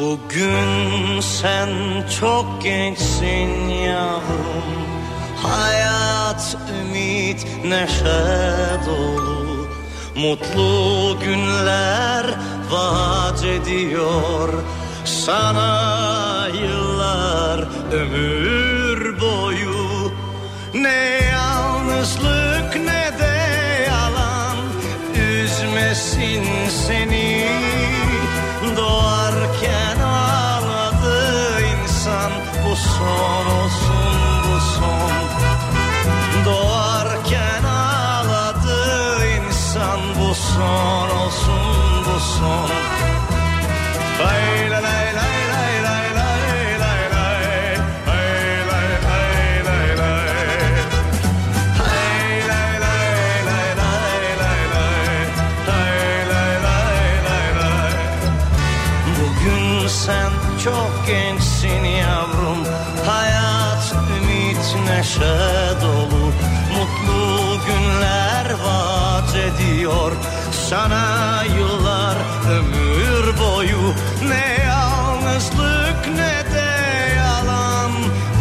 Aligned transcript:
Bugün 0.00 1.20
sen 1.20 1.68
çok 2.20 2.62
gençsin 2.62 3.68
yavrum. 3.68 4.64
Hayat, 5.42 6.56
ümit, 6.80 7.46
neşe 7.64 8.86
dolu. 8.86 9.68
Mutlu 10.16 11.18
günler 11.24 12.26
vaat 12.70 13.44
ediyor. 13.44 14.48
Sana 15.04 16.48
yıllar 16.62 17.68
ömür 17.92 19.20
boyu. 19.20 20.12
Ne 20.74 21.20
yalnızlık 21.32 22.76
ne 22.76 23.18
de 23.18 23.38
yalan. 23.88 24.56
Üzmesin 25.14 26.44
seni 26.86 26.99
Sana 70.70 71.42
yıllar 71.58 72.16
ömür 72.50 73.38
boyu. 73.38 73.94
Ne 74.28 74.64
yalnızlık 74.64 76.08
ne 76.16 76.54
de 76.54 76.70
yalan. 77.16 77.90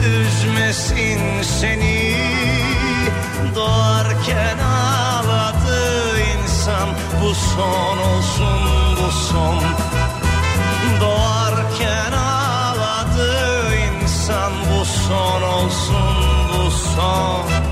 Üzmesin 0.05 1.41
seni. 1.41 2.15
Doğarken 3.55 4.57
ağladı 4.57 6.19
insan. 6.19 6.89
Bu 7.21 7.35
son 7.35 7.97
olsun 7.97 8.59
bu 8.97 9.11
son. 9.11 9.63
Doğarken 11.01 12.11
ağladı 12.11 13.75
insan. 13.75 14.51
Bu 14.71 14.85
son 14.85 15.41
olsun 15.41 16.15
bu 16.53 16.71
son 16.71 17.68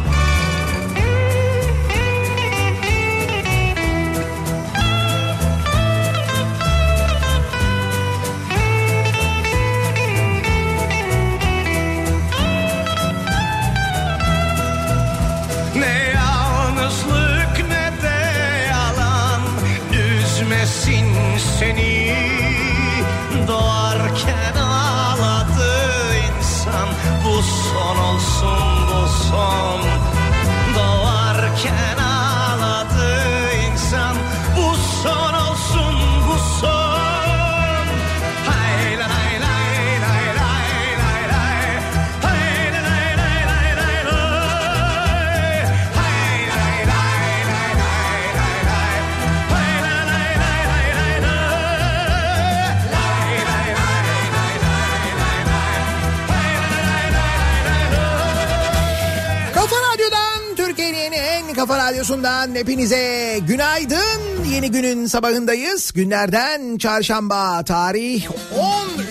radyosundan 61.98 62.56
hepinize 62.56 63.40
günaydın. 63.48 64.46
Yeni 64.52 64.72
günün 64.72 65.06
sabahındayız. 65.06 65.92
Günlerden 65.92 66.78
çarşamba 66.78 67.64
tarih 67.64 68.28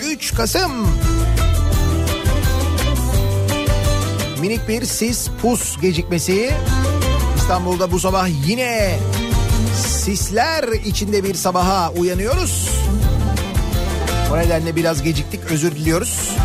13 0.05 0.35
Kasım. 0.35 0.71
Minik 4.41 4.67
bir 4.67 4.85
sis 4.85 5.27
pus 5.41 5.81
gecikmesi. 5.81 6.53
İstanbul'da 7.37 7.91
bu 7.91 7.99
sabah 7.99 8.27
yine 8.47 8.99
sisler 9.75 10.63
içinde 10.85 11.23
bir 11.23 11.33
sabaha 11.33 11.91
uyanıyoruz. 11.91 12.69
O 14.33 14.37
nedenle 14.37 14.75
biraz 14.75 15.03
geciktik 15.03 15.39
özür 15.51 15.71
diliyoruz. 15.71 16.37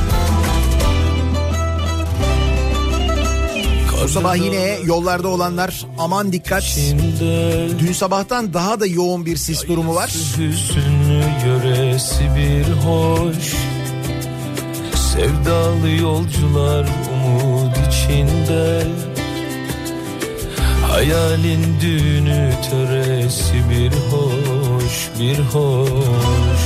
Bu 4.03 4.09
sabah 4.09 4.37
yine 4.37 4.79
yollarda 4.85 5.29
olanlar 5.29 5.87
aman 5.99 6.33
dikkat. 6.33 6.79
Dün 7.79 7.93
sabahtan 7.93 8.55
daha 8.55 8.81
da 8.81 8.87
yoğun 8.87 9.27
bir 9.27 9.37
sis 9.37 9.69
durumu 9.69 9.95
var. 9.95 10.13
Yöresi 11.47 12.25
bir 12.37 12.73
hoş. 12.73 13.55
Sevdalı 15.13 15.91
yolcular 15.91 16.87
umut 17.15 17.77
içinde. 17.89 18.87
Hayalin 20.91 21.81
düğünü 21.81 22.53
töresi 22.71 23.55
bir 23.71 23.91
hoş 23.91 25.11
bir 25.21 25.39
hoş. 25.39 26.63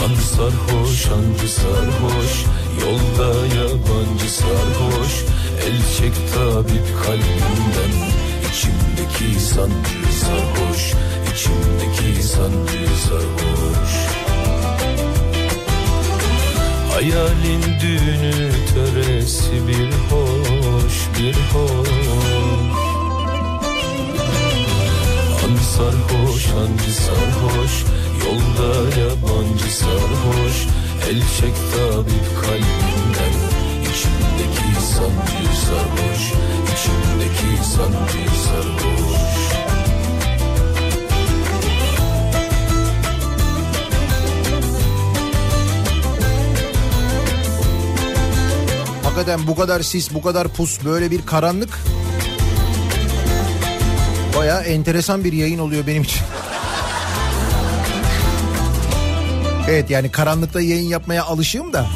Han 0.00 0.14
sarhoş 0.14 1.06
hancı 1.06 1.52
sarhoş 1.52 2.59
Yolda 2.80 3.46
yabancı 3.56 4.30
sarhoş 4.30 5.12
El 5.66 5.78
çek 5.98 6.12
tabip 6.34 7.04
kalbimden 7.04 7.92
İçimdeki 8.50 9.40
sancı 9.40 10.12
sarhoş 10.20 10.94
İçimdeki 11.34 12.22
sancı 12.22 12.86
sarhoş 13.06 14.10
Hayalin 17.00 17.62
düğünü 17.80 18.50
töresi 18.74 19.68
bir 19.68 19.90
hoş 20.10 20.94
bir 21.18 21.34
hoş. 21.34 21.88
Han 25.40 25.56
sarhoş 25.56 26.46
hancı 26.46 26.92
sarhoş? 26.94 27.84
Yolda 28.24 29.00
yabancı 29.00 29.76
sarhoş 29.76 30.66
El 31.08 31.20
çek 31.20 31.54
tabip 31.72 32.40
kalbimden 32.42 33.36
İçimdeki 33.82 34.86
sancı 34.86 35.56
sarhoş 35.60 36.32
İçimdeki 36.72 37.64
sancı 37.64 38.40
sarhoş 38.42 39.20
Hakikaten 49.02 49.46
bu 49.46 49.56
kadar 49.56 49.80
sis, 49.80 50.14
bu 50.14 50.22
kadar 50.22 50.48
pus, 50.48 50.84
böyle 50.84 51.10
bir 51.10 51.26
karanlık. 51.26 51.78
Baya 54.36 54.60
enteresan 54.60 55.24
bir 55.24 55.32
yayın 55.32 55.58
oluyor 55.58 55.86
benim 55.86 56.02
için. 56.02 56.20
Evet 59.68 59.90
yani 59.90 60.10
karanlıkta 60.10 60.60
yayın 60.60 60.88
yapmaya 60.88 61.24
alışığım 61.24 61.72
da 61.72 61.86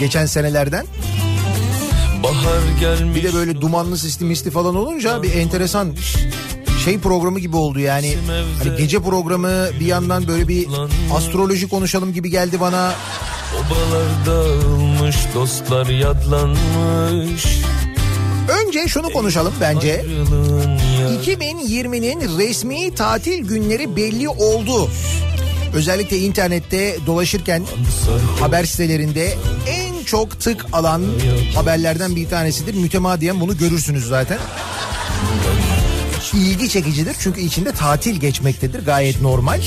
geçen 0.00 0.26
senelerden. 0.26 0.86
Bahar 2.22 2.80
gelmiş 2.80 3.16
Bir 3.16 3.28
de 3.28 3.34
böyle 3.34 3.60
dumanlı 3.60 3.98
sisli 3.98 4.24
misli 4.24 4.50
falan 4.50 4.76
olunca 4.76 5.22
bir 5.22 5.34
enteresan 5.34 5.92
şey 6.84 6.98
programı 6.98 7.40
gibi 7.40 7.56
oldu 7.56 7.80
yani. 7.80 8.16
Hani 8.62 8.76
gece 8.76 9.02
programı 9.02 9.66
bir 9.80 9.86
yandan 9.86 10.28
böyle 10.28 10.48
bir 10.48 10.68
astroloji 11.14 11.68
konuşalım 11.68 12.12
gibi 12.12 12.30
geldi 12.30 12.60
bana. 12.60 12.92
Obalar 13.54 14.26
dağılmış 14.26 15.16
dostlar 15.34 15.86
yadlanmış 15.86 17.46
Önce 18.48 18.88
şunu 18.88 19.10
konuşalım 19.12 19.52
bence. 19.60 19.92
Ayrılığın 19.92 20.70
ya 20.70 21.08
2020'nin 21.24 22.38
resmi 22.38 22.94
tatil 22.94 23.48
günleri 23.48 23.96
belli 23.96 24.28
oldu. 24.28 24.90
Özellikle 25.74 26.18
internette 26.18 26.96
dolaşırken 27.06 27.62
haber 28.40 28.64
sitelerinde 28.64 29.34
en 29.68 30.04
çok 30.04 30.40
tık 30.40 30.66
alan 30.72 31.04
haberlerden 31.54 32.16
bir 32.16 32.28
tanesidir. 32.28 32.74
Mütemadiyen 32.74 33.40
bunu 33.40 33.58
görürsünüz 33.58 34.06
zaten. 34.06 34.38
İlgi 36.36 36.68
çekicidir 36.68 37.16
çünkü 37.20 37.40
içinde 37.40 37.72
tatil 37.72 38.20
geçmektedir 38.20 38.84
gayet 38.84 39.22
normal. 39.22 39.60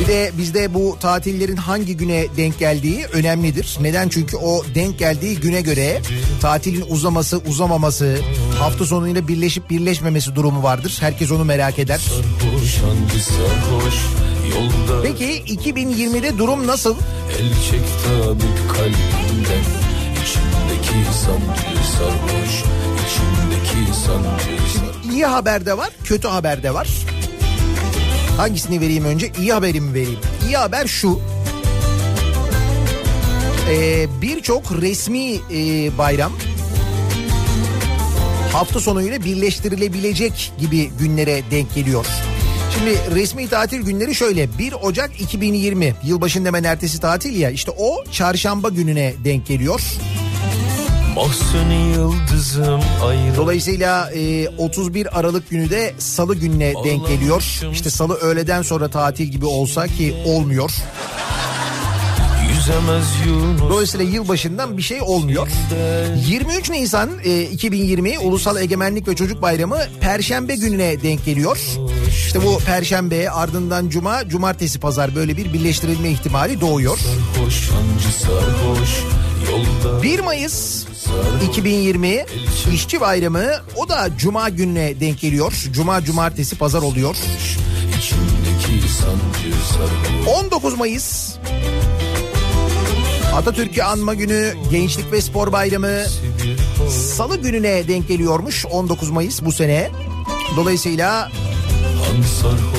Bir 0.00 0.06
de 0.06 0.32
bizde 0.38 0.74
bu 0.74 0.96
tatillerin 1.00 1.56
hangi 1.56 1.96
güne 1.96 2.26
denk 2.36 2.58
geldiği 2.58 3.06
önemlidir. 3.12 3.78
Neden? 3.80 4.08
Çünkü 4.08 4.36
o 4.36 4.64
denk 4.74 4.98
geldiği 4.98 5.40
güne 5.40 5.60
göre 5.60 6.02
tatilin 6.40 6.84
uzaması, 6.88 7.38
uzamaması, 7.38 8.18
hafta 8.58 8.84
sonuyla 8.84 9.28
birleşip 9.28 9.70
birleşmemesi 9.70 10.34
durumu 10.34 10.62
vardır. 10.62 10.96
Herkes 11.00 11.30
onu 11.30 11.44
merak 11.44 11.78
eder. 11.78 12.00
Peki 15.02 15.42
2020'de 15.46 16.38
durum 16.38 16.66
nasıl? 16.66 16.96
El 17.38 17.48
çek 17.70 17.82
tabip 18.04 18.70
kalbimden 18.76 19.64
İçimdeki 20.22 21.14
sancı 21.14 21.88
sarhoş 21.98 22.62
Sarhoş 23.06 24.76
İyi 25.12 25.26
haber 25.26 25.66
de 25.66 25.78
var, 25.78 25.90
kötü 26.04 26.28
haber 26.28 26.62
de 26.62 26.74
var. 26.74 26.88
Hangisini 28.36 28.80
vereyim 28.80 29.04
önce? 29.04 29.32
İyi 29.40 29.52
haberi 29.52 29.80
mi 29.80 29.94
vereyim? 29.94 30.18
İyi 30.46 30.56
haber 30.56 30.86
şu. 30.86 31.20
Ee, 33.70 34.06
Birçok 34.22 34.82
resmi 34.82 35.34
e, 35.34 35.38
bayram 35.98 36.32
hafta 38.52 38.80
sonuyla 38.80 39.24
birleştirilebilecek 39.24 40.52
gibi 40.60 40.90
günlere 40.98 41.42
denk 41.50 41.74
geliyor. 41.74 42.06
Şimdi 42.74 43.20
resmi 43.20 43.48
tatil 43.48 43.80
günleri 43.80 44.14
şöyle 44.14 44.58
1 44.58 44.72
Ocak 44.72 45.20
2020 45.20 45.94
yılbaşında 46.04 46.48
hemen 46.48 46.64
ertesi 46.64 47.00
tatil 47.00 47.40
ya 47.40 47.50
işte 47.50 47.70
o 47.78 48.04
çarşamba 48.12 48.68
gününe 48.68 49.14
denk 49.24 49.46
geliyor. 49.46 49.80
Mahsuni 51.16 51.92
yıldızım 51.92 52.80
ayrı 53.04 53.36
Dolayısıyla 53.36 54.10
e, 54.10 54.48
31 54.48 55.18
Aralık 55.18 55.50
günü 55.50 55.70
de 55.70 55.94
salı 55.98 56.34
gününe 56.34 56.74
denk 56.84 57.08
geliyor. 57.08 57.60
İşte 57.72 57.90
salı 57.90 58.14
öğleden 58.14 58.62
sonra 58.62 58.88
tatil 58.88 59.24
gibi 59.24 59.46
olsa 59.46 59.86
ki 59.86 60.14
olmuyor. 60.26 60.70
Dolayısıyla 63.70 64.06
yılbaşından 64.06 64.76
bir 64.76 64.82
şey 64.82 65.02
olmuyor. 65.02 65.48
23 66.28 66.70
Nisan 66.70 67.10
e, 67.24 67.42
2020 67.42 68.18
Ulusal 68.18 68.56
Egemenlik 68.56 69.08
ve 69.08 69.16
Çocuk 69.16 69.42
Bayramı 69.42 69.78
Perşembe 70.00 70.54
gününe 70.56 71.02
denk 71.02 71.24
geliyor. 71.24 71.58
İşte 72.08 72.44
bu 72.44 72.58
Perşembe 72.58 73.30
ardından 73.30 73.88
Cuma, 73.88 74.28
Cumartesi, 74.28 74.80
Pazar 74.80 75.14
böyle 75.14 75.36
bir 75.36 75.52
birleştirilme 75.52 76.10
ihtimali 76.10 76.60
doğuyor. 76.60 76.98
Sarhoş 78.22 78.90
1 80.02 80.20
Mayıs 80.20 80.84
2020 81.50 82.24
İşçi 82.72 83.00
Bayramı 83.00 83.44
o 83.76 83.88
da 83.88 84.08
Cuma 84.18 84.48
gününe 84.48 85.00
denk 85.00 85.20
geliyor. 85.20 85.52
Cuma, 85.72 86.04
Cumartesi, 86.04 86.58
Pazar 86.58 86.82
oluyor. 86.82 87.16
İçimdeki 87.98 88.88
sancı 88.92 89.56
sarhoş 89.68 90.44
19 90.44 90.78
Mayıs 90.78 91.36
Atatürk'ü 93.34 93.82
anma 93.82 94.14
günü, 94.14 94.54
Gençlik 94.70 95.12
ve 95.12 95.20
Spor 95.20 95.52
Bayramı 95.52 96.02
Salı 97.16 97.36
gününe 97.36 97.88
denk 97.88 98.08
geliyormuş 98.08 98.66
19 98.66 99.10
Mayıs 99.10 99.42
bu 99.42 99.52
sene. 99.52 99.90
Dolayısıyla 100.56 101.30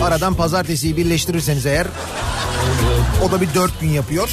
aradan 0.04 0.34
pazartesiyi 0.34 0.98
birleştirirseniz 0.98 1.66
eğer 1.66 1.88
o 3.28 3.32
da 3.32 3.42
bir 3.42 3.54
dört 3.54 3.82
gün 3.82 3.90
yapıyor. 3.90 4.30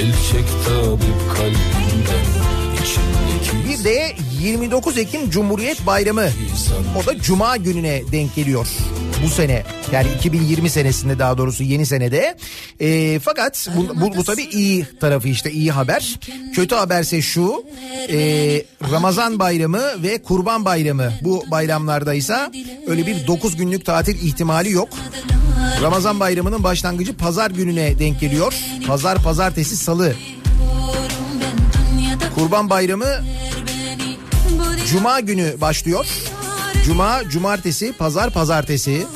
El 0.00 0.12
çek 0.12 0.44
tabip 0.66 1.36
29 4.42 4.98
Ekim 4.98 5.30
Cumhuriyet 5.30 5.86
Bayramı 5.86 6.28
o 7.02 7.06
da 7.06 7.18
Cuma 7.18 7.56
gününe 7.56 8.02
denk 8.12 8.34
geliyor 8.34 8.66
bu 9.24 9.28
sene. 9.28 9.62
Yani 9.92 10.08
2020 10.18 10.70
senesinde 10.70 11.18
daha 11.18 11.38
doğrusu 11.38 11.62
yeni 11.62 11.86
senede. 11.86 12.36
Ee, 12.80 13.20
fakat 13.24 13.68
bu, 13.76 14.00
bu, 14.00 14.16
bu 14.16 14.24
tabii 14.24 14.42
iyi 14.42 14.86
tarafı 15.00 15.28
işte 15.28 15.50
iyi 15.50 15.70
haber. 15.72 16.18
Kötü 16.54 16.74
haberse 16.74 17.22
şu 17.22 17.64
e, 18.08 18.18
Ramazan 18.92 19.38
Bayramı 19.38 19.82
ve 20.02 20.22
Kurban 20.22 20.64
Bayramı 20.64 21.12
bu 21.22 21.44
bayramlarda 21.50 22.14
ise 22.14 22.36
öyle 22.86 23.06
bir 23.06 23.26
9 23.26 23.56
günlük 23.56 23.86
tatil 23.86 24.22
ihtimali 24.22 24.72
yok. 24.72 24.88
Ramazan 25.82 26.20
Bayramı'nın 26.20 26.64
başlangıcı 26.64 27.16
pazar 27.16 27.50
gününe 27.50 27.98
denk 27.98 28.20
geliyor. 28.20 28.54
Pazar, 28.86 29.22
pazartesi, 29.22 29.76
salı. 29.76 30.14
Kurban 32.34 32.70
Bayramı 32.70 33.24
Cuma 34.92 35.20
günü 35.20 35.60
başlıyor. 35.60 36.06
Cuma, 36.84 37.28
cumartesi, 37.28 37.92
pazar, 37.92 38.30
pazartesi. 38.30 39.06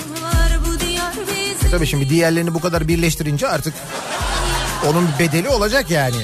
E 1.66 1.70
tabii 1.70 1.86
şimdi 1.86 2.08
diğerlerini 2.08 2.54
bu 2.54 2.60
kadar 2.60 2.88
birleştirince 2.88 3.48
artık 3.48 3.74
onun 4.88 5.08
bedeli 5.18 5.48
olacak 5.48 5.90
yani. 5.90 6.16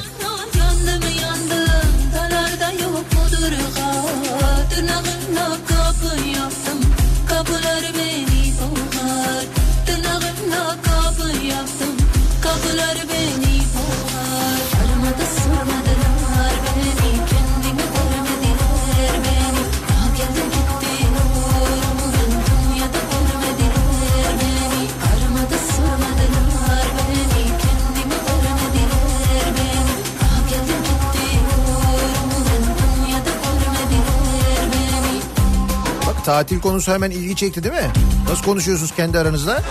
Tatil 36.24 36.60
konusu 36.60 36.92
hemen 36.92 37.10
ilgi 37.10 37.36
çekti 37.36 37.62
değil 37.62 37.74
mi? 37.74 37.90
Nasıl 38.28 38.44
konuşuyorsunuz 38.44 38.92
kendi 38.96 39.18
aranızda? 39.18 39.62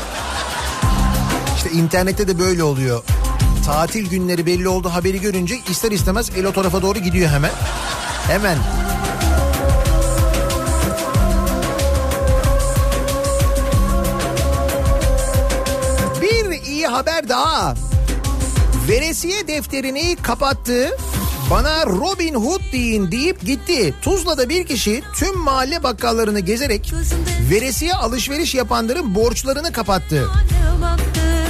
İşte 1.57 1.71
internette 1.71 2.27
de 2.27 2.39
böyle 2.39 2.63
oluyor. 2.63 3.03
Tatil 3.65 4.09
günleri 4.09 4.45
belli 4.45 4.67
oldu 4.67 4.89
haberi 4.89 5.21
görünce 5.21 5.55
ister 5.69 5.91
istemez 5.91 6.29
el 6.37 6.45
o 6.45 6.51
tarafa 6.51 6.81
doğru 6.81 6.99
gidiyor 6.99 7.29
hemen. 7.29 7.51
Hemen. 8.27 8.57
Bir 16.21 16.63
iyi 16.63 16.87
haber 16.87 17.29
daha. 17.29 17.75
Veresiye 18.87 19.47
defterini 19.47 20.15
kapattı. 20.21 20.97
Bana 21.51 21.85
Robin 21.85 22.33
Hood 22.33 22.61
deyin 22.71 23.11
deyip 23.11 23.45
gitti. 23.45 23.93
Tuzla'da 24.01 24.49
bir 24.49 24.65
kişi 24.65 25.01
tüm 25.15 25.37
mahalle 25.37 25.83
bakkallarını 25.83 26.39
gezerek 26.39 26.93
veresiye 27.51 27.93
alışveriş 27.93 28.55
yapanların 28.55 29.15
borçlarını 29.15 29.71
kapattı. 29.71 30.27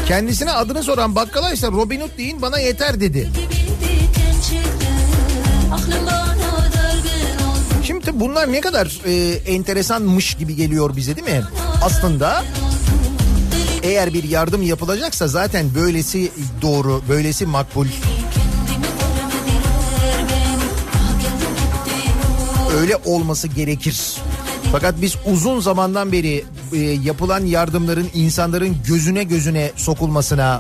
Kendisine 0.08 0.52
adını 0.52 0.84
soran 0.84 1.16
bakkala 1.16 1.52
ise 1.52 1.68
Robin 1.68 2.02
Hood 2.02 2.18
deyin 2.18 2.42
bana 2.42 2.60
yeter 2.60 3.00
dedi. 3.00 3.30
Şimdi 7.84 8.20
bunlar 8.20 8.52
ne 8.52 8.62
kadar 8.62 9.02
e, 9.06 9.34
enteresanmış 9.54 10.34
gibi 10.34 10.56
geliyor 10.56 10.96
bize 10.96 11.16
değil 11.16 11.38
mi? 11.38 11.44
Aslında 11.82 12.44
eğer 13.84 14.14
bir 14.14 14.24
yardım 14.24 14.62
yapılacaksa 14.62 15.28
zaten 15.28 15.76
böylesi 15.76 16.32
doğru, 16.62 17.02
böylesi 17.10 17.46
makbul. 17.46 17.88
Öyle 22.80 22.96
olması 22.96 23.48
gerekir. 23.48 24.18
Fakat 24.72 25.02
biz 25.02 25.16
uzun 25.26 25.60
zamandan 25.60 26.12
beri 26.12 26.46
e, 26.74 26.78
yapılan 26.78 27.46
yardımların 27.46 28.08
insanların 28.14 28.78
gözüne 28.88 29.24
gözüne 29.24 29.72
sokulmasına 29.76 30.60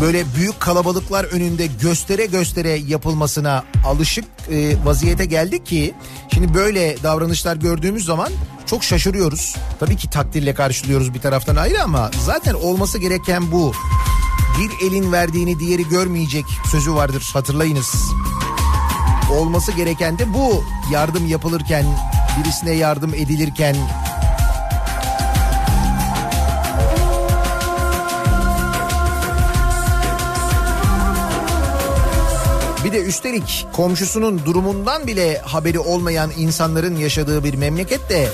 böyle 0.00 0.24
büyük 0.36 0.60
kalabalıklar 0.60 1.24
önünde 1.24 1.66
göstere 1.66 2.26
göstere 2.26 2.70
yapılmasına 2.70 3.64
alışık 3.86 4.24
e, 4.50 4.84
vaziyete 4.84 5.24
geldik 5.24 5.66
ki 5.66 5.94
şimdi 6.34 6.54
böyle 6.54 7.02
davranışlar 7.02 7.56
gördüğümüz 7.56 8.04
zaman 8.04 8.32
çok 8.66 8.84
şaşırıyoruz. 8.84 9.56
Tabii 9.80 9.96
ki 9.96 10.10
takdirle 10.10 10.54
karşılıyoruz 10.54 11.14
bir 11.14 11.20
taraftan 11.20 11.56
ayrı 11.56 11.82
ama 11.82 12.10
zaten 12.24 12.54
olması 12.54 12.98
gereken 12.98 13.52
bu. 13.52 13.72
Bir 14.58 14.86
elin 14.86 15.12
verdiğini 15.12 15.58
diğeri 15.60 15.88
görmeyecek 15.88 16.44
sözü 16.70 16.94
vardır 16.94 17.30
hatırlayınız 17.32 17.94
olması 19.34 19.72
gereken 19.72 20.18
de 20.18 20.34
bu. 20.34 20.64
Yardım 20.92 21.26
yapılırken, 21.26 21.84
birisine 22.38 22.70
yardım 22.70 23.14
edilirken 23.14 23.76
Bir 32.84 32.92
de 32.92 33.00
üstelik 33.00 33.66
komşusunun 33.72 34.40
durumundan 34.44 35.06
bile 35.06 35.38
haberi 35.38 35.78
olmayan 35.78 36.30
insanların 36.36 36.96
yaşadığı 36.96 37.44
bir 37.44 37.54
memlekette 37.54 38.28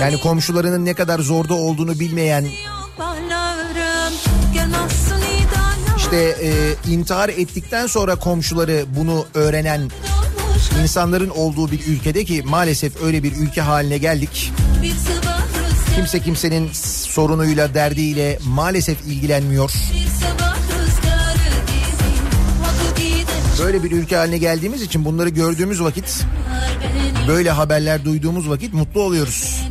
yani 0.00 0.20
komşularının 0.20 0.84
ne 0.84 0.94
kadar 0.94 1.18
zorda 1.18 1.54
olduğunu 1.54 2.00
bilmeyen 2.00 2.44
işte 6.06 6.36
e, 6.42 6.74
intihar 6.92 7.28
ettikten 7.28 7.86
sonra 7.86 8.16
komşuları 8.16 8.84
bunu 8.96 9.26
öğrenen 9.34 9.90
insanların 10.82 11.28
olduğu 11.28 11.70
bir 11.70 11.86
ülkede 11.86 12.24
ki 12.24 12.42
maalesef 12.46 13.02
öyle 13.02 13.22
bir 13.22 13.32
ülke 13.36 13.60
haline 13.60 13.98
geldik. 13.98 14.52
Kimse 15.94 16.20
kimsenin 16.20 16.70
sorunuyla 17.08 17.74
derdiyle 17.74 18.38
maalesef 18.46 19.06
ilgilenmiyor. 19.06 19.72
Böyle 23.62 23.84
bir 23.84 23.92
ülke 23.92 24.16
haline 24.16 24.38
geldiğimiz 24.38 24.82
için 24.82 25.04
bunları 25.04 25.28
gördüğümüz 25.28 25.82
vakit 25.82 26.24
böyle 27.28 27.50
haberler 27.50 28.04
duyduğumuz 28.04 28.50
vakit 28.50 28.74
mutlu 28.74 29.02
oluyoruz. 29.02 29.62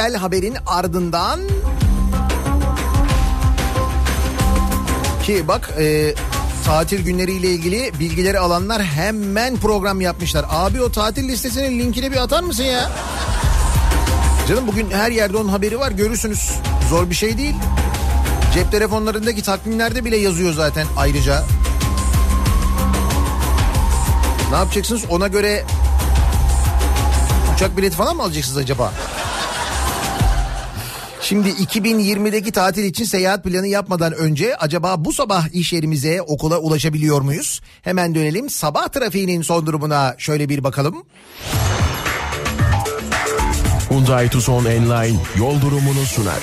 Güzel 0.00 0.16
haberin 0.16 0.56
ardından 0.66 1.40
ki 5.22 5.48
bak 5.48 5.70
e, 5.78 6.14
tatil 6.64 7.04
günleriyle 7.04 7.48
ilgili 7.48 7.92
bilgileri 8.00 8.38
alanlar 8.38 8.82
hemen 8.82 9.56
program 9.56 10.00
yapmışlar. 10.00 10.46
Abi 10.48 10.82
o 10.82 10.92
tatil 10.92 11.28
listesinin 11.28 11.78
linkini 11.78 12.12
bir 12.12 12.16
atar 12.16 12.42
mısın 12.42 12.64
ya? 12.64 12.90
Canım 14.48 14.66
bugün 14.66 14.90
her 14.90 15.10
yerde 15.10 15.36
onun 15.36 15.48
haberi 15.48 15.78
var 15.78 15.92
görürsünüz. 15.92 16.50
Zor 16.90 17.10
bir 17.10 17.14
şey 17.14 17.38
değil. 17.38 17.54
Cep 18.54 18.72
telefonlarındaki 18.72 19.42
takvimlerde 19.42 20.04
bile 20.04 20.16
yazıyor 20.16 20.52
zaten 20.52 20.86
ayrıca. 20.96 21.44
Ne 24.50 24.56
yapacaksınız 24.56 25.02
ona 25.10 25.28
göre 25.28 25.64
uçak 27.54 27.76
bileti 27.76 27.96
falan 27.96 28.16
mı 28.16 28.22
alacaksınız 28.22 28.58
acaba? 28.58 28.92
Şimdi 31.30 31.48
2020'deki 31.48 32.52
tatil 32.52 32.84
için 32.84 33.04
seyahat 33.04 33.44
planı 33.44 33.66
yapmadan 33.66 34.12
önce 34.12 34.56
acaba 34.56 35.04
bu 35.04 35.12
sabah 35.12 35.48
iş 35.54 35.72
yerimize 35.72 36.22
okula 36.22 36.58
ulaşabiliyor 36.58 37.20
muyuz? 37.20 37.60
Hemen 37.82 38.14
dönelim 38.14 38.50
sabah 38.50 38.88
trafiğinin 38.88 39.42
son 39.42 39.66
durumuna 39.66 40.14
şöyle 40.18 40.48
bir 40.48 40.64
bakalım. 40.64 41.04
Hyundai 43.90 44.28
Tucson 44.28 44.64
Enline 44.64 45.18
yol 45.38 45.60
durumunu 45.60 46.06
sunar. 46.06 46.40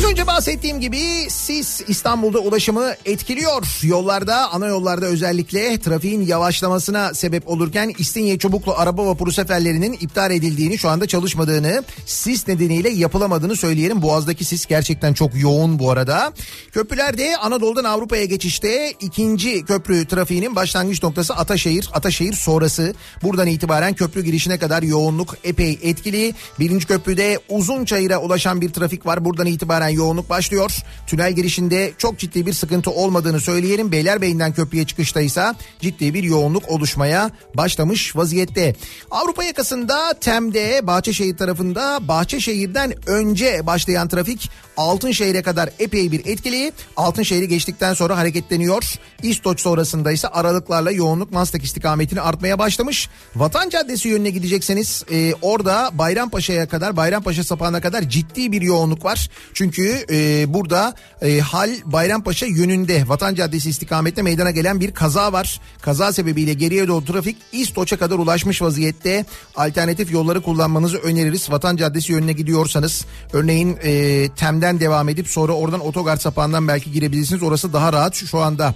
Az 0.00 0.06
önce 0.06 0.26
bahsettiğim 0.26 0.80
gibi 0.80 1.00
sis 1.30 1.80
İstanbul'da 1.88 2.38
ulaşımı 2.38 2.92
etkiliyor. 3.04 3.78
Yollarda, 3.82 4.52
ana 4.52 4.66
yollarda 4.66 5.06
özellikle 5.06 5.80
trafiğin 5.80 6.26
yavaşlamasına 6.26 7.14
sebep 7.14 7.48
olurken 7.48 7.94
İstinye 7.98 8.38
Çubuklu 8.38 8.74
araba 8.76 9.06
vapuru 9.06 9.32
seferlerinin 9.32 9.92
iptal 9.92 10.30
edildiğini, 10.30 10.78
şu 10.78 10.88
anda 10.88 11.06
çalışmadığını, 11.06 11.84
sis 12.06 12.48
nedeniyle 12.48 12.88
yapılamadığını 12.88 13.56
söyleyelim. 13.56 14.02
Boğaz'daki 14.02 14.44
sis 14.44 14.66
gerçekten 14.66 15.14
çok 15.14 15.30
yoğun 15.40 15.78
bu 15.78 15.90
arada. 15.90 16.32
Köprülerde 16.72 17.36
Anadolu'dan 17.36 17.84
Avrupa'ya 17.84 18.24
geçişte 18.24 18.90
ikinci 19.00 19.64
köprü 19.64 20.06
trafiğinin 20.06 20.56
başlangıç 20.56 21.02
noktası 21.02 21.34
Ataşehir. 21.34 21.90
Ataşehir 21.92 22.32
sonrası 22.32 22.94
buradan 23.22 23.46
itibaren 23.46 23.94
köprü 23.94 24.24
girişine 24.24 24.58
kadar 24.58 24.82
yoğunluk 24.82 25.36
epey 25.44 25.78
etkili. 25.82 26.34
Birinci 26.58 26.86
köprüde 26.86 27.38
Uzunçayır'a 27.48 28.18
ulaşan 28.18 28.60
bir 28.60 28.72
trafik 28.72 29.06
var. 29.06 29.24
Buradan 29.24 29.46
itibaren 29.46 29.89
yoğunluk 29.90 30.30
başlıyor. 30.30 30.76
Tünel 31.06 31.32
girişinde 31.32 31.92
çok 31.98 32.18
ciddi 32.18 32.46
bir 32.46 32.52
sıkıntı 32.52 32.90
olmadığını 32.90 33.40
söyleyelim. 33.40 33.92
Beylerbeyi'nden 33.92 34.52
köprüye 34.52 34.84
çıkışta 34.86 35.20
ise 35.20 35.54
ciddi 35.80 36.14
bir 36.14 36.22
yoğunluk 36.22 36.68
oluşmaya 36.68 37.30
başlamış 37.54 38.16
vaziyette. 38.16 38.74
Avrupa 39.10 39.44
yakasında 39.44 40.14
Tem'de 40.20 40.86
Bahçeşehir 40.86 41.36
tarafında 41.36 42.08
Bahçeşehir'den 42.08 42.94
önce 43.06 43.66
başlayan 43.66 44.08
trafik 44.08 44.50
Altınşehir'e 44.80 45.42
kadar 45.42 45.70
epey 45.78 46.12
bir 46.12 46.26
etkili. 46.26 46.72
Altınşehir'i 46.96 47.48
geçtikten 47.48 47.94
sonra 47.94 48.16
hareketleniyor. 48.16 48.94
İstoç 49.22 49.60
sonrasında 49.60 50.12
ise 50.12 50.28
aralıklarla 50.28 50.90
yoğunluk 50.90 51.32
Maslak 51.32 51.64
istikametini 51.64 52.20
artmaya 52.20 52.58
başlamış. 52.58 53.08
Vatan 53.36 53.68
Caddesi 53.68 54.08
yönüne 54.08 54.30
gidecekseniz 54.30 55.04
e, 55.10 55.34
orada 55.42 55.90
Bayrampaşa'ya 55.92 56.68
kadar 56.68 56.96
Bayrampaşa 56.96 57.44
sapağına 57.44 57.80
kadar 57.80 58.02
ciddi 58.02 58.52
bir 58.52 58.62
yoğunluk 58.62 59.04
var. 59.04 59.30
Çünkü 59.54 59.79
e, 60.10 60.44
burada 60.54 60.94
e, 61.22 61.40
hal 61.40 61.70
Bayrampaşa 61.84 62.46
yönünde 62.46 63.08
Vatan 63.08 63.34
Caddesi 63.34 63.70
istikametine 63.70 64.22
meydana 64.22 64.50
gelen 64.50 64.80
bir 64.80 64.94
kaza 64.94 65.32
var. 65.32 65.60
Kaza 65.82 66.12
sebebiyle 66.12 66.54
geriye 66.54 66.88
doğru 66.88 67.04
trafik 67.04 67.36
İstoç'a 67.52 67.96
kadar 67.96 68.18
ulaşmış 68.18 68.62
vaziyette. 68.62 69.24
Alternatif 69.56 70.12
yolları 70.12 70.42
kullanmanızı 70.42 70.98
öneririz. 70.98 71.50
Vatan 71.50 71.76
Caddesi 71.76 72.12
yönüne 72.12 72.32
gidiyorsanız 72.32 73.04
örneğin 73.32 73.78
e, 73.82 74.28
Tem'den 74.36 74.80
devam 74.80 75.08
edip 75.08 75.28
sonra 75.28 75.52
oradan 75.52 75.80
otogar 75.80 76.16
sapağından 76.16 76.68
belki 76.68 76.92
girebilirsiniz. 76.92 77.42
Orası 77.42 77.72
daha 77.72 77.92
rahat 77.92 78.14
şu 78.14 78.38
anda. 78.38 78.74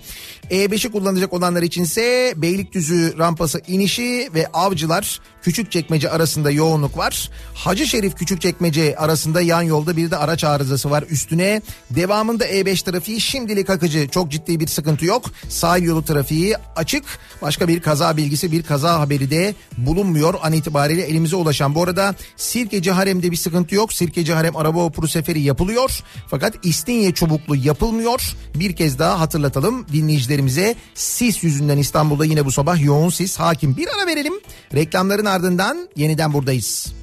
E5'i 0.51 0.91
kullanacak 0.93 1.33
olanlar 1.33 1.63
içinse 1.63 2.35
Beylikdüzü 2.37 3.15
rampası 3.19 3.61
inişi 3.67 4.29
ve 4.35 4.47
Avcılar 4.53 5.21
Küçükçekmece 5.43 6.11
arasında 6.11 6.51
yoğunluk 6.51 6.99
var. 6.99 7.31
Hacı 7.55 7.87
Şerif 7.87 8.17
Küçükçekmece 8.17 8.97
arasında 8.97 9.41
yan 9.41 9.63
yolda 9.63 9.97
bir 9.97 10.11
de 10.11 10.17
araç 10.17 10.45
arızası 10.45 10.91
var 10.91 10.94
üstüne. 11.03 11.63
Devamında 11.91 12.47
E5 12.47 12.91
trafiği 12.91 13.21
şimdilik 13.21 13.71
akıcı 13.71 14.09
çok 14.09 14.31
ciddi 14.31 14.61
bir 14.61 14.67
sıkıntı 14.67 15.05
yok. 15.05 15.25
Sahil 15.49 15.83
yolu 15.83 16.05
trafiği 16.05 16.57
açık. 16.77 17.05
Başka 17.43 17.69
bir 17.69 17.81
kaza 17.81 18.17
bilgisi 18.17 18.53
bir 18.53 18.63
kaza 18.63 19.01
haberi 19.01 19.31
de 19.31 19.55
bulunmuyor 19.79 20.35
an 20.43 20.53
itibariyle 20.53 21.03
elimize 21.03 21.37
ulaşan. 21.37 21.75
Bu 21.75 21.83
arada 21.83 22.15
Sirkeci 22.37 22.91
Harem'de 22.91 23.31
bir 23.31 23.37
sıkıntı 23.37 23.75
yok. 23.75 23.93
Sirkeci 23.93 24.33
Harem 24.33 24.57
araba 24.57 24.85
vapuru 24.85 25.09
seferi 25.09 25.41
yapılıyor. 25.41 26.03
Fakat 26.29 26.55
İstinye 26.63 27.13
Çubuklu 27.13 27.57
yapılmıyor. 27.57 28.35
Bir 28.55 28.77
kez 28.77 28.99
daha 28.99 29.21
hatırlatalım 29.21 29.87
dinleyicilerimize. 29.93 30.75
Sis 30.95 31.45
yüzünden 31.45 31.79
İstanbul'da 31.79 32.25
yine 32.25 32.45
bu 32.45 32.53
sabah 32.53 32.85
yoğun 32.85 33.09
sis 33.09 33.37
hakim. 33.37 33.77
Bir 33.77 33.89
ara 33.89 34.07
verelim. 34.07 34.35
Reklamların 34.75 35.25
ardından 35.25 35.89
yeniden 35.97 36.33
buradayız. 36.33 36.95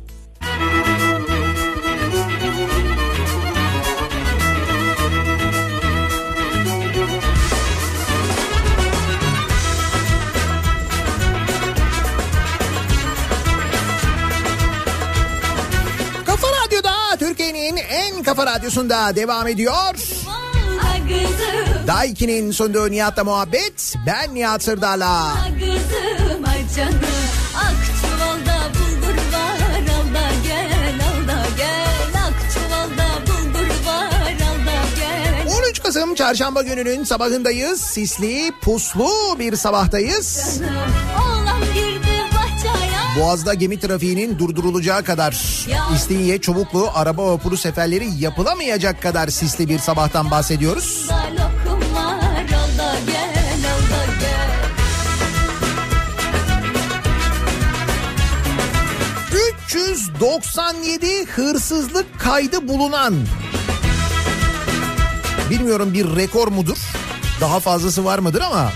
Kafa 0.41 0.90
kafa 18.31 18.45
radyosunda 18.45 19.15
devam 19.15 19.47
ediyor. 19.47 19.95
Daiki'nin 21.88 22.51
sunduğu 22.51 22.91
Nihat'la 22.91 23.23
muhabbet. 23.23 23.95
Ben 24.05 24.35
Nihat 24.35 24.63
Sırdar'la. 24.63 25.33
Kızım 25.59 26.45
ay 26.45 26.59
canım 26.75 27.00
Ak 27.55 27.75
çuvalda 28.01 28.57
bulgur 28.73 29.17
var 29.33 29.57
Al 29.79 30.13
da 30.13 30.29
gel 30.47 31.00
al 31.07 31.27
da 31.27 31.43
gel 31.57 32.21
Ak 32.27 32.53
çuvalda 32.53 33.07
bulgur 33.27 33.85
var 33.85 34.23
Al 34.23 34.65
da 34.65 34.81
gel 35.00 35.57
13 35.67 35.83
Kasım 35.83 36.15
çarşamba 36.15 36.61
gününün 36.61 37.03
sabahındayız. 37.03 37.81
Sisli, 37.81 38.51
puslu 38.61 39.09
bir 39.39 39.55
sabahtayız. 39.55 40.61
Bahçeye 40.61 41.20
Boğaz'da 43.21 43.53
gemi 43.53 43.79
trafiğinin 43.79 44.39
durdurulacağı 44.39 45.03
kadar 45.03 45.31
İstinye 45.95 46.41
Çubuklu 46.41 46.89
araba 46.93 47.31
vapuru 47.31 47.57
seferleri 47.57 48.07
yapılamayacak 48.19 49.01
kadar 49.01 49.27
sisli 49.27 49.69
bir 49.69 49.79
sabahtan 49.79 50.31
bahsediyoruz. 50.31 51.09
Da 51.09 51.15
lokum 51.15 51.95
var 51.95 52.43
Al 52.43 52.77
da 52.77 52.95
gel 53.07 53.65
al 53.73 53.81
da 53.91 54.05
gel 54.19 54.51
397 59.67 61.25
hırsızlık 61.25 62.19
kaydı 62.19 62.67
bulunan 62.67 63.15
bilmiyorum 65.49 65.93
bir 65.93 66.15
rekor 66.15 66.47
mudur? 66.47 66.77
Daha 67.41 67.59
fazlası 67.59 68.05
var 68.05 68.19
mıdır 68.19 68.41
ama 68.41 68.71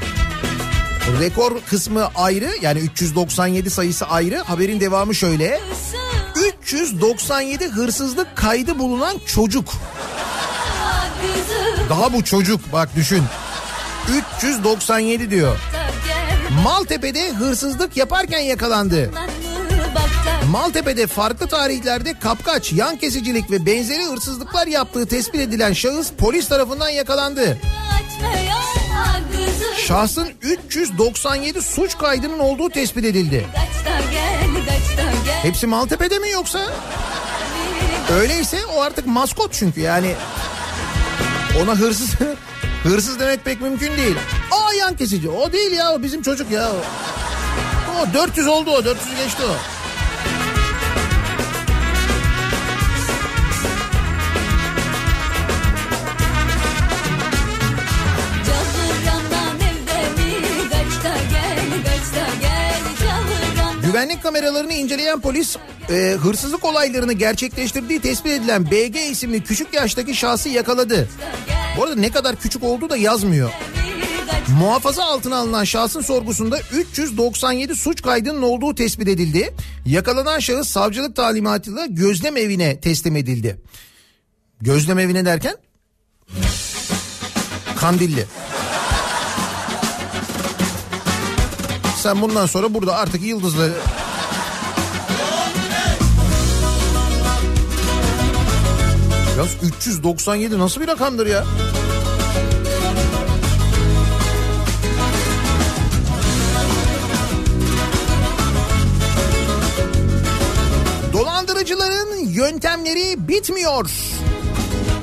rekor 1.19 1.61
kısmı 1.69 2.09
ayrı 2.15 2.51
yani 2.61 2.79
397 2.79 3.69
sayısı 3.69 4.05
ayrı. 4.05 4.37
Haberin 4.37 4.79
devamı 4.79 5.15
şöyle. 5.15 5.59
397 6.61 7.67
hırsızlık 7.67 8.35
kaydı 8.35 8.79
bulunan 8.79 9.17
çocuk. 9.25 9.73
Daha 11.89 12.13
bu 12.13 12.23
çocuk 12.23 12.73
bak 12.73 12.89
düşün. 12.95 13.23
397 14.39 15.29
diyor. 15.29 15.57
Maltepe'de 16.63 17.31
hırsızlık 17.31 17.97
yaparken 17.97 18.39
yakalandı. 18.39 19.11
Maltepe'de 20.51 21.07
farklı 21.07 21.47
tarihlerde 21.47 22.19
kapkaç, 22.19 22.73
yan 22.73 22.97
kesicilik 22.97 23.51
ve 23.51 23.65
benzeri 23.65 24.03
hırsızlıklar 24.05 24.67
yaptığı 24.67 25.05
tespit 25.07 25.41
edilen 25.41 25.73
şahıs 25.73 26.11
polis 26.11 26.47
tarafından 26.47 26.89
yakalandı. 26.89 27.57
Şahsın 29.87 30.29
397 30.41 31.61
suç 31.61 31.97
kaydının 31.97 32.39
olduğu 32.39 32.69
tespit 32.69 33.05
edildi. 33.05 33.47
Hepsi 35.41 35.67
Maltepe'de 35.67 36.19
mi 36.19 36.29
yoksa? 36.29 36.59
Öyleyse 38.13 38.65
o 38.65 38.81
artık 38.81 39.07
maskot 39.07 39.53
çünkü 39.53 39.81
yani 39.81 40.15
ona 41.63 41.75
hırsız 41.75 42.09
hırsız 42.83 43.19
demek 43.19 43.45
pek 43.45 43.61
mümkün 43.61 43.97
değil. 43.97 44.15
Aa 44.51 44.73
yan 44.73 44.95
kesici 44.95 45.29
o 45.29 45.51
değil 45.51 45.71
ya 45.71 45.93
o 45.93 46.03
bizim 46.03 46.21
çocuk 46.21 46.51
ya. 46.51 46.71
O 48.01 48.13
400 48.13 48.47
oldu 48.47 48.71
o 48.71 48.85
400 48.85 49.15
geçti 49.15 49.43
o. 49.43 49.55
Güvenlik 63.95 64.23
kameralarını 64.23 64.73
inceleyen 64.73 65.21
polis 65.21 65.57
e, 65.89 65.93
hırsızlık 66.21 66.65
olaylarını 66.65 67.13
gerçekleştirdiği 67.13 67.99
tespit 67.99 68.31
edilen 68.31 68.71
BG 68.71 68.95
isimli 69.11 69.43
küçük 69.43 69.73
yaştaki 69.73 70.15
şahsı 70.15 70.49
yakaladı. 70.49 71.09
Bu 71.77 71.83
arada 71.83 71.95
ne 71.95 72.11
kadar 72.11 72.35
küçük 72.35 72.63
olduğu 72.63 72.89
da 72.89 72.97
yazmıyor. 72.97 73.51
Muhafaza 74.59 75.03
altına 75.03 75.37
alınan 75.37 75.63
şahsın 75.63 76.01
sorgusunda 76.01 76.59
397 76.73 77.75
suç 77.75 78.01
kaydının 78.01 78.41
olduğu 78.41 78.75
tespit 78.75 79.07
edildi. 79.07 79.53
Yakalanan 79.85 80.39
şahıs 80.39 80.67
savcılık 80.67 81.15
talimatıyla 81.15 81.85
gözlem 81.85 82.37
evine 82.37 82.79
teslim 82.79 83.15
edildi. 83.15 83.61
Gözlem 84.61 84.99
evine 84.99 85.25
derken? 85.25 85.55
Kandilli. 87.77 88.25
Sen 92.05 92.21
bundan 92.21 92.45
sonra 92.45 92.73
burada 92.73 92.95
artık 92.95 93.23
yıldızları... 93.23 93.73
Yalnız 99.37 99.55
397 99.63 100.59
nasıl 100.59 100.81
bir 100.81 100.87
rakamdır 100.87 101.27
ya? 101.27 101.45
Dolandırıcıların 111.13 112.25
yöntemleri 112.25 113.27
bitmiyor. 113.27 113.91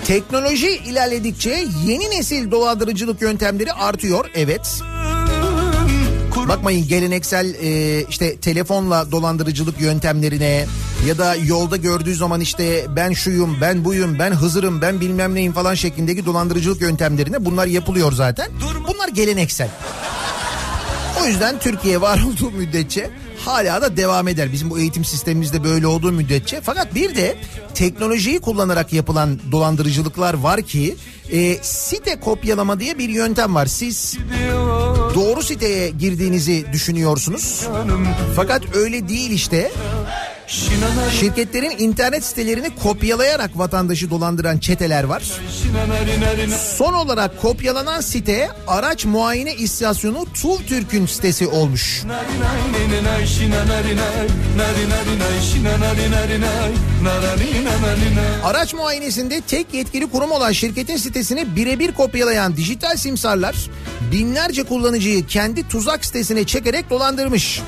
Teknoloji 0.06 0.70
ilerledikçe 0.70 1.64
yeni 1.86 2.10
nesil 2.10 2.50
dolandırıcılık 2.50 3.22
yöntemleri 3.22 3.72
artıyor. 3.72 4.30
Evet. 4.34 4.82
Bakmayın 6.48 6.88
geleneksel 6.88 7.54
e, 7.54 8.02
işte 8.08 8.36
telefonla 8.36 9.12
dolandırıcılık 9.12 9.80
yöntemlerine 9.80 10.66
ya 11.06 11.18
da 11.18 11.34
yolda 11.34 11.76
gördüğü 11.76 12.14
zaman 12.14 12.40
işte 12.40 12.86
ben 12.96 13.12
şuyum, 13.12 13.56
ben 13.60 13.84
buyum, 13.84 14.18
ben 14.18 14.30
Hızırım, 14.30 14.80
ben 14.80 15.00
bilmem 15.00 15.34
neyim 15.34 15.52
falan 15.52 15.74
şeklindeki 15.74 16.26
dolandırıcılık 16.26 16.80
yöntemlerine 16.80 17.44
bunlar 17.44 17.66
yapılıyor 17.66 18.12
zaten. 18.12 18.50
Bunlar 18.88 19.08
geleneksel. 19.08 19.68
O 21.22 21.26
yüzden 21.26 21.58
Türkiye 21.58 22.00
var 22.00 22.20
olduğu 22.26 22.50
müddetçe 22.50 23.10
hala 23.46 23.82
da 23.82 23.96
devam 23.96 24.28
eder. 24.28 24.52
Bizim 24.52 24.70
bu 24.70 24.78
eğitim 24.78 25.04
sistemimizde 25.04 25.64
böyle 25.64 25.86
olduğu 25.86 26.12
müddetçe. 26.12 26.60
Fakat 26.60 26.94
bir 26.94 27.14
de 27.14 27.36
teknolojiyi 27.74 28.40
kullanarak 28.40 28.92
yapılan 28.92 29.40
dolandırıcılıklar 29.52 30.34
var 30.34 30.62
ki 30.62 30.96
e, 31.32 31.56
site 31.62 32.20
kopyalama 32.20 32.80
diye 32.80 32.98
bir 32.98 33.08
yöntem 33.08 33.54
var. 33.54 33.66
Siz 33.66 34.18
doğru 35.14 35.42
siteye 35.42 35.90
girdiğinizi 35.90 36.66
düşünüyorsunuz. 36.72 37.66
Fakat 38.36 38.76
öyle 38.76 39.08
değil 39.08 39.30
işte. 39.30 39.72
Şirketlerin 41.20 41.78
internet 41.78 42.24
sitelerini 42.24 42.74
kopyalayarak 42.82 43.58
vatandaşı 43.58 44.10
dolandıran 44.10 44.58
çeteler 44.58 45.04
var. 45.04 45.22
Son 46.76 46.92
olarak 46.92 47.42
kopyalanan 47.42 48.00
site 48.00 48.50
araç 48.66 49.04
muayene 49.04 49.54
istasyonu 49.54 50.26
TUV 50.42 50.58
Türk'ün 50.66 51.06
sitesi 51.06 51.46
olmuş. 51.46 52.02
Araç 58.44 58.74
muayenesinde 58.74 59.40
tek 59.40 59.74
yetkili 59.74 60.10
kurum 60.10 60.30
olan 60.30 60.52
şirketin 60.52 60.96
sitesini 60.96 61.56
birebir 61.56 61.92
kopyalayan 61.92 62.56
dijital 62.56 62.96
simsarlar 62.96 63.56
binlerce 64.12 64.62
kullanıcıyı 64.62 65.26
kendi 65.26 65.68
tuzak 65.68 66.04
sitesine 66.04 66.44
çekerek 66.44 66.90
dolandırmış. 66.90 67.62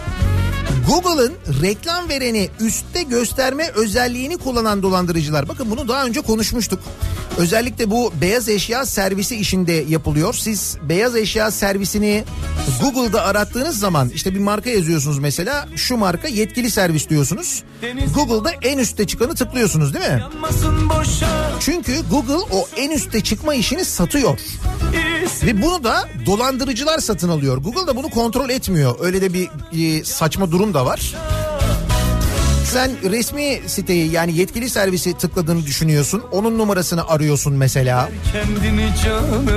Google'ın 0.88 1.32
reklam 1.62 2.08
vereni 2.08 2.48
üstte 2.60 3.02
gösterme 3.02 3.70
özelliğini 3.70 4.36
kullanan 4.36 4.82
dolandırıcılar. 4.82 5.48
Bakın 5.48 5.70
bunu 5.70 5.88
daha 5.88 6.04
önce 6.04 6.20
konuşmuştuk. 6.20 6.80
Özellikle 7.36 7.90
bu 7.90 8.12
beyaz 8.20 8.48
eşya 8.48 8.86
servisi 8.86 9.36
işinde 9.36 9.72
yapılıyor. 9.72 10.34
Siz 10.34 10.76
beyaz 10.88 11.16
eşya 11.16 11.50
servisini 11.50 12.24
Google'da 12.80 13.22
arattığınız 13.22 13.78
zaman 13.78 14.08
işte 14.08 14.34
bir 14.34 14.40
marka 14.40 14.70
yazıyorsunuz 14.70 15.18
mesela. 15.18 15.68
Şu 15.76 15.96
marka 15.96 16.28
yetkili 16.28 16.70
servis 16.70 17.08
diyorsunuz. 17.08 17.62
Google'da 18.14 18.50
en 18.62 18.78
üstte 18.78 19.06
çıkanı 19.06 19.34
tıklıyorsunuz 19.34 19.94
değil 19.94 20.04
mi? 20.06 20.22
Çünkü 21.60 21.92
Google 22.10 22.44
o 22.52 22.68
en 22.76 22.90
üstte 22.90 23.20
çıkma 23.20 23.54
işini 23.54 23.84
satıyor. 23.84 24.38
Ve 25.42 25.62
bunu 25.62 25.84
da 25.84 26.08
dolandırıcılar 26.26 26.98
satın 26.98 27.28
alıyor. 27.28 27.56
Google 27.56 27.86
da 27.86 27.96
bunu 27.96 28.10
kontrol 28.10 28.50
etmiyor. 28.50 28.96
Öyle 29.00 29.20
de 29.20 29.34
bir 29.34 29.48
e, 29.72 30.04
saçma 30.04 30.52
durum 30.54 30.74
da 30.74 30.86
var. 30.86 31.14
Sen 32.64 32.90
resmi 33.10 33.60
siteyi 33.66 34.12
yani 34.12 34.36
yetkili 34.36 34.70
servisi 34.70 35.18
tıkladığını 35.18 35.66
düşünüyorsun. 35.66 36.22
Onun 36.32 36.58
numarasını 36.58 37.08
arıyorsun 37.08 37.52
mesela. 37.54 38.08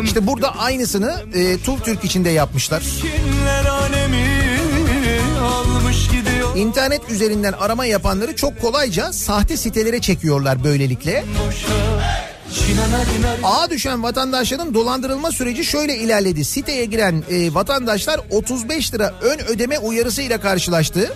İşte 0.04 0.28
burada 0.28 0.58
aynısını 0.58 1.16
e, 1.34 1.58
TUV 1.58 1.80
Türk 1.80 2.04
içinde 2.04 2.30
yapmışlar. 2.30 2.84
İnternet 6.56 7.10
üzerinden 7.10 7.54
arama 7.54 7.86
yapanları 7.86 8.36
çok 8.36 8.62
kolayca 8.62 9.14
sahte 9.14 9.58
sitelere 9.58 10.02
çekiyorlar 10.02 10.64
böylelikle. 10.64 11.24
Ağa 13.44 13.70
düşen 13.70 14.04
vatandaşların 14.04 14.74
dolandırılma 14.74 15.32
süreci 15.32 15.66
şöyle 15.66 15.98
ilerledi. 15.98 16.46
Siteye 16.46 16.86
giren 16.86 17.24
e, 17.30 17.54
vatandaşlar 17.54 18.20
35 18.32 18.94
lira 18.94 19.14
ön 19.22 19.40
ödeme 19.40 19.80
uyarısıyla 19.80 20.42
karşılaştı. 20.42 21.14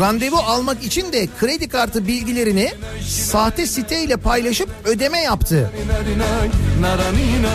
Randevu 0.00 0.36
almak 0.36 0.84
için 0.84 1.12
de 1.12 1.28
kredi 1.40 1.68
kartı 1.68 2.06
bilgilerini 2.06 2.72
sahte 3.08 3.66
siteyle 3.66 4.16
paylaşıp 4.16 4.68
ödeme 4.84 5.20
yaptı. 5.20 5.70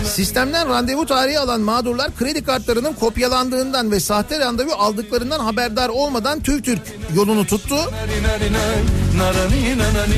Sistemden 0.05 0.69
randevu 0.69 1.05
tarihi 1.05 1.39
alan 1.39 1.61
mağdurlar 1.61 2.15
kredi 2.15 2.43
kartlarının 2.43 2.93
kopyalandığından 2.93 3.91
ve 3.91 3.99
sahte 3.99 4.39
randevu 4.39 4.71
aldıklarından 4.71 5.39
haberdar 5.39 5.89
olmadan 5.89 6.39
TÜV 6.39 6.61
Türk 6.61 6.81
yolunu 7.15 7.47
tuttu. 7.47 7.75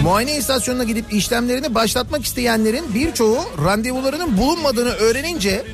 Muayene 0.03 0.37
istasyonuna 0.37 0.83
gidip 0.83 1.13
işlemlerini 1.13 1.75
başlatmak 1.75 2.25
isteyenlerin 2.25 2.93
birçoğu 2.95 3.37
randevularının 3.65 4.37
bulunmadığını 4.37 4.89
öğrenince 4.89 5.65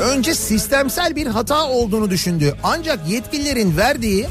önce 0.00 0.34
sistemsel 0.34 1.16
bir 1.16 1.26
hata 1.26 1.68
olduğunu 1.68 2.10
düşündü. 2.10 2.54
Ancak 2.62 3.08
yetkililerin 3.08 3.76
verdiği 3.76 4.26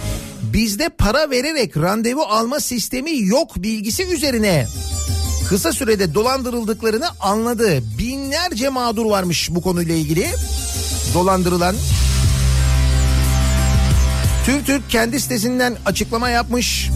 bizde 0.57 0.89
para 0.89 1.29
vererek 1.31 1.77
randevu 1.77 2.21
alma 2.21 2.59
sistemi 2.59 3.25
yok 3.25 3.55
bilgisi 3.55 4.03
üzerine 4.03 4.67
kısa 5.49 5.71
sürede 5.73 6.13
dolandırıldıklarını 6.13 7.07
anladı. 7.19 7.83
Binlerce 7.97 8.69
mağdur 8.69 9.05
varmış 9.05 9.49
bu 9.51 9.61
konuyla 9.61 9.95
ilgili 9.95 10.27
dolandırılan. 11.13 11.75
TÜV 14.45 14.63
Türk 14.63 14.89
kendi 14.89 15.19
sitesinden 15.21 15.77
açıklama 15.85 16.29
yapmış. 16.29 16.89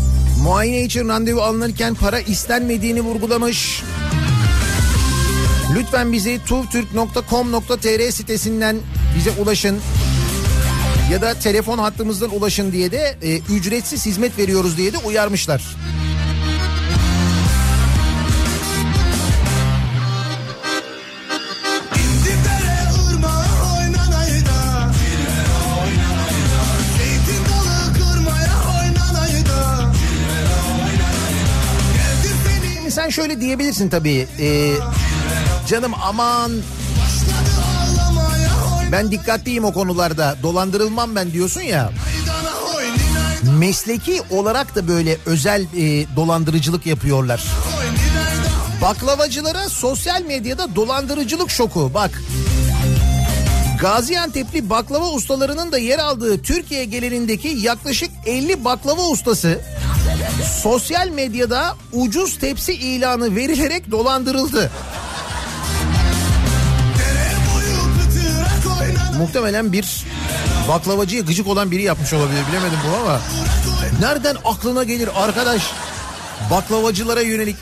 Muayene 0.44 0.84
için 0.84 1.08
randevu 1.10 1.42
alınırken 1.42 1.96
para 1.96 2.20
istenmediğini 2.20 3.02
vurgulamış. 3.02 3.84
Lütfen 5.76 6.12
bizi 6.12 6.40
tuvtürk.com.tr 6.46 8.12
sitesinden 8.12 8.78
bize 9.18 9.32
ulaşın. 9.32 9.80
Ya 11.12 11.22
da 11.22 11.34
telefon 11.34 11.78
hattımızdan 11.78 12.36
ulaşın 12.36 12.72
diye 12.72 12.92
de 12.92 13.16
e, 13.22 13.40
ücretsiz 13.40 14.06
hizmet 14.06 14.38
veriyoruz 14.38 14.78
diye 14.78 14.94
de 14.94 14.98
uyarmışlar. 14.98 15.62
Sen 32.90 33.10
şöyle 33.10 33.42
diyebilirsin 33.42 33.90
tabii. 33.90 34.28
e, 34.40 34.74
canım 35.68 35.92
aman 36.04 36.52
ben 38.92 39.12
dikkatliyim 39.12 39.66
o 39.66 39.74
konularda 39.74 40.36
dolandırılmam 40.44 41.16
ben 41.16 41.32
diyorsun 41.32 41.62
ya. 41.62 41.92
Mesleki 43.60 44.22
olarak 44.30 44.76
da 44.76 44.88
böyle 44.88 45.18
özel 45.26 45.62
e, 45.62 46.16
dolandırıcılık 46.16 46.86
yapıyorlar. 46.86 47.44
Baklavacılara 48.82 49.70
sosyal 49.70 50.22
medyada 50.22 50.76
dolandırıcılık 50.76 51.50
şoku 51.50 51.92
bak. 51.94 52.22
Gaziantep'li 53.82 54.70
baklava 54.70 55.10
ustalarının 55.10 55.72
da 55.72 55.78
yer 55.78 56.00
aldığı 56.00 56.42
Türkiye 56.42 56.86
genelindeki 56.86 57.48
yaklaşık 57.48 58.12
50 58.26 58.66
baklava 58.66 59.08
ustası 59.08 59.62
sosyal 60.62 61.08
medyada 61.08 61.76
ucuz 61.94 62.40
tepsi 62.40 62.74
ilanı 62.74 63.36
verilerek 63.36 63.92
dolandırıldı. 63.92 64.72
Muhtemelen 69.22 69.74
bir 69.74 70.06
baklavacıya 70.68 71.22
gıcık 71.22 71.48
olan 71.48 71.72
biri 71.72 71.82
yapmış 71.82 72.14
olabilir 72.14 72.42
bilemedim 72.50 72.80
bu 72.92 72.98
ama. 72.98 73.22
Nereden 74.00 74.36
aklına 74.46 74.84
gelir 74.84 75.10
arkadaş 75.16 75.62
baklavacılara 76.52 77.22
yönelik 77.22 77.56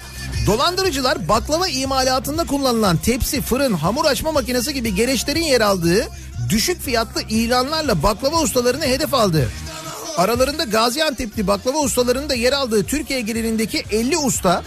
Dolandırıcılar 0.48 1.28
baklava 1.28 1.68
imalatında 1.68 2.44
kullanılan 2.44 2.98
tepsi, 2.98 3.42
fırın, 3.42 3.74
hamur 3.74 4.06
açma 4.06 4.32
makinesi 4.32 4.74
gibi 4.74 4.96
gereçlerin 4.96 5.42
yer 5.42 5.62
aldığı 5.62 6.08
düşük 6.50 6.82
fiyatlı 6.82 7.22
ilanlarla 7.22 8.04
baklava 8.04 8.42
ustalarını 8.42 8.86
hedef 8.86 9.14
aldı. 9.14 9.50
Aralarında 10.18 10.64
Gaziantep'li 10.64 11.48
baklava 11.48 11.78
ustalarının 11.78 12.30
da 12.30 12.36
yer 12.36 12.54
aldığı 12.54 12.84
Türkiye 12.84 13.22
genelindeki 13.22 13.84
50 13.92 14.18
usta 14.18 14.64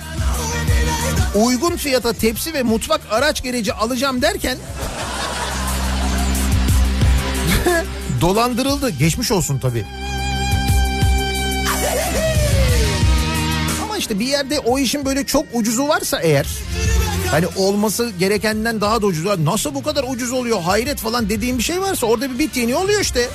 uygun 1.34 1.76
fiyata 1.76 2.12
tepsi 2.12 2.54
ve 2.54 2.62
mutfak 2.62 3.00
araç 3.10 3.42
gereci 3.42 3.72
alacağım 3.72 4.22
derken 4.22 4.58
dolandırıldı. 8.22 8.90
Geçmiş 8.90 9.32
olsun 9.32 9.58
tabii. 9.58 9.84
Ama 13.82 13.96
işte 13.96 14.18
bir 14.18 14.26
yerde 14.26 14.58
o 14.58 14.78
işin 14.78 15.04
böyle 15.04 15.26
çok 15.26 15.46
ucuzu 15.52 15.88
varsa 15.88 16.20
eğer 16.20 16.46
hani 17.30 17.46
olması 17.56 18.12
gerekenden 18.18 18.80
daha 18.80 19.02
da 19.02 19.06
ucuz. 19.06 19.38
Nasıl 19.44 19.74
bu 19.74 19.82
kadar 19.82 20.04
ucuz 20.08 20.32
oluyor 20.32 20.60
hayret 20.60 20.98
falan 20.98 21.28
dediğim 21.28 21.58
bir 21.58 21.62
şey 21.62 21.80
varsa 21.80 22.06
orada 22.06 22.30
bir 22.34 22.38
bit 22.38 22.56
yeni 22.56 22.74
oluyor 22.74 23.00
işte. 23.00 23.28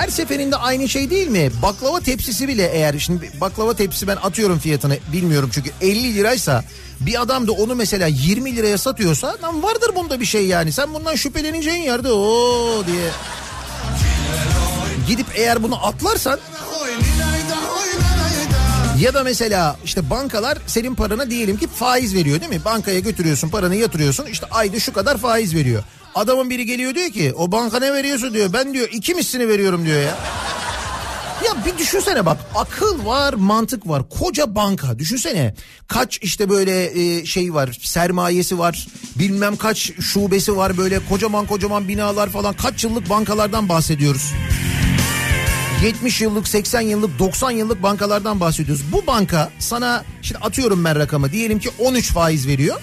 Her 0.00 0.08
seferinde 0.08 0.56
aynı 0.56 0.88
şey 0.88 1.10
değil 1.10 1.28
mi? 1.28 1.50
Baklava 1.62 2.00
tepsisi 2.00 2.48
bile 2.48 2.70
eğer 2.72 2.98
şimdi 2.98 3.30
baklava 3.40 3.74
tepsisi 3.74 4.08
ben 4.08 4.16
atıyorum 4.16 4.58
fiyatını 4.58 4.98
bilmiyorum 5.12 5.50
çünkü 5.52 5.70
50 5.80 6.14
liraysa 6.14 6.64
bir 7.00 7.22
adam 7.22 7.46
da 7.46 7.52
onu 7.52 7.74
mesela 7.74 8.06
20 8.06 8.56
liraya 8.56 8.78
satıyorsa 8.78 9.36
lan 9.42 9.62
vardır 9.62 9.90
bunda 9.94 10.20
bir 10.20 10.24
şey 10.24 10.46
yani. 10.46 10.72
Sen 10.72 10.94
bundan 10.94 11.14
şüpheleneceğin 11.14 11.82
yerde 11.82 12.12
o 12.12 12.84
diye 12.86 13.10
gidip 15.08 15.26
eğer 15.34 15.62
bunu 15.62 15.86
atlarsan 15.86 16.38
Ya 19.00 19.14
da 19.14 19.24
mesela 19.24 19.76
işte 19.84 20.10
bankalar 20.10 20.58
senin 20.66 20.94
parana 20.94 21.30
diyelim 21.30 21.56
ki 21.56 21.68
faiz 21.68 22.14
veriyor 22.14 22.40
değil 22.40 22.52
mi? 22.52 22.64
Bankaya 22.64 23.00
götürüyorsun 23.00 23.48
paranı 23.48 23.76
yatırıyorsun 23.76 24.26
işte 24.26 24.46
ayda 24.50 24.80
şu 24.80 24.92
kadar 24.92 25.18
faiz 25.18 25.54
veriyor. 25.54 25.82
Adamın 26.14 26.50
biri 26.50 26.66
geliyor 26.66 26.94
diyor 26.94 27.10
ki 27.10 27.32
o 27.36 27.52
banka 27.52 27.78
ne 27.78 27.92
veriyorsun 27.92 28.34
diyor. 28.34 28.52
Ben 28.52 28.74
diyor 28.74 28.88
iki 28.92 29.14
mislini 29.14 29.48
veriyorum 29.48 29.86
diyor 29.86 30.00
ya. 30.02 30.18
Ya 31.46 31.64
bir 31.66 31.78
düşünsene 31.78 32.26
bak 32.26 32.38
akıl 32.54 33.06
var 33.06 33.32
mantık 33.32 33.88
var 33.88 34.02
koca 34.08 34.54
banka 34.54 34.98
düşünsene 34.98 35.54
kaç 35.88 36.18
işte 36.22 36.50
böyle 36.50 37.00
e, 37.00 37.26
şey 37.26 37.54
var 37.54 37.78
sermayesi 37.82 38.58
var 38.58 38.86
bilmem 39.18 39.56
kaç 39.56 39.92
şubesi 40.00 40.56
var 40.56 40.78
böyle 40.78 41.00
kocaman 41.08 41.46
kocaman 41.46 41.88
binalar 41.88 42.28
falan 42.28 42.54
kaç 42.54 42.84
yıllık 42.84 43.10
bankalardan 43.10 43.68
bahsediyoruz. 43.68 44.32
70 45.84 46.20
yıllık, 46.20 46.48
80 46.48 46.80
yıllık, 46.80 47.18
90 47.18 47.50
yıllık 47.50 47.82
bankalardan 47.82 48.40
bahsediyoruz. 48.40 48.84
Bu 48.92 49.06
banka 49.06 49.50
sana 49.58 50.04
şimdi 50.22 50.40
atıyorum 50.40 50.84
ben 50.84 50.98
rakamı 50.98 51.32
diyelim 51.32 51.58
ki 51.58 51.70
13 51.78 52.12
faiz 52.12 52.46
veriyor. 52.46 52.80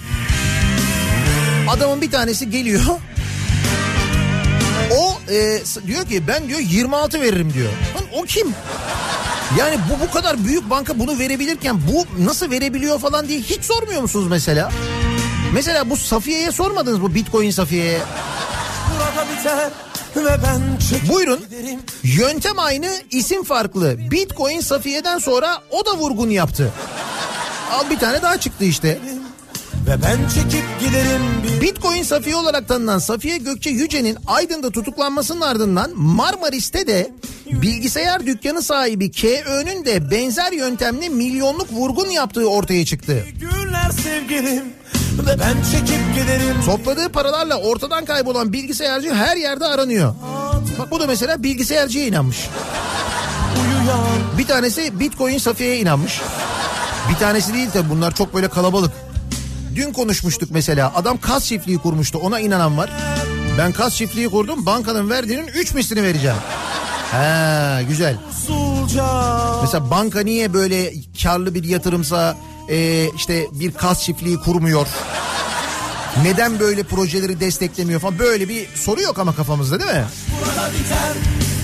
Adamın 1.69 2.01
bir 2.01 2.11
tanesi 2.11 2.49
geliyor. 2.49 2.81
O 4.91 5.31
e, 5.31 5.61
diyor 5.87 6.05
ki 6.05 6.27
ben 6.27 6.47
diyor 6.47 6.59
26 6.59 7.21
veririm 7.21 7.53
diyor. 7.53 7.69
Lan 7.95 8.21
o 8.21 8.23
kim? 8.23 8.53
Yani 9.59 9.77
bu 9.89 10.07
bu 10.07 10.11
kadar 10.11 10.45
büyük 10.45 10.69
banka 10.69 10.99
bunu 10.99 11.19
verebilirken 11.19 11.81
bu 11.91 12.25
nasıl 12.25 12.51
verebiliyor 12.51 12.99
falan 12.99 13.27
diye 13.27 13.39
hiç 13.39 13.63
sormuyor 13.63 14.01
musunuz 14.01 14.27
mesela? 14.29 14.71
Mesela 15.53 15.89
bu 15.89 15.97
Safiye'ye 15.97 16.51
sormadınız 16.51 17.01
bu 17.01 17.15
Bitcoin 17.15 17.51
Safiye'ye. 17.51 17.99
Buyurun. 21.09 21.39
giderim. 21.39 21.79
Yöntem 22.03 22.59
aynı, 22.59 22.87
isim 23.11 23.43
farklı. 23.43 24.11
Bitcoin 24.11 24.59
Safiye'den 24.59 25.17
sonra 25.17 25.61
o 25.71 25.85
da 25.85 25.97
vurgun 25.97 26.29
yaptı. 26.29 26.71
Al 27.71 27.89
bir 27.89 27.99
tane 27.99 28.21
daha 28.21 28.39
çıktı 28.39 28.63
işte. 28.65 28.99
Ve 29.87 30.01
ben 30.03 30.29
çekip 30.29 30.63
giderim 30.79 31.21
bir 31.43 31.61
Bitcoin 31.61 32.03
Safiye 32.03 32.35
olarak 32.35 32.67
tanınan 32.67 32.99
Safiye 32.99 33.37
Gökçe 33.37 33.69
Yüce'nin 33.69 34.17
Aydın'da 34.27 34.71
tutuklanmasının 34.71 35.41
ardından 35.41 35.91
Marmaris'te 35.95 36.87
de 36.87 37.11
bilgisayar 37.45 38.25
dükkanı 38.25 38.61
sahibi 38.61 39.11
KÖ'nün 39.11 39.85
de 39.85 40.11
benzer 40.11 40.51
yöntemle 40.51 41.09
milyonluk 41.09 41.71
vurgun 41.71 42.09
yaptığı 42.09 42.49
ortaya 42.49 42.85
çıktı. 42.85 43.23
günler 43.39 43.91
sevgilim 44.03 44.63
ve 45.27 45.39
ben 45.39 45.55
çekip 45.71 46.15
giderim. 46.15 46.61
Topladığı 46.65 47.09
paralarla 47.09 47.55
ortadan 47.55 48.05
kaybolan 48.05 48.53
bilgisayarcı 48.53 49.13
her 49.13 49.37
yerde 49.37 49.65
aranıyor. 49.65 50.15
Bak 50.79 50.91
bu 50.91 50.99
da 50.99 51.07
mesela 51.07 51.43
bilgisayarcıya 51.43 52.05
inanmış. 52.05 52.37
Uyuyan 53.55 54.37
Bir 54.37 54.47
tanesi 54.47 54.99
Bitcoin 54.99 55.37
Safiye'ye 55.37 55.79
inanmış. 55.79 56.21
Bir 57.09 57.15
tanesi 57.15 57.53
değil 57.53 57.69
tabii 57.73 57.89
bunlar 57.89 58.15
çok 58.15 58.33
böyle 58.33 58.47
kalabalık. 58.47 58.91
Dün 59.77 59.93
konuşmuştuk 59.93 60.49
mesela 60.51 60.91
adam 60.95 61.17
kas 61.17 61.45
çiftliği 61.45 61.77
kurmuştu 61.77 62.17
ona 62.17 62.39
inanan 62.39 62.77
var. 62.77 62.89
Ben 63.57 63.71
kas 63.71 63.95
çiftliği 63.95 64.29
kurdum 64.29 64.65
bankanın 64.65 65.09
verdiğinin 65.09 65.47
3 65.47 65.73
mislini 65.73 66.03
vereceğim. 66.03 66.37
Ha 67.11 67.81
güzel. 67.87 68.17
Mesela 69.61 69.91
banka 69.91 70.19
niye 70.19 70.53
böyle 70.53 70.93
karlı 71.23 71.53
bir 71.55 71.63
yatırımsa 71.63 72.37
e, 72.69 73.07
işte 73.15 73.47
bir 73.51 73.71
kas 73.71 74.03
çiftliği 74.03 74.37
kurmuyor? 74.37 74.87
Neden 76.23 76.59
böyle 76.59 76.83
projeleri 76.83 77.39
desteklemiyor 77.39 77.99
falan 77.99 78.19
böyle 78.19 78.49
bir 78.49 78.67
soru 78.75 79.01
yok 79.01 79.19
ama 79.19 79.35
kafamızda 79.35 79.79
değil 79.79 79.91
mi? 79.91 80.05
burada 80.39 80.69
biter 80.73 81.13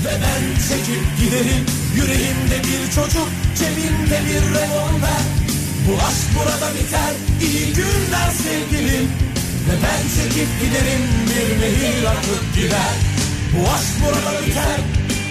ve 0.06 0.22
ben 0.22 0.68
çekip 0.70 1.04
giderim. 1.20 1.66
Yüreğimde 1.96 2.60
bir 2.64 2.92
çocuk, 2.92 3.28
cebimde 3.60 4.20
bir 4.26 4.50
revolver. 4.56 5.43
Bu 5.88 5.94
aşk 5.94 6.28
burada 6.36 6.74
biter, 6.76 7.14
iyi 7.42 7.74
günler 7.74 8.32
sevgilim. 8.44 9.10
Ve 9.68 9.74
ben 9.84 10.02
çekip 10.16 10.48
giderim, 10.62 11.02
bir 11.30 11.62
nehir 11.62 12.04
akıp 12.06 12.56
gider. 12.56 12.94
Bu 13.54 13.70
aşk 13.70 13.88
burada 14.02 14.46
biter 14.46 14.80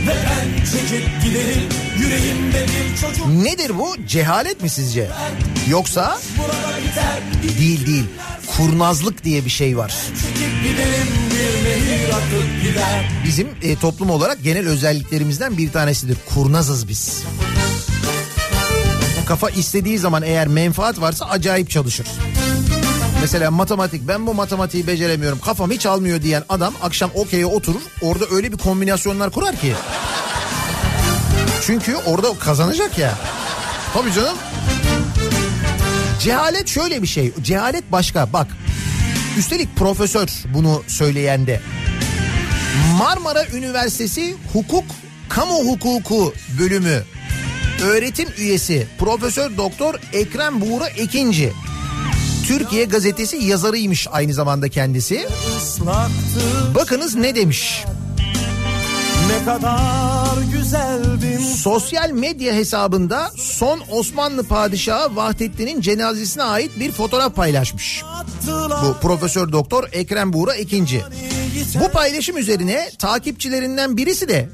ve 0.07 0.15
ben 0.25 0.65
çekip 0.65 1.23
giderim. 1.23 1.69
Yüreğimde 1.99 2.67
bir 2.67 2.97
çocuk, 2.97 3.27
Nedir 3.27 3.79
bu? 3.79 3.97
Cehalet 4.07 4.63
mi 4.63 4.71
sizce? 4.71 5.11
Yoksa 5.69 6.19
biter. 6.89 7.59
değil 7.61 7.87
değil. 7.87 8.05
Kurnazlık 8.57 9.25
diye 9.25 9.45
bir 9.45 9.51
şey 9.51 9.77
var. 9.77 9.95
Giderim, 10.63 11.09
bir. 12.65 13.25
Bizim 13.25 13.49
e, 13.63 13.77
toplum 13.77 14.11
olarak 14.11 14.43
genel 14.43 14.67
özelliklerimizden 14.67 15.59
bir 15.59 15.73
tanesidir. 15.73 16.17
Kurnazız 16.35 16.89
biz. 16.89 17.23
Kafa 19.27 19.51
istediği 19.51 19.99
zaman 19.99 20.23
eğer 20.23 20.49
menfaat 20.49 21.01
varsa 21.01 21.25
acayip 21.27 21.71
çalışır. 21.71 22.07
Mesela 23.21 23.51
matematik 23.51 24.09
ben 24.09 24.27
bu 24.27 24.35
matematiği 24.35 24.87
beceremiyorum 24.87 25.39
kafam 25.39 25.71
hiç 25.71 25.87
almıyor 25.87 26.23
diyen 26.23 26.45
adam 26.49 26.75
akşam 26.83 27.11
okey'e 27.15 27.47
oturur 27.47 27.81
orada 28.03 28.25
öyle 28.33 28.53
bir 28.53 28.57
kombinasyonlar 28.57 29.31
kurar 29.31 29.57
ki. 29.57 29.75
Çünkü 31.67 31.97
orada 31.97 32.39
kazanacak 32.39 32.99
ya. 32.99 33.15
Tabii 33.95 34.13
canım. 34.13 34.37
Cehalet 36.21 36.69
şöyle 36.69 37.03
bir 37.03 37.07
şey. 37.07 37.33
Cehalet 37.43 37.93
başka. 37.93 38.33
Bak. 38.33 38.47
Üstelik 39.39 39.77
profesör 39.77 40.29
bunu 40.55 40.83
söyleyen 40.87 41.47
de. 41.47 41.61
Marmara 42.99 43.47
Üniversitesi 43.47 44.37
Hukuk 44.53 44.85
Kamu 45.29 45.55
Hukuku 45.55 46.35
bölümü 46.59 47.03
öğretim 47.83 48.29
üyesi 48.39 48.87
Profesör 48.99 49.57
Doktor 49.57 49.95
Ekrem 50.13 50.61
Buğra 50.61 50.89
Ekinci. 50.89 51.53
Türkiye 52.47 52.85
gazetesi 52.85 53.37
yazarıymış 53.37 54.09
aynı 54.11 54.35
zamanda 54.35 54.69
kendisi. 54.69 55.29
Bakınız 56.75 57.15
ne 57.15 57.35
demiş. 57.35 57.85
ne 59.29 59.45
kadar 59.45 60.39
güzeldin 60.53 61.39
Sosyal 61.39 62.11
medya 62.11 62.55
hesabında 62.55 63.31
son 63.37 63.81
Osmanlı 63.91 64.45
padişahı 64.45 65.17
Vahdettin'in 65.17 65.81
cenazesine 65.81 66.43
ait 66.43 66.71
bir 66.81 66.93
fotoğraf 66.93 67.37
paylaşmış. 67.37 68.03
Bu 68.85 68.97
Profesör 69.03 69.53
Doktor 69.53 69.89
Ekrem 69.93 70.33
Buğra 70.33 70.55
ikinci. 70.55 71.03
Bu 71.81 71.89
paylaşım 71.89 72.37
üzerine 72.37 72.91
takipçilerinden 72.99 73.97
birisi 73.97 74.29
de 74.29 74.49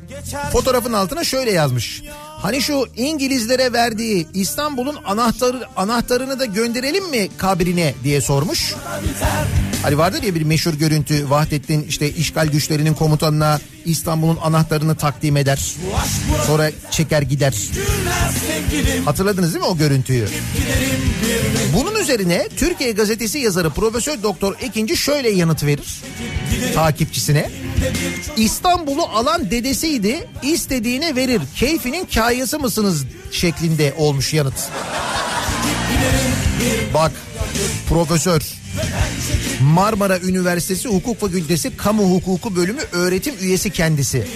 fotoğrafın 0.53 0.93
altına 0.93 1.25
şöyle 1.25 1.53
yazmış. 1.53 2.03
Hani 2.43 2.63
şu 2.63 2.87
İngilizlere 2.97 3.73
verdiği 3.73 4.27
İstanbul'un 4.35 4.97
anahtarı 5.05 5.69
anahtarını 5.77 6.39
da 6.39 6.45
gönderelim 6.45 7.11
mi 7.11 7.29
kabrine 7.39 7.95
diye 8.05 8.21
sormuş. 8.21 8.75
Hani 9.83 9.99
vardır 9.99 10.23
ya 10.23 10.35
bir 10.35 10.43
meşhur 10.43 10.75
görüntü 10.75 11.31
Vahdettin 11.31 11.87
işte 11.89 12.11
işgal 12.11 12.47
güçlerinin 12.47 12.95
komutanına 12.95 13.61
İstanbul'un 13.85 14.39
anahtarını 14.43 14.97
takdim 14.97 15.37
eder. 15.37 15.75
Sonra 16.47 16.71
çeker 16.91 17.23
gider. 17.23 17.55
Hatırladınız 19.05 19.55
değil 19.55 19.65
mi 19.65 19.71
o 19.71 19.77
görüntüyü? 19.77 20.29
Bunun 21.75 21.95
üzerine 22.01 22.49
Türkiye 22.57 22.93
Gazetesi 22.93 23.39
yazarı 23.39 23.71
Profesör 23.71 24.23
Doktor 24.23 24.55
Ekinci 24.61 24.97
şöyle 24.97 25.31
yanıt 25.31 25.65
verir 25.65 26.03
takipçisine. 26.75 27.51
İstanbul'u 28.37 29.03
alan 29.03 29.51
dedesiydi 29.51 30.29
istediğine 30.43 31.17
verir 31.17 31.41
keyfinin 31.57 32.09
kayası 32.15 32.59
mısınız 32.59 33.05
şeklinde 33.31 33.95
olmuş 33.99 34.35
yanıt. 34.35 34.69
Bak 36.95 37.13
profesör 37.89 38.43
Marmara 39.63 40.19
Üniversitesi 40.19 40.89
Hukuk 40.89 41.21
Fakültesi 41.21 41.77
Kamu 41.77 42.03
Hukuku 42.03 42.57
Bölümü 42.57 42.81
öğretim 42.93 43.35
üyesi 43.41 43.71
kendisi. 43.71 44.27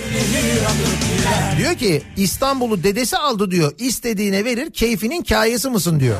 Diyor 1.58 1.74
ki 1.74 2.02
İstanbul'u 2.16 2.82
dedesi 2.82 3.16
aldı 3.16 3.50
diyor 3.50 3.72
istediğine 3.78 4.44
verir 4.44 4.70
keyfinin 4.70 5.22
kayası 5.22 5.70
mısın 5.70 6.00
diyor. 6.00 6.16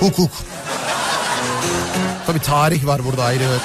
Hukuk. 0.00 0.30
Tabii 2.26 2.40
tarih 2.40 2.86
var 2.86 3.04
burada 3.04 3.24
ayrı. 3.24 3.42
evet. 3.50 3.60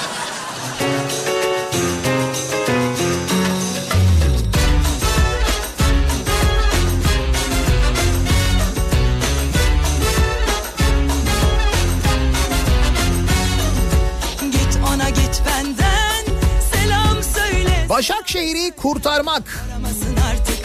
Başakşehir'i 17.96 18.70
kurtarmak. 18.70 19.66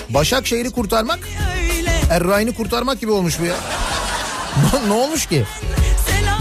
Başakşehir'i 0.10 0.72
kurtarmak 0.72 1.20
Erray'ını 2.10 2.54
kurtarmak 2.54 3.00
gibi 3.00 3.12
olmuş 3.12 3.39
bu 3.39 3.46
ya. 3.46 3.56
Ne- 4.88 4.94
olmuş 4.94 5.26
ki? 5.26 5.46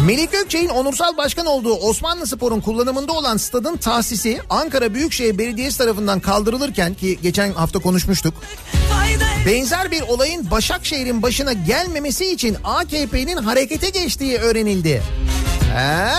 Melik 0.07 0.33
Gökçe'nin 0.33 0.69
onursal 0.69 1.17
başkan 1.17 1.47
olduğu 1.47 1.75
Osmanlı 1.75 2.27
Spor'un 2.27 2.61
kullanımında 2.61 3.13
olan 3.13 3.37
stadın 3.37 3.77
tahsisi 3.77 4.41
Ankara 4.51 4.95
Büyükşehir 4.95 5.39
Belediyesi 5.39 5.79
tarafından 5.79 6.21
kaldırılırken 6.21 6.95
ki 6.95 7.19
geçen 7.23 7.53
hafta 7.53 7.79
konuşmuştuk. 7.79 8.35
Benzer 9.47 9.91
bir 9.91 10.03
olayın 10.03 10.51
Başakşehir'in 10.51 11.23
başına 11.23 11.53
gelmemesi 11.53 12.33
için 12.33 12.57
AKP'nin 12.65 13.37
harekete 13.37 13.91
geçtiği 13.91 14.39
öğrenildi. 14.39 15.03
He? 15.77 16.13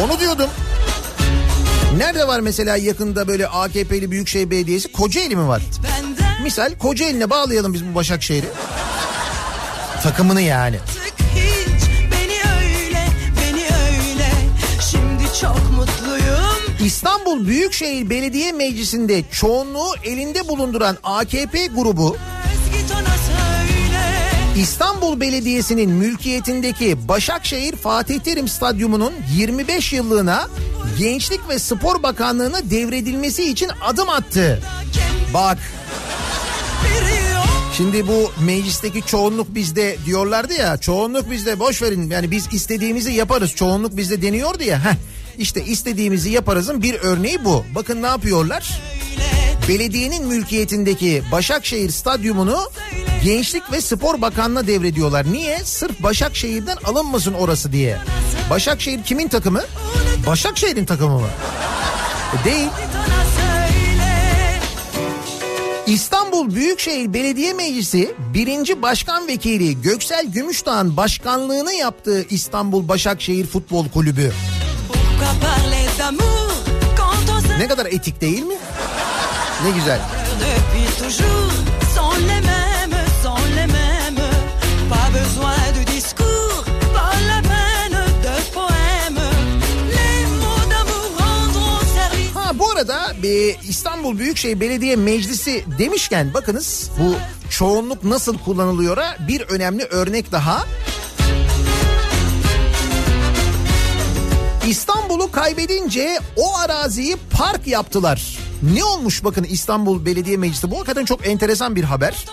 Onu 0.00 0.20
diyordum. 0.20 0.50
Nerede 1.96 2.28
var 2.28 2.40
mesela 2.40 2.76
yakında 2.76 3.28
böyle 3.28 3.48
AKP'li 3.48 4.10
Büyükşehir 4.10 4.50
Belediyesi? 4.50 4.92
Kocaeli 4.92 5.36
mi 5.36 5.48
var? 5.48 5.62
Misal 6.42 6.72
Kocaeli'ne 6.78 7.30
bağlayalım 7.30 7.74
biz 7.74 7.84
bu 7.84 7.94
Başakşehir'i. 7.94 8.46
Takımını 10.02 10.40
yani. 10.40 10.76
hiç 11.34 11.84
beni 12.12 12.38
öyle 12.62 13.06
beni 13.42 13.64
öyle 13.64 14.30
Şimdi 14.90 15.24
çok 15.40 15.56
mutluyum 15.70 16.56
İstanbul 16.84 17.46
Büyükşehir 17.46 18.10
Belediye 18.10 18.52
Meclisi'nde 18.52 19.22
çoğunluğu 19.32 19.94
elinde 20.04 20.48
bulunduran 20.48 20.96
AKP 21.02 21.66
grubu 21.66 22.16
İstanbul 24.56 25.20
Belediyesi'nin 25.20 25.90
mülkiyetindeki 25.90 27.08
Başakşehir 27.08 27.76
Fatih 27.76 28.20
Terim 28.20 28.48
Stadyumu'nun 28.48 29.12
25 29.36 29.92
yıllığına 29.92 30.48
Gençlik 30.98 31.48
ve 31.48 31.58
Spor 31.58 32.02
Bakanlığı'na 32.02 32.70
devredilmesi 32.70 33.50
için 33.50 33.70
adım 33.84 34.08
attı. 34.08 34.62
Bak 35.34 35.58
şimdi 37.76 38.08
bu 38.08 38.32
meclisteki 38.40 39.02
çoğunluk 39.06 39.54
bizde 39.54 39.96
diyorlardı 40.06 40.52
ya 40.52 40.76
çoğunluk 40.76 41.30
bizde 41.30 41.58
boş 41.58 41.82
verin 41.82 42.10
yani 42.10 42.30
biz 42.30 42.48
istediğimizi 42.52 43.12
yaparız 43.12 43.54
çoğunluk 43.54 43.96
bizde 43.96 44.22
deniyordu 44.22 44.62
ya. 44.62 44.84
Heh, 44.84 44.94
işte 45.38 45.64
istediğimizi 45.64 46.30
yaparızın 46.30 46.82
bir 46.82 46.94
örneği 46.94 47.44
bu. 47.44 47.64
Bakın 47.74 48.02
ne 48.02 48.06
yapıyorlar? 48.06 48.80
Belediyenin 49.68 50.26
mülkiyetindeki 50.26 51.22
Başakşehir 51.32 51.90
Stadyumunu 51.90 52.58
Gençlik 53.24 53.72
ve 53.72 53.80
Spor 53.80 54.20
Bakanlığı'na 54.20 54.66
devrediyorlar. 54.66 55.32
Niye? 55.32 55.58
Sırf 55.64 56.02
Başakşehir'den 56.02 56.76
alınmasın 56.84 57.34
orası 57.34 57.72
diye. 57.72 57.98
Başakşehir 58.50 59.02
kimin 59.02 59.28
takımı? 59.28 59.62
Başakşehir'in 60.26 60.84
takımı 60.84 61.18
mı? 61.20 61.28
E, 62.40 62.44
Değil. 62.44 62.68
İstanbul 65.86 66.54
Büyükşehir 66.54 67.12
Belediye 67.12 67.52
Meclisi 67.52 68.14
1. 68.34 68.82
Başkan 68.82 69.28
Vekili 69.28 69.82
Göksel 69.82 70.26
Gümüşdağ'ın 70.26 70.96
başkanlığını 70.96 71.72
yaptığı 71.72 72.26
İstanbul 72.30 72.88
Başakşehir 72.88 73.46
Futbol 73.46 73.88
Kulübü. 73.88 74.32
Ne 77.58 77.68
kadar 77.68 77.86
etik 77.86 78.20
değil 78.20 78.42
mi? 78.42 78.54
Ne 79.64 79.70
güzel. 79.70 80.00
Ha 92.34 92.58
bu 92.58 92.70
arada 92.70 93.12
e, 93.24 93.54
İstanbul 93.68 94.18
Büyükşehir 94.18 94.60
Belediye 94.60 94.96
Meclisi 94.96 95.64
demişken 95.78 96.34
bakınız 96.34 96.90
bu 96.98 97.14
çoğunluk 97.50 98.04
nasıl 98.04 98.38
kullanılıyor'a 98.38 99.16
bir 99.28 99.40
önemli 99.40 99.84
örnek 99.84 100.32
daha. 100.32 100.64
İstanbul'u 104.66 105.30
kaybedince 105.30 106.18
o 106.36 106.56
araziyi 106.56 107.16
park 107.30 107.66
yaptılar. 107.66 108.45
Ne 108.62 108.84
olmuş 108.84 109.24
bakın 109.24 109.44
İstanbul 109.44 110.04
Belediye 110.04 110.36
Meclisi 110.36 110.70
bu 110.70 110.76
hakikaten 110.76 111.04
çok 111.04 111.26
enteresan 111.26 111.76
bir 111.76 111.84
haber. 111.84 112.24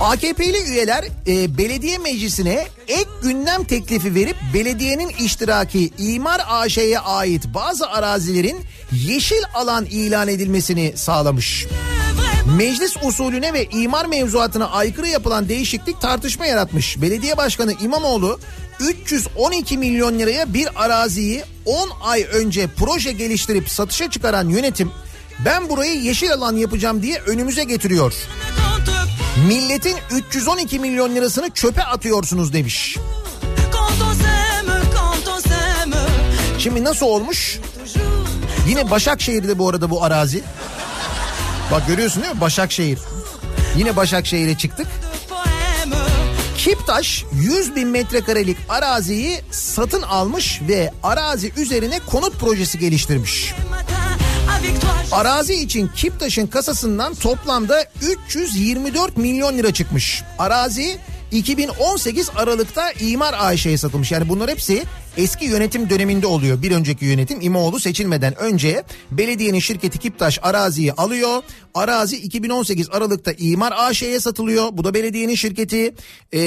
AKP'li 0.00 0.62
üyeler 0.70 1.04
e, 1.26 1.58
belediye 1.58 1.98
meclisine 1.98 2.66
ek 2.88 3.10
gündem 3.22 3.64
teklifi 3.64 4.14
verip 4.14 4.36
belediyenin 4.54 5.08
iştiraki 5.08 5.90
İmar 5.98 6.42
AŞ'ye 6.48 6.98
ait 6.98 7.44
bazı 7.54 7.90
arazilerin 7.90 8.60
yeşil 8.92 9.42
alan 9.54 9.84
ilan 9.84 10.28
edilmesini 10.28 10.92
sağlamış. 10.96 11.66
Meclis 12.56 12.96
usulüne 13.02 13.52
ve 13.52 13.64
imar 13.64 14.06
mevzuatına 14.06 14.70
aykırı 14.70 15.08
yapılan 15.08 15.48
değişiklik 15.48 16.00
tartışma 16.00 16.46
yaratmış. 16.46 17.02
Belediye 17.02 17.36
Başkanı 17.36 17.74
İmamoğlu 17.82 18.40
312 18.80 19.78
milyon 19.78 20.18
liraya 20.18 20.54
bir 20.54 20.84
araziyi 20.84 21.42
10 21.64 21.90
ay 22.02 22.26
önce 22.32 22.68
proje 22.76 23.12
geliştirip 23.12 23.68
satışa 23.68 24.10
çıkaran 24.10 24.48
yönetim 24.48 24.90
ben 25.44 25.68
burayı 25.68 26.02
yeşil 26.02 26.32
alan 26.32 26.56
yapacağım 26.56 27.02
diye 27.02 27.18
önümüze 27.18 27.64
getiriyor. 27.64 28.14
Milletin 29.48 29.96
312 30.10 30.78
milyon 30.78 31.14
lirasını 31.14 31.50
çöpe 31.50 31.82
atıyorsunuz 31.82 32.52
demiş. 32.52 32.96
Şimdi 36.58 36.84
nasıl 36.84 37.06
olmuş? 37.06 37.58
Yine 38.68 38.90
Başakşehir'de 38.90 39.58
bu 39.58 39.68
arada 39.68 39.90
bu 39.90 40.04
arazi. 40.04 40.42
Bak 41.72 41.86
görüyorsun 41.86 42.22
değil 42.22 42.34
mi? 42.34 42.40
Başakşehir. 42.40 42.98
Yine 43.76 43.96
Başakşehir'e 43.96 44.56
çıktık. 44.56 44.86
Kiptaş 46.58 47.24
100 47.32 47.76
bin 47.76 47.88
metrekarelik 47.88 48.56
araziyi 48.68 49.40
satın 49.50 50.02
almış 50.02 50.60
ve 50.68 50.92
arazi 51.02 51.52
üzerine 51.56 51.98
konut 52.06 52.40
projesi 52.40 52.78
geliştirmiş. 52.78 53.54
Arazi 55.12 55.54
için 55.54 55.88
Kiptaş'ın 55.96 56.46
kasasından 56.46 57.14
toplamda 57.14 57.84
324 58.28 59.16
milyon 59.16 59.58
lira 59.58 59.72
çıkmış. 59.72 60.22
Arazi 60.38 60.98
2018 61.32 62.30
Aralık'ta 62.36 62.92
İmar 62.92 63.34
AŞ'ye 63.38 63.78
satılmış. 63.78 64.12
Yani 64.12 64.28
bunlar 64.28 64.50
hepsi 64.50 64.84
eski 65.16 65.44
yönetim 65.44 65.90
döneminde 65.90 66.26
oluyor. 66.26 66.62
Bir 66.62 66.70
önceki 66.70 67.04
yönetim 67.04 67.40
İmamoğlu 67.40 67.80
seçilmeden 67.80 68.38
önce 68.38 68.82
belediyenin 69.10 69.58
şirketi 69.60 69.98
Kiptaş 69.98 70.38
araziyi 70.42 70.92
alıyor. 70.92 71.42
Arazi 71.74 72.16
2018 72.16 72.88
Aralık'ta 72.90 73.32
İmar 73.38 73.72
AŞ'ye 73.76 74.20
satılıyor. 74.20 74.68
Bu 74.72 74.84
da 74.84 74.94
belediyenin 74.94 75.34
şirketi 75.34 75.94
Ee, 76.32 76.40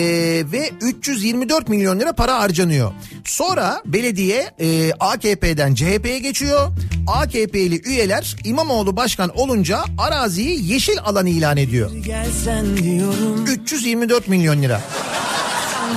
ve 0.52 0.70
324 0.82 1.70
milyon 1.70 2.00
lira 2.00 2.14
para 2.14 2.40
harcanıyor. 2.40 2.92
Sonra 3.26 3.82
belediye 3.86 4.52
e, 4.60 4.92
AKP'den 5.00 5.74
CHP'ye 5.74 6.20
geçiyor. 6.20 6.72
AKP'li 7.08 7.82
üyeler 7.86 8.36
İmamoğlu 8.44 8.96
başkan 8.96 9.38
olunca 9.38 9.84
araziyi 9.98 10.72
yeşil 10.72 11.00
alan 11.04 11.26
ilan 11.26 11.58
ediyor. 11.58 11.92
Gelsen 11.96 12.78
diyorum 12.78 13.46
324 13.46 14.28
milyon 14.28 14.62
lira. 14.62 14.82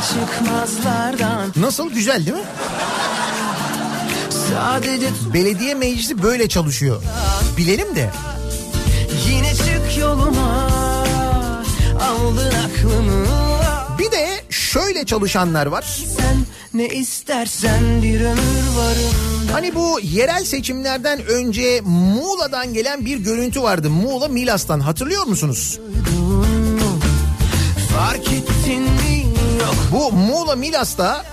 Çıkmazlardan 0.00 1.52
Nasıl 1.56 1.90
güzel 1.90 2.26
değil 2.26 2.36
mi? 2.36 2.42
Sadece 4.50 5.08
Belediye 5.34 5.74
meclisi 5.74 6.22
böyle 6.22 6.48
çalışıyor. 6.48 7.02
Bilelim 7.56 7.96
de. 7.96 8.10
yine 9.30 9.54
çık 9.54 9.98
yoluma 10.00 10.68
Aldın 12.00 12.52
aklımı 12.54 13.26
Bir 13.98 14.12
de 14.12 14.28
şöyle 14.50 15.04
çalışanlar 15.06 15.66
var. 15.66 15.84
Sen 16.18 16.36
ne 16.74 16.88
istersen 16.88 18.02
bir 18.02 18.20
ömür 18.20 18.76
varım 18.76 19.28
Hani 19.52 19.74
bu 19.74 20.00
yerel 20.02 20.44
seçimlerden 20.44 21.26
önce 21.26 21.80
Muğla'dan 21.84 22.74
gelen 22.74 23.04
bir 23.04 23.18
görüntü 23.18 23.62
vardı. 23.62 23.90
Muğla 23.90 24.28
Milas'tan 24.28 24.80
hatırlıyor 24.80 25.26
musunuz? 25.26 25.78
Fark 27.96 28.27
Bu 29.92 30.12
Muğla 30.12 30.56
Milas'ta 30.56 31.24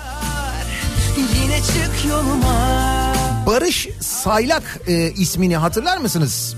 Barış 3.48 3.88
Saylak 4.00 4.80
e, 4.88 5.12
ismini 5.12 5.58
hatırlar 5.58 5.98
mısınız? 5.98 6.56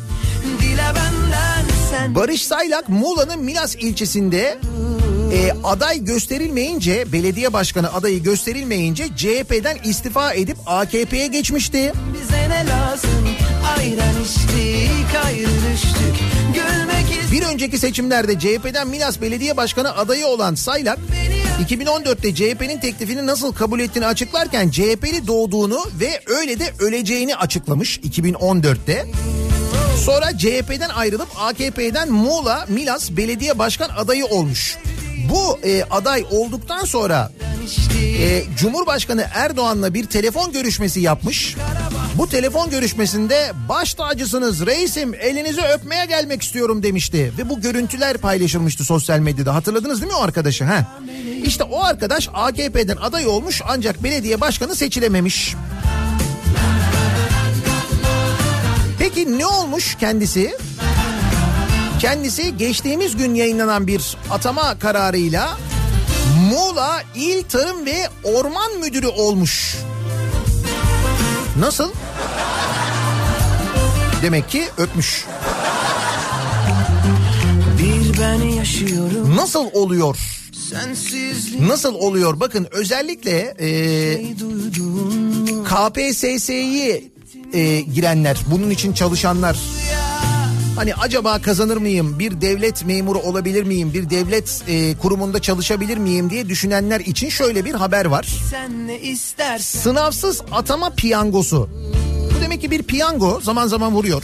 Barış 2.16 2.46
Saylak 2.46 2.90
Muğla'nın 2.90 3.40
Milas 3.40 3.76
ilçesinde 3.76 4.58
e, 5.34 5.54
aday 5.64 6.04
gösterilmeyince 6.04 7.12
belediye 7.12 7.54
başkanı 7.54 7.94
adayı 7.94 8.24
gösterilmeyince 8.24 9.08
CHP'den 9.16 9.78
istifa 9.84 10.34
edip 10.34 10.58
AKP'ye 10.66 11.28
geçmişti. 11.28 11.94
Bize 12.22 12.50
ne 12.50 12.66
lazım 12.70 13.28
Ayran 13.78 14.24
içtik 14.24 15.26
ayrı 15.26 15.50
düştük 15.74 16.37
Bir 17.32 17.44
önceki 17.44 17.78
seçimlerde 17.78 18.40
CHP'den 18.40 18.88
Milas 18.88 19.22
Belediye 19.22 19.58
Başkanı 19.58 19.98
adayı 19.98 20.28
olan 20.28 20.56
Saylak 20.56 21.00
2014'te 21.70 22.36
CHP'nin 22.36 22.80
teklifini 22.80 23.26
nasıl 23.26 23.54
kabul 23.54 23.80
ettiğini 23.80 24.06
açıklarken 24.06 24.70
CHP'li 24.70 25.28
doğduğunu 25.28 25.80
ve 26.00 26.22
öyle 26.28 26.60
de 26.60 26.74
öleceğini 26.80 27.36
açıklamış 27.36 27.98
2014'te. 27.98 29.06
Sonra 30.06 30.38
CHP'den 30.38 30.90
ayrılıp 30.90 31.28
AKP'den 31.40 32.12
Muğla 32.12 32.66
Milas 32.68 33.12
Belediye 33.12 33.60
Başkan 33.60 33.90
adayı 33.90 34.26
olmuş. 34.26 34.78
Bu 35.30 35.60
e, 35.64 35.84
aday 35.84 36.26
olduktan 36.32 36.86
sonra 36.86 37.32
e, 38.20 38.44
Cumhurbaşkanı 38.58 39.26
Erdoğan'la 39.34 39.94
bir 39.94 40.06
telefon 40.06 40.52
görüşmesi 40.52 41.00
yapmış. 41.00 41.56
Bu 42.18 42.30
telefon 42.30 42.70
görüşmesinde 42.70 43.52
baş 43.70 43.94
tacısınız 43.94 44.66
reisim 44.66 45.14
elinizi 45.14 45.62
öpmeye 45.62 46.06
gelmek 46.06 46.42
istiyorum 46.42 46.84
demişti. 46.84 47.32
Ve 47.38 47.50
bu 47.50 47.62
görüntüler 47.62 48.18
paylaşılmıştı 48.18 48.84
sosyal 48.84 49.20
medyada 49.20 49.56
hatırladınız 49.56 50.02
değil 50.02 50.12
mi 50.12 50.18
o 50.18 50.22
arkadaşı? 50.22 50.64
Ha? 50.64 51.00
İşte 51.44 51.64
o 51.64 51.84
arkadaş 51.84 52.30
AKP'den 52.34 52.98
aday 52.98 53.28
olmuş 53.28 53.62
ancak 53.68 54.04
belediye 54.04 54.42
başkanı 54.42 54.76
seçilememiş. 54.76 55.56
Peki 59.00 59.40
ne 59.40 59.46
olmuş 59.46 59.96
kendisi? 60.00 60.58
Kendisi 62.00 62.58
geçtiğimiz 62.58 63.18
gün 63.18 63.36
yayınlanan 63.36 63.88
bir 63.88 64.18
atama 64.32 64.80
kararıyla 64.80 65.58
Muğla 66.50 67.04
İl 67.16 67.44
Tarım 67.44 67.86
ve 67.86 68.10
Orman 68.24 68.80
Müdürü 68.80 69.08
olmuş. 69.08 69.76
Nasıl? 71.60 71.92
Demek 74.22 74.50
ki 74.50 74.64
öpmüş. 74.78 75.26
Bir 77.80 78.20
ben 78.22 78.42
yaşıyorum 78.50 79.36
Nasıl 79.36 79.66
oluyor? 79.74 80.18
Sensizlik 80.70 81.60
Nasıl 81.60 81.96
oluyor? 81.96 82.40
Bakın 82.40 82.68
özellikle 82.72 83.56
e, 83.60 84.40
duydum 84.40 85.64
KPSS'yi 85.64 87.12
e, 87.54 87.82
girenler, 87.82 88.38
bunun 88.52 88.70
için 88.70 88.94
çalışanlar. 88.94 89.58
Hani 90.78 90.96
acaba 90.96 91.42
kazanır 91.42 91.78
mıyım? 91.78 92.20
Bir 92.20 92.42
devlet 92.42 92.86
memuru 92.86 93.20
olabilir 93.20 93.64
miyim? 93.64 93.94
Bir 93.94 94.10
devlet 94.10 94.64
e, 94.68 94.98
kurumunda 94.98 95.42
çalışabilir 95.42 95.98
miyim 95.98 96.30
diye 96.30 96.50
düşünenler 96.50 97.00
için 97.00 97.30
şöyle 97.30 97.66
bir 97.66 97.74
haber 97.74 98.06
var. 98.06 98.28
Sen 98.52 98.88
ne 98.88 99.00
istersen 99.00 99.80
Sınavsız 99.80 100.42
atama 100.52 100.90
piyangosu. 100.90 101.70
Bu 102.38 102.42
demek 102.42 102.62
ki 102.62 102.72
bir 102.72 102.84
piyango 102.84 103.40
zaman 103.42 103.68
zaman 103.68 103.94
vuruyor. 103.94 104.24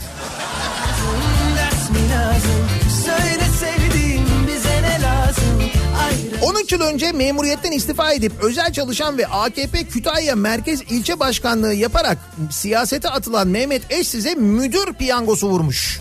ders 1.57 1.89
mi 1.89 2.09
lazım 2.11 2.67
Söyle 3.05 3.43
sevdiğim 3.59 4.21
bize 4.47 4.81
ne 4.81 5.01
lazım 5.01 5.61
Ayrı 6.03 6.45
13 6.45 6.71
yıl 6.71 6.81
önce 6.81 7.11
memuriyetten 7.11 7.71
istifa 7.71 8.13
edip 8.13 8.31
özel 8.41 8.73
çalışan 8.73 9.17
ve 9.17 9.27
AKP 9.27 9.83
Kütahya 9.83 10.35
Merkez 10.35 10.81
İlçe 10.89 11.19
Başkanlığı 11.19 11.73
yaparak 11.73 12.17
siyasete 12.51 13.09
atılan 13.09 13.47
Mehmet 13.47 13.91
Eşsiz'e 13.91 14.35
müdür 14.35 14.93
piyangosu 14.93 15.47
vurmuş. 15.47 15.99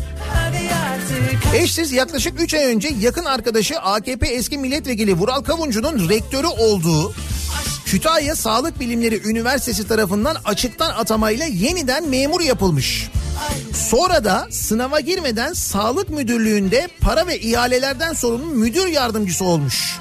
Eşsiz 1.55 1.92
yaklaşık 1.92 2.40
3 2.40 2.55
ay 2.55 2.64
önce 2.64 2.88
yakın 3.01 3.25
arkadaşı 3.25 3.79
AKP 3.79 4.27
eski 4.27 4.59
milletvekili 4.59 5.14
Vural 5.14 5.42
Kavuncu'nun 5.42 6.09
rektörü 6.09 6.47
olduğu 6.47 7.14
Kütahya 7.85 8.37
Sağlık 8.37 8.81
Bilimleri 8.81 9.29
Üniversitesi 9.29 9.88
tarafından 9.88 10.37
açıktan 10.45 10.90
atamayla 10.90 11.47
yeniden 11.47 12.09
memur 12.09 12.40
yapılmış. 12.40 13.11
Sonra 13.75 14.25
da 14.25 14.49
sınava 14.51 15.01
girmeden 15.01 15.53
sağlık 15.53 16.11
müdürlüğünde 16.11 16.88
para 17.01 17.27
ve 17.27 17.40
ihalelerden 17.40 18.12
sorumlu 18.12 18.47
müdür 18.47 18.87
yardımcısı 18.87 19.45
olmuş. 19.45 19.99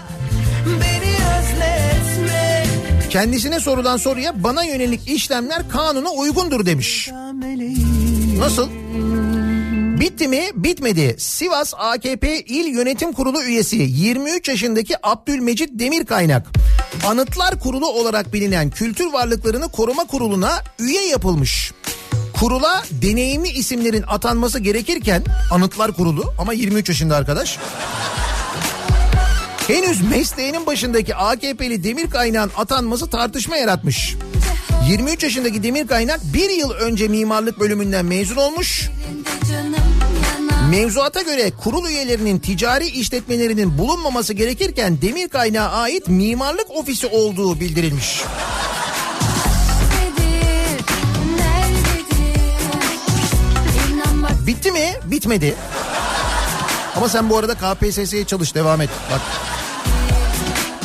Kendisine 3.10 3.60
sorulan 3.60 3.98
soruya 3.98 4.44
bana 4.44 4.64
yönelik 4.64 5.10
işlemler 5.10 5.70
kanuna 5.70 6.10
uygundur 6.10 6.66
demiş. 6.66 7.10
Nasıl? 8.38 8.70
Bitti 10.02 10.28
mi? 10.28 10.50
Bitmedi. 10.56 11.16
Sivas 11.18 11.74
AKP 11.78 12.42
İl 12.42 12.66
Yönetim 12.66 13.14
Kurulu 13.14 13.44
üyesi 13.44 13.76
23 13.76 14.48
yaşındaki 14.48 14.96
Abdülmecit 15.04 15.70
Demirkaynak 15.74 16.48
Anıtlar 17.08 17.60
Kurulu 17.60 17.88
olarak 17.88 18.34
bilinen 18.34 18.70
Kültür 18.70 19.14
Varlıklarını 19.14 19.72
Koruma 19.72 20.06
Kurulu'na 20.06 20.52
üye 20.80 21.08
yapılmış. 21.08 21.72
Kurula 22.40 22.84
deneyimli 22.92 23.50
isimlerin 23.50 24.04
atanması 24.08 24.60
gerekirken 24.60 25.24
Anıtlar 25.52 25.92
Kurulu 25.92 26.34
ama 26.40 26.54
23 26.54 26.90
yaşında 26.90 27.16
arkadaş. 27.16 27.58
Henüz 29.68 30.10
mesleğinin 30.10 30.66
başındaki 30.66 31.16
AKP'li 31.16 31.84
Demir 31.84 32.10
Kaynak'ın 32.10 32.52
atanması 32.62 33.10
tartışma 33.10 33.58
yaratmış. 33.58 34.16
23 34.90 35.24
yaşındaki 35.24 35.64
Demir 35.64 35.88
Kaynak 35.88 36.20
bir 36.34 36.50
yıl 36.50 36.72
önce 36.72 37.08
mimarlık 37.08 37.60
bölümünden 37.60 38.06
mezun 38.06 38.36
olmuş. 38.36 38.90
Mevzuata 40.72 41.22
göre 41.22 41.52
kurul 41.64 41.90
üyelerinin 41.90 42.40
ticari 42.40 42.88
işletmelerinin 42.88 43.78
bulunmaması 43.78 44.34
gerekirken 44.34 45.02
Demir 45.02 45.30
Kaynak'a 45.30 45.72
ait 45.72 46.08
mimarlık 46.08 46.72
ofisi 46.72 47.08
olduğu 47.08 47.60
bildirilmiş. 47.60 48.22
Bitti 54.48 54.72
mi? 54.72 54.94
Bitmedi. 55.06 55.56
Ama 56.96 57.10
sen 57.10 57.30
bu 57.30 57.38
arada 57.38 57.56
KPSS'ye 57.56 58.26
çalış 58.26 58.56
devam 58.56 58.82
et. 58.82 58.90
Bak. 59.12 59.22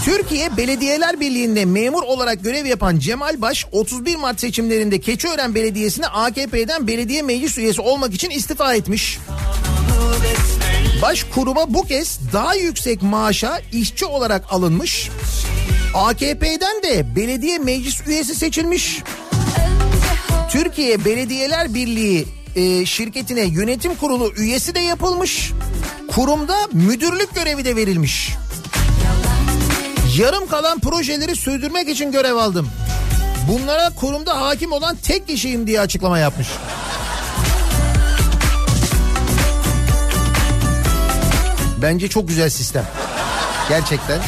Türkiye 0.05 0.57
Belediyeler 0.57 1.21
Birliği'nde 1.21 1.65
memur 1.65 2.03
olarak 2.03 2.45
görev 2.45 2.67
yapan 2.67 2.99
Cemal 2.99 3.41
Baş 3.41 3.67
31 3.73 4.17
Mart 4.17 4.41
seçimlerinde 4.41 5.01
Keçiören 5.01 5.55
Belediyesi'ne 5.55 6.07
AKP'den 6.07 6.87
belediye 6.87 7.23
meclis 7.23 7.59
üyesi 7.59 7.81
olmak 7.81 8.15
için 8.15 8.31
istifa 8.31 8.75
etmiş. 8.75 9.19
Başkuruma 11.03 11.75
bu 11.75 11.83
kez 11.83 12.19
daha 12.33 12.55
yüksek 12.55 13.03
maaşa 13.03 13.61
işçi 13.73 14.07
olarak 14.07 14.53
alınmış. 14.53 15.11
AKP'den 15.95 16.83
de 16.83 17.17
belediye 17.17 17.59
meclis 17.59 18.07
üyesi 18.07 18.35
seçilmiş. 18.35 19.03
Türkiye 20.51 21.05
Belediyeler 21.05 21.75
Birliği 21.75 22.27
e, 22.57 22.87
şirketine 22.87 23.41
yönetim 23.41 23.95
kurulu 23.95 24.33
üyesi 24.37 24.75
de 24.75 24.81
yapılmış. 24.81 25.53
Kurumda 26.09 26.57
müdürlük 26.73 27.35
görevi 27.35 27.65
de 27.65 27.77
verilmiş. 27.77 28.33
Yarım 30.19 30.49
kalan 30.49 30.79
projeleri 30.79 31.37
sürdürmek 31.37 31.89
için 31.89 32.13
görev 32.13 32.37
aldım. 32.37 32.69
Bunlara 33.49 33.91
kurumda 33.95 34.41
hakim 34.41 34.73
olan 34.73 34.97
tek 34.97 35.27
kişiyim 35.27 35.67
diye 35.67 35.81
açıklama 35.81 36.19
yapmış. 36.19 36.49
Bence 41.87 42.09
çok 42.09 42.29
güzel 42.29 42.51
sistem. 42.51 42.85
Gerçekten. 43.69 44.21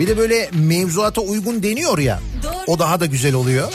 Bir 0.00 0.06
de 0.06 0.18
böyle 0.18 0.50
mevzuata 0.52 1.20
uygun 1.20 1.62
deniyor 1.62 1.98
ya. 1.98 2.20
O 2.66 2.78
daha 2.78 3.00
da 3.00 3.06
güzel 3.06 3.34
oluyor. 3.34 3.72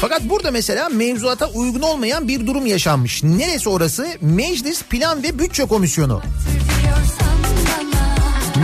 Fakat 0.00 0.22
burada 0.22 0.50
mesela 0.50 0.88
mevzuata 0.88 1.46
uygun 1.46 1.80
olmayan 1.80 2.28
bir 2.28 2.46
durum 2.46 2.66
yaşanmış. 2.66 3.22
Neresi 3.22 3.68
orası? 3.68 4.06
Meclis 4.20 4.82
Plan 4.82 5.22
ve 5.22 5.38
Bütçe 5.38 5.64
Komisyonu. 5.64 6.22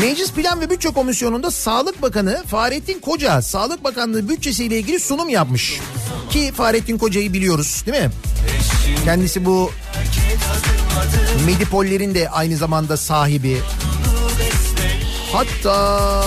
Meclis 0.00 0.32
Plan 0.32 0.60
ve 0.60 0.70
Bütçe 0.70 0.88
Komisyonu'nda 0.90 1.50
Sağlık 1.50 2.02
Bakanı 2.02 2.44
Fahrettin 2.46 3.00
Koca 3.00 3.42
Sağlık 3.42 3.84
Bakanlığı 3.84 4.28
bütçesiyle 4.28 4.78
ilgili 4.78 5.00
sunum 5.00 5.28
yapmış. 5.28 5.80
Ki 6.30 6.52
Fahrettin 6.56 6.98
Koca'yı 6.98 7.32
biliyoruz 7.32 7.82
değil 7.86 8.02
mi? 8.02 8.10
Kendisi 9.04 9.44
bu 9.44 9.70
Medipollerin 11.46 12.14
de 12.14 12.30
aynı 12.30 12.56
zamanda 12.56 12.96
sahibi. 12.96 13.56
Hatta 15.32 16.22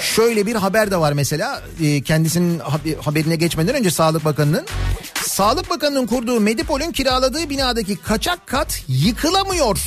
Şöyle 0.00 0.46
bir 0.46 0.54
haber 0.54 0.90
de 0.90 0.96
var 0.96 1.12
mesela 1.12 1.62
e, 1.82 2.02
kendisinin 2.02 2.58
hab- 2.58 2.96
haberine 3.00 3.36
geçmeden 3.36 3.74
önce 3.74 3.90
Sağlık 3.90 4.24
Bakanı'nın. 4.24 4.66
Sağlık 5.38 5.70
Bakanı'nın 5.70 6.06
kurduğu 6.06 6.40
Medipol'ün 6.40 6.92
kiraladığı 6.92 7.50
binadaki 7.50 7.96
kaçak 7.96 8.46
kat 8.46 8.82
yıkılamıyor. 8.88 9.78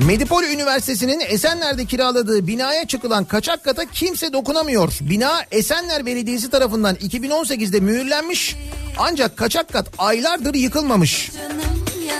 Medipol 0.00 0.42
Üniversitesi'nin 0.42 1.20
Esenler'de 1.20 1.84
kiraladığı 1.84 2.46
binaya 2.46 2.86
çıkılan 2.86 3.24
kaçak 3.24 3.64
kata 3.64 3.84
kimse 3.84 4.32
dokunamıyor. 4.32 4.98
Bina 5.00 5.42
Esenler 5.50 6.06
Belediyesi 6.06 6.50
tarafından 6.50 6.94
2018'de 6.94 7.80
mühürlenmiş 7.80 8.56
ancak 8.98 9.36
kaçak 9.36 9.72
kat 9.72 9.86
aylardır 9.98 10.54
yıkılmamış. 10.54 11.30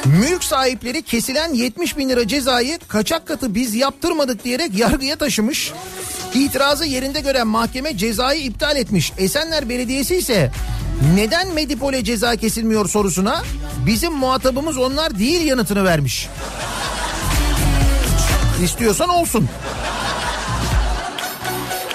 Mülk 0.04 0.44
sahipleri 0.44 1.02
kesilen 1.02 1.54
70 1.54 1.96
bin 1.96 2.08
lira 2.08 2.28
cezayı 2.28 2.78
kaçak 2.88 3.26
katı 3.26 3.54
biz 3.54 3.74
yaptırmadık 3.74 4.44
diyerek 4.44 4.78
yargıya 4.78 5.16
taşımış. 5.16 5.72
İtirazı 6.34 6.84
yerinde 6.84 7.20
gören 7.20 7.46
mahkeme 7.46 7.96
cezayı 7.96 8.42
iptal 8.42 8.76
etmiş. 8.76 9.12
Esenler 9.18 9.68
Belediyesi 9.68 10.16
ise 10.16 10.50
neden 11.14 11.54
Medipol'e 11.54 12.04
ceza 12.04 12.36
kesilmiyor 12.36 12.88
sorusuna 12.88 13.42
bizim 13.86 14.12
muhatabımız 14.12 14.78
onlar 14.78 15.18
değil 15.18 15.46
yanıtını 15.46 15.84
vermiş. 15.84 16.28
İstiyorsan 18.64 19.08
olsun. 19.08 19.48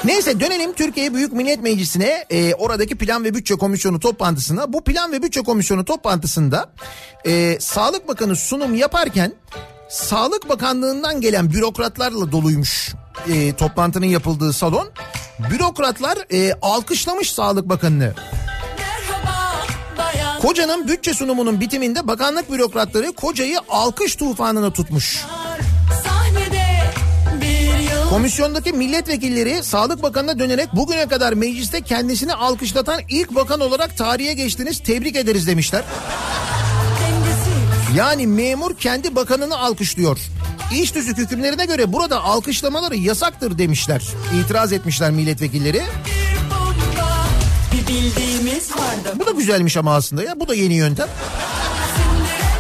Neyse 0.04 0.40
dönelim 0.40 0.74
Türkiye 0.74 1.14
Büyük 1.14 1.34
Millet 1.34 1.64
Meclisi'ne 1.64 2.26
e, 2.30 2.54
oradaki 2.54 2.96
Plan 2.96 3.24
ve 3.24 3.34
Bütçe 3.34 3.56
Komisyonu 3.56 4.00
toplantısına. 4.00 4.74
Bu 4.74 4.84
Plan 4.84 5.12
ve 5.12 5.24
Bütçe 5.24 5.42
Komisyonu 5.42 5.86
toplantısında 5.86 6.70
e, 7.26 7.60
Sağlık 7.60 8.08
Bakanı 8.08 8.36
sunum 8.36 8.76
yaparken 8.76 9.34
Sağlık 9.90 10.50
Bakanlığı'ndan 10.50 11.22
gelen 11.22 11.52
bürokratlarla 11.52 12.32
doluymuş 12.32 12.94
e, 13.28 13.56
toplantının 13.56 14.06
yapıldığı 14.06 14.54
salon. 14.54 14.90
Bürokratlar 15.52 16.18
e, 16.32 16.54
alkışlamış 16.62 17.32
Sağlık 17.32 17.70
Bakanı'nı. 17.70 18.14
Koca'nın 20.42 20.88
bütçe 20.88 21.14
sunumunun 21.14 21.60
bitiminde 21.60 22.08
bakanlık 22.08 22.52
bürokratları 22.52 23.12
kocayı 23.12 23.60
alkış 23.70 24.16
tufanına 24.16 24.74
tutmuş. 24.74 25.26
Komisyondaki 28.10 28.74
milletvekilleri 28.74 29.64
Sağlık 29.64 30.04
Bakanı'na 30.04 30.40
dönerek 30.40 30.74
bugüne 30.74 31.08
kadar 31.08 31.34
mecliste 31.34 31.82
kendisini 31.82 32.34
alkışlatan 32.34 33.02
ilk 33.10 33.36
bakan 33.36 33.60
olarak 33.60 33.98
tarihe 33.98 34.34
geçtiniz 34.34 34.80
tebrik 34.80 35.16
ederiz 35.16 35.48
demişler. 35.48 35.84
Yani 37.96 38.28
memur 38.28 38.76
kendi 38.76 39.16
bakanını 39.16 39.58
alkışlıyor. 39.58 40.20
İş 40.74 40.92
tüzük 40.92 41.18
hükümlerine 41.18 41.66
göre 41.66 41.94
burada 41.94 42.24
alkışlamaları 42.24 42.96
yasaktır 42.96 43.58
demişler. 43.58 44.04
İtiraz 44.44 44.74
etmişler 44.74 45.12
milletvekilleri. 45.12 45.82
Bu 49.16 49.26
da 49.26 49.32
güzelmiş 49.32 49.78
ama 49.78 49.96
aslında 49.96 50.24
ya 50.24 50.40
bu 50.40 50.48
da 50.48 50.56
yeni 50.56 50.74
yöntem. 50.74 51.08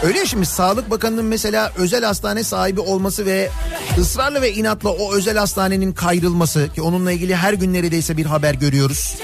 Öyle 0.03 0.19
ya 0.19 0.25
şimdi 0.25 0.45
Sağlık 0.45 0.89
Bakanı'nın 0.89 1.25
mesela 1.25 1.71
özel 1.77 2.03
hastane 2.03 2.43
sahibi 2.43 2.79
olması 2.79 3.25
ve 3.25 3.49
ısrarla 3.97 4.41
ve 4.41 4.53
inatla 4.53 4.89
o 4.89 5.13
özel 5.13 5.38
hastanenin 5.38 5.93
kayrılması 5.93 6.69
ki 6.75 6.81
onunla 6.81 7.11
ilgili 7.11 7.36
her 7.36 7.53
gün 7.53 7.73
neredeyse 7.73 8.17
bir 8.17 8.25
haber 8.25 8.53
görüyoruz. 8.53 9.15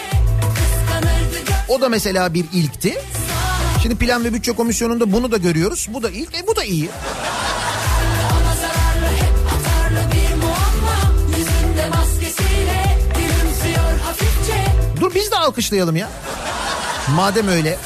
O 1.70 1.82
da 1.82 1.90
mesela 1.90 2.34
bir 2.34 2.46
ilkti. 2.54 2.98
Şimdi 3.82 3.96
Plan 3.96 4.24
ve 4.24 4.34
Bütçe 4.34 4.52
Komisyonu'nda 4.52 5.12
bunu 5.12 5.32
da 5.32 5.38
görüyoruz. 5.38 5.88
Bu 5.94 6.04
da 6.04 6.10
ilk, 6.10 6.36
e 6.36 6.48
bu 6.48 6.56
da 6.56 6.64
iyi. 6.64 6.90
Dur 15.02 15.16
biz 15.16 15.32
de 15.32 15.36
alkışlayalım 15.36 15.96
ya. 15.96 16.10
Madem 17.16 17.48
öyle. 17.48 17.78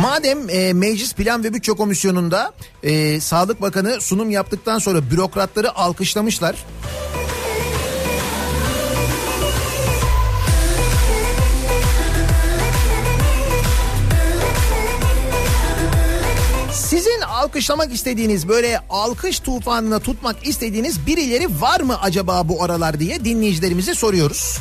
Madem 0.00 0.50
e, 0.50 0.72
Meclis 0.72 1.14
Plan 1.14 1.44
ve 1.44 1.54
Bütçe 1.54 1.72
Komisyonu'nda 1.72 2.52
e, 2.82 3.20
Sağlık 3.20 3.62
Bakanı 3.62 4.00
sunum 4.00 4.30
yaptıktan 4.30 4.78
sonra 4.78 5.10
bürokratları 5.10 5.76
alkışlamışlar. 5.76 6.56
Alkışlamak 17.52 17.92
istediğiniz 17.92 18.48
böyle 18.48 18.80
alkış 18.90 19.40
tufanına 19.40 19.98
tutmak 19.98 20.46
istediğiniz 20.46 21.06
birileri 21.06 21.60
var 21.60 21.80
mı 21.80 22.00
acaba 22.02 22.48
bu 22.48 22.62
aralar 22.62 23.00
diye 23.00 23.24
dinleyicilerimize 23.24 23.94
soruyoruz. 23.94 24.58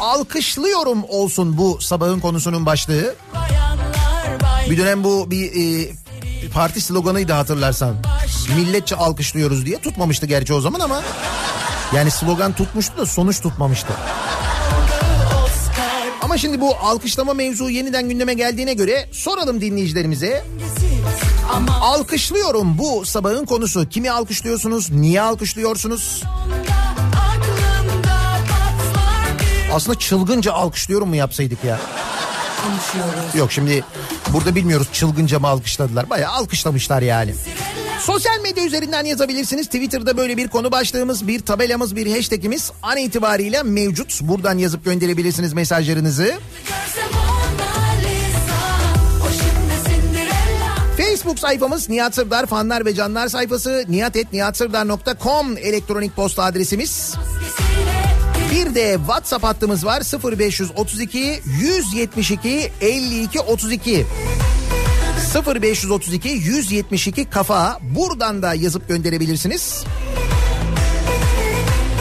Alkışlıyorum 0.00 1.04
olsun 1.08 1.58
bu 1.58 1.80
sabahın 1.80 2.20
konusunun 2.20 2.66
başlığı. 2.66 3.14
Bir 4.70 4.78
dönem 4.78 5.04
bu 5.04 5.30
bir 5.30 5.52
e, 5.52 5.90
parti 6.54 6.80
sloganıydı 6.80 7.32
hatırlarsan. 7.32 7.96
Milletçe 8.56 8.96
alkışlıyoruz 8.96 9.66
diye 9.66 9.78
tutmamıştı 9.78 10.26
gerçi 10.26 10.54
o 10.54 10.60
zaman 10.60 10.80
ama 10.80 11.02
yani 11.94 12.10
slogan 12.10 12.52
tutmuştu 12.52 12.98
da 12.98 13.06
sonuç 13.06 13.40
tutmamıştı. 13.40 13.92
Ama 16.22 16.38
şimdi 16.38 16.60
bu 16.60 16.76
alkışlama 16.76 17.34
mevzu 17.34 17.70
yeniden 17.70 18.08
gündeme 18.08 18.34
geldiğine 18.34 18.74
göre 18.74 19.08
soralım 19.12 19.60
dinleyicilerimize. 19.60 20.44
Ama 20.44 20.95
Alkışlıyorum 21.80 22.78
bu 22.78 23.04
sabahın 23.04 23.44
konusu. 23.44 23.88
Kimi 23.88 24.10
alkışlıyorsunuz? 24.10 24.90
Niye 24.90 25.22
alkışlıyorsunuz? 25.22 26.22
Aslında 29.72 29.98
çılgınca 29.98 30.52
alkışlıyorum 30.52 31.08
mu 31.08 31.16
yapsaydık 31.16 31.64
ya? 31.64 31.78
Yok 33.34 33.52
şimdi 33.52 33.84
burada 34.32 34.54
bilmiyoruz 34.54 34.88
çılgınca 34.92 35.38
mı 35.38 35.46
alkışladılar. 35.48 36.10
Bayağı 36.10 36.32
alkışlamışlar 36.32 37.02
yani. 37.02 37.34
Sosyal 38.00 38.40
medya 38.40 38.64
üzerinden 38.64 39.04
yazabilirsiniz. 39.04 39.66
Twitter'da 39.66 40.16
böyle 40.16 40.36
bir 40.36 40.48
konu 40.48 40.72
başlığımız, 40.72 41.28
bir 41.28 41.40
tabelamız, 41.40 41.96
bir 41.96 42.16
hashtagimiz 42.16 42.70
an 42.82 42.96
itibariyle 42.96 43.62
mevcut. 43.62 44.20
Buradan 44.22 44.58
yazıp 44.58 44.84
gönderebilirsiniz 44.84 45.52
mesajlarınızı. 45.52 46.24
görsem 46.24 47.05
Facebook 51.26 51.38
sayfamız 51.38 51.88
Nihat 51.88 52.14
Sırdar 52.14 52.46
fanlar 52.46 52.86
ve 52.86 52.94
canlar 52.94 53.28
sayfası 53.28 53.84
nihatetnihatsırdar.com 53.88 55.58
elektronik 55.58 56.16
posta 56.16 56.44
adresimiz. 56.44 57.14
Bir 58.52 58.74
de 58.74 58.96
WhatsApp 58.98 59.44
hattımız 59.44 59.86
var 59.86 60.02
0532 60.32 61.40
172 61.46 62.72
52 62.80 63.40
32. 63.40 64.06
0532 65.46 66.28
172 66.28 67.30
kafa 67.30 67.78
buradan 67.82 68.42
da 68.42 68.54
yazıp 68.54 68.88
gönderebilirsiniz. 68.88 69.84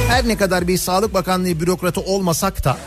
Her 0.10 0.28
ne 0.28 0.38
kadar 0.38 0.68
bir 0.68 0.78
Sağlık 0.78 1.14
Bakanlığı 1.14 1.60
bürokratı 1.60 2.02
olmasak 2.02 2.64
da 2.64 2.78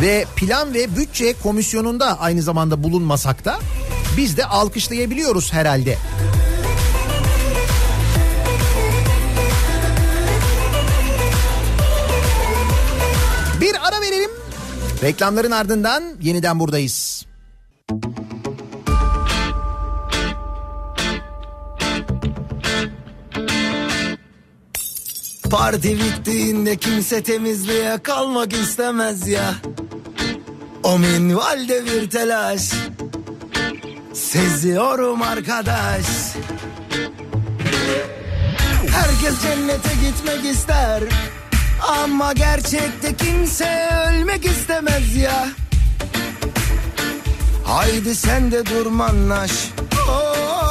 ve 0.00 0.24
plan 0.36 0.74
ve 0.74 0.96
bütçe 0.96 1.34
komisyonunda 1.42 2.20
aynı 2.20 2.42
zamanda 2.42 2.82
bulunmasak 2.82 3.44
da 3.44 3.58
biz 4.16 4.36
de 4.36 4.44
alkışlayabiliyoruz 4.44 5.52
herhalde. 5.52 5.98
Bir 13.60 13.74
ara 13.88 14.00
verelim. 14.00 14.30
Reklamların 15.02 15.50
ardından 15.50 16.04
yeniden 16.20 16.60
buradayız. 16.60 17.26
Parti 25.50 25.98
bittiğinde 25.98 26.76
kimse 26.76 27.22
temizliğe 27.22 27.98
kalmak 28.02 28.52
istemez 28.52 29.28
ya. 29.28 29.54
O 30.82 30.98
minvalde 30.98 31.84
bir 31.86 32.10
telaş. 32.10 32.72
Seziyorum 34.30 35.22
arkadaş. 35.22 36.06
Herkes 38.90 39.42
cennete 39.42 39.94
gitmek 40.02 40.44
ister. 40.44 41.02
Ama 41.88 42.32
gerçekte 42.32 43.16
kimse 43.16 43.88
ölmek 44.08 44.44
istemez 44.44 45.16
ya. 45.16 45.48
Haydi 47.64 48.14
sen 48.14 48.52
de 48.52 48.66
durmanlaş. 48.66 49.52
Oh, 50.08 50.69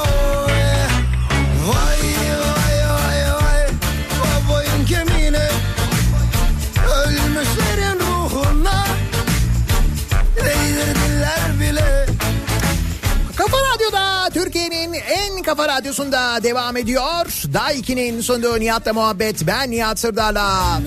Türkiye'nin 14.94 15.38
en 15.38 15.44
kafa 15.44 15.68
radyosunda 15.68 16.44
devam 16.44 16.78
ediyor. 16.78 17.26
Daiki'nin 17.54 18.22
sunduğu 18.22 18.60
Nihat'la 18.60 18.94
muhabbet. 18.94 19.48
Ben 19.48 19.72
Nihat 19.72 20.00
Sırdar'la. 20.00 20.82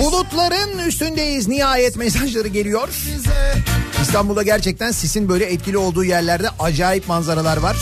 Bulutların 0.00 0.78
üstündeyiz. 0.78 1.48
Nihayet 1.48 1.96
mesajları 1.96 2.48
geliyor. 2.48 2.88
İstanbul'da 4.02 4.42
gerçekten 4.42 4.90
sisin 4.90 5.28
böyle 5.28 5.44
etkili 5.44 5.78
olduğu 5.78 6.04
yerlerde 6.04 6.48
acayip 6.58 7.08
manzaralar 7.08 7.56
var. 7.56 7.76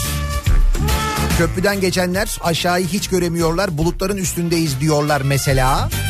Köprüden 1.39 1.81
geçenler 1.81 2.39
aşağıyı 2.41 2.87
hiç 2.87 3.09
göremiyorlar. 3.09 3.79
Bulutların 3.79 4.17
üstündeyiz 4.17 4.81
diyorlar 4.81 5.21
mesela. 5.21 5.89
İşte 5.89 6.10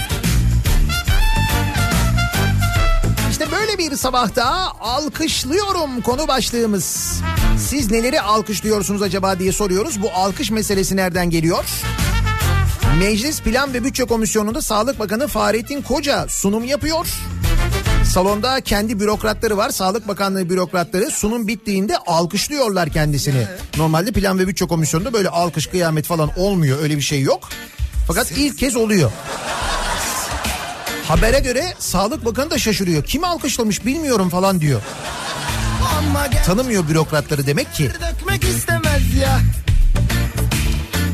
böyle 3.70 3.90
bir 3.90 3.96
sabahta 3.96 4.72
alkışlıyorum 4.80 6.00
konu 6.00 6.28
başlığımız. 6.28 7.20
Siz 7.58 7.90
neleri 7.90 8.20
alkışlıyorsunuz 8.20 9.02
acaba 9.02 9.38
diye 9.38 9.52
soruyoruz. 9.52 10.02
Bu 10.02 10.10
alkış 10.10 10.50
meselesi 10.50 10.96
nereden 10.96 11.30
geliyor? 11.30 11.64
Meclis 12.98 13.40
Plan 13.40 13.74
ve 13.74 13.84
Bütçe 13.84 14.04
Komisyonu'nda 14.04 14.62
Sağlık 14.62 14.98
Bakanı 14.98 15.28
Fahrettin 15.28 15.82
Koca 15.82 16.26
sunum 16.28 16.64
yapıyor. 16.64 17.06
Salonda 18.04 18.60
kendi 18.60 19.00
bürokratları 19.00 19.56
var. 19.56 19.70
Sağlık 19.70 20.08
Bakanlığı 20.08 20.50
bürokratları 20.50 21.10
sunum 21.10 21.48
bittiğinde 21.48 21.96
alkışlıyorlar 21.98 22.88
kendisini. 22.88 23.46
Normalde 23.76 24.12
Plan 24.12 24.38
ve 24.38 24.48
Bütçe 24.48 24.66
Komisyonu'nda 24.66 25.12
böyle 25.12 25.28
alkış 25.28 25.66
kıyamet 25.66 26.06
falan 26.06 26.30
olmuyor. 26.36 26.78
Öyle 26.82 26.96
bir 26.96 27.02
şey 27.02 27.22
yok. 27.22 27.48
Fakat 28.06 28.30
ilk 28.30 28.58
kez 28.58 28.76
oluyor. 28.76 29.12
Habere 31.11 31.38
göre 31.38 31.74
Sağlık 31.78 32.24
Bakanı 32.24 32.50
da 32.50 32.58
şaşırıyor. 32.58 33.04
Kim 33.04 33.24
alkışlamış 33.24 33.86
bilmiyorum 33.86 34.28
falan 34.28 34.61
diyor. 34.61 34.80
Tanımıyor 36.46 36.88
bürokratları 36.88 37.46
demek 37.46 37.74
ki. 37.74 37.90
dökmek 37.90 38.44
istemez 38.44 39.14
ya. 39.22 39.40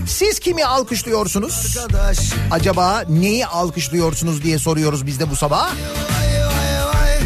Siz 0.07 0.41
kimi 0.41 0.65
alkışlıyorsunuz? 0.65 1.77
Arkadaş. 1.79 2.19
Acaba 2.51 3.03
neyi 3.09 3.47
alkışlıyorsunuz 3.47 4.43
diye 4.43 4.59
soruyoruz 4.59 5.07
biz 5.07 5.21
de 5.21 5.31
bu 5.31 5.37
sabah. 5.37 5.67
Vay 5.67 6.47
vay 6.47 6.87
vay. 6.87 7.19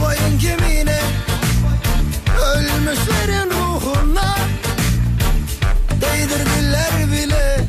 Babayın 0.00 0.38
kemiğine. 0.38 1.00
Ölmüşlerin 2.54 3.50
ruhuna. 3.50 4.36
Değdirdiler 6.00 7.12
bile. 7.12 7.60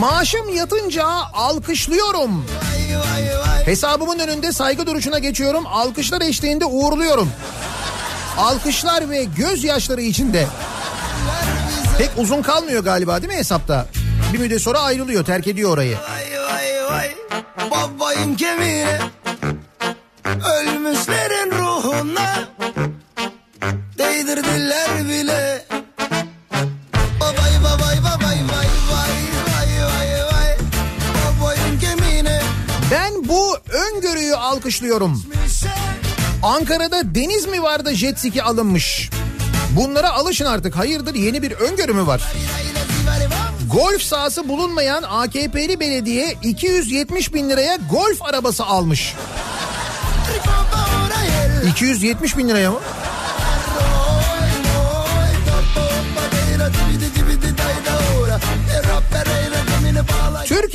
Maaşım 0.00 0.48
yatınca 0.48 1.06
alkışlıyorum. 1.32 2.38
Vay. 2.38 2.75
Hesabımın 3.64 4.18
önünde 4.18 4.52
saygı 4.52 4.86
duruşuna 4.86 5.18
geçiyorum. 5.18 5.66
Alkışlar 5.66 6.20
eşliğinde 6.20 6.64
uğurluyorum. 6.64 7.30
Alkışlar 8.38 9.10
ve 9.10 9.24
gözyaşları 9.24 10.00
içinde. 10.00 10.46
Pek 11.98 12.10
uzun 12.16 12.42
kalmıyor 12.42 12.84
galiba 12.84 13.22
değil 13.22 13.32
mi 13.32 13.38
hesapta? 13.38 13.86
Bir 14.32 14.38
müddet 14.38 14.62
sonra 14.62 14.78
ayrılıyor, 14.80 15.24
terk 15.24 15.46
ediyor 15.46 15.70
orayı. 15.70 15.96
Vay 15.96 16.40
vay 16.48 16.84
vay. 16.90 17.10
Babayın 17.70 18.34
kemiğine. 18.34 19.00
Ölmüşlerin 20.24 21.15
alkışlıyorum. 34.66 35.22
Ankara'da 36.42 37.14
deniz 37.14 37.46
mi 37.46 37.62
var 37.62 37.84
da 37.84 37.94
jet 37.94 38.18
ski 38.18 38.42
alınmış? 38.42 39.10
Bunlara 39.70 40.10
alışın 40.10 40.44
artık. 40.44 40.76
Hayırdır 40.76 41.14
yeni 41.14 41.42
bir 41.42 41.52
öngörü 41.52 41.92
mü 41.92 42.06
var? 42.06 42.22
Golf 43.72 44.02
sahası 44.02 44.48
bulunmayan 44.48 45.02
AKP'li 45.02 45.80
belediye 45.80 46.34
270 46.42 47.34
bin 47.34 47.50
liraya 47.50 47.78
golf 47.90 48.22
arabası 48.22 48.64
almış. 48.64 49.14
270 51.70 52.36
bin 52.36 52.48
liraya 52.48 52.70
mı? 52.70 52.78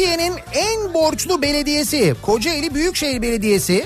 Türkiye'nin 0.02 0.40
en 0.54 0.94
borçlu 0.94 1.42
belediyesi 1.42 2.16
Kocaeli 2.22 2.74
Büyükşehir 2.74 3.22
Belediyesi 3.22 3.86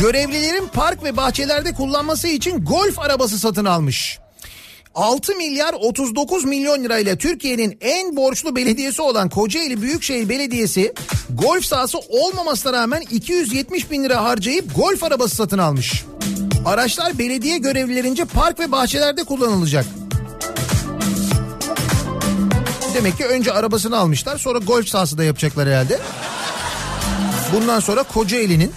görevlilerin 0.00 0.66
park 0.66 1.04
ve 1.04 1.16
bahçelerde 1.16 1.72
kullanması 1.72 2.28
için 2.28 2.64
golf 2.64 2.98
arabası 2.98 3.38
satın 3.38 3.64
almış. 3.64 4.18
6 4.94 5.34
milyar 5.34 5.72
39 5.72 6.44
milyon 6.44 6.84
lirayla 6.84 7.16
Türkiye'nin 7.16 7.78
en 7.80 8.16
borçlu 8.16 8.56
belediyesi 8.56 9.02
olan 9.02 9.28
Kocaeli 9.28 9.82
Büyükşehir 9.82 10.28
Belediyesi 10.28 10.94
golf 11.30 11.64
sahası 11.64 11.98
olmamasına 11.98 12.72
rağmen 12.72 13.02
270 13.10 13.90
bin 13.90 14.04
lira 14.04 14.24
harcayıp 14.24 14.76
golf 14.76 15.04
arabası 15.04 15.36
satın 15.36 15.58
almış. 15.58 16.04
Araçlar 16.66 17.18
belediye 17.18 17.58
görevlilerince 17.58 18.24
park 18.24 18.60
ve 18.60 18.72
bahçelerde 18.72 19.24
kullanılacak. 19.24 19.86
Demek 22.94 23.16
ki 23.16 23.26
önce 23.26 23.52
arabasını 23.52 23.98
almışlar 23.98 24.38
sonra 24.38 24.58
golf 24.58 24.88
sahası 24.88 25.18
da 25.18 25.24
yapacaklar 25.24 25.68
herhalde. 25.68 25.98
Bundan 27.52 27.80
sonra 27.80 28.02
Kocaeli'nin 28.02 28.72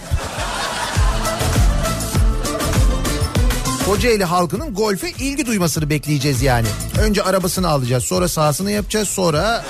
Kocaeli 3.86 4.24
halkının 4.24 4.74
golfe 4.74 5.10
ilgi 5.10 5.46
duymasını 5.46 5.90
bekleyeceğiz 5.90 6.42
yani. 6.42 6.66
Önce 7.02 7.22
arabasını 7.22 7.68
alacağız 7.68 8.04
sonra 8.04 8.28
sahasını 8.28 8.70
yapacağız 8.70 9.08
sonra... 9.08 9.64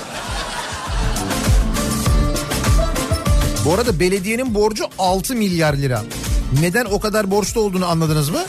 Bu 3.65 3.73
arada 3.73 3.99
belediyenin 3.99 4.55
borcu 4.55 4.85
6 4.99 5.35
milyar 5.35 5.73
lira. 5.73 6.03
Neden 6.61 6.85
o 6.85 6.99
kadar 6.99 7.31
borçlu 7.31 7.61
olduğunu 7.61 7.85
anladınız 7.85 8.29
mı? 8.29 8.39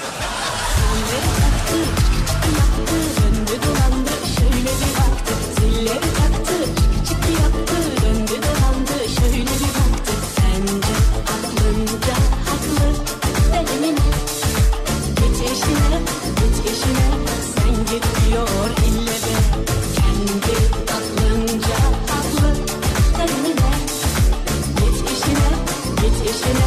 Sene 26.32 26.66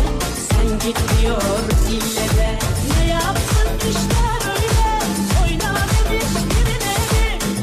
Sen 0.50 0.80
git 0.88 0.98
diyor 1.22 1.42
illere 1.90 2.60
Ne 3.00 3.12
yapsın 3.12 3.90
işte 3.90 4.20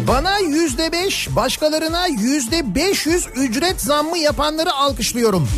Bana 0.08 0.38
yüzde 0.38 0.92
beş, 0.92 1.28
başkalarına 1.36 2.06
yüzde 2.06 2.74
beş 2.74 3.06
yüz 3.06 3.26
ücret 3.34 3.80
zammı 3.80 4.18
yapanları 4.18 4.72
alkışlıyorum. 4.72 5.48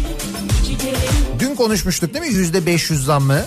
Dün 1.39 1.55
konuşmuştuk 1.55 2.14
değil 2.14 2.24
mi 2.24 2.32
yüzde 2.32 2.66
beş 2.66 2.91
yüz 2.91 3.05
zammı? 3.05 3.45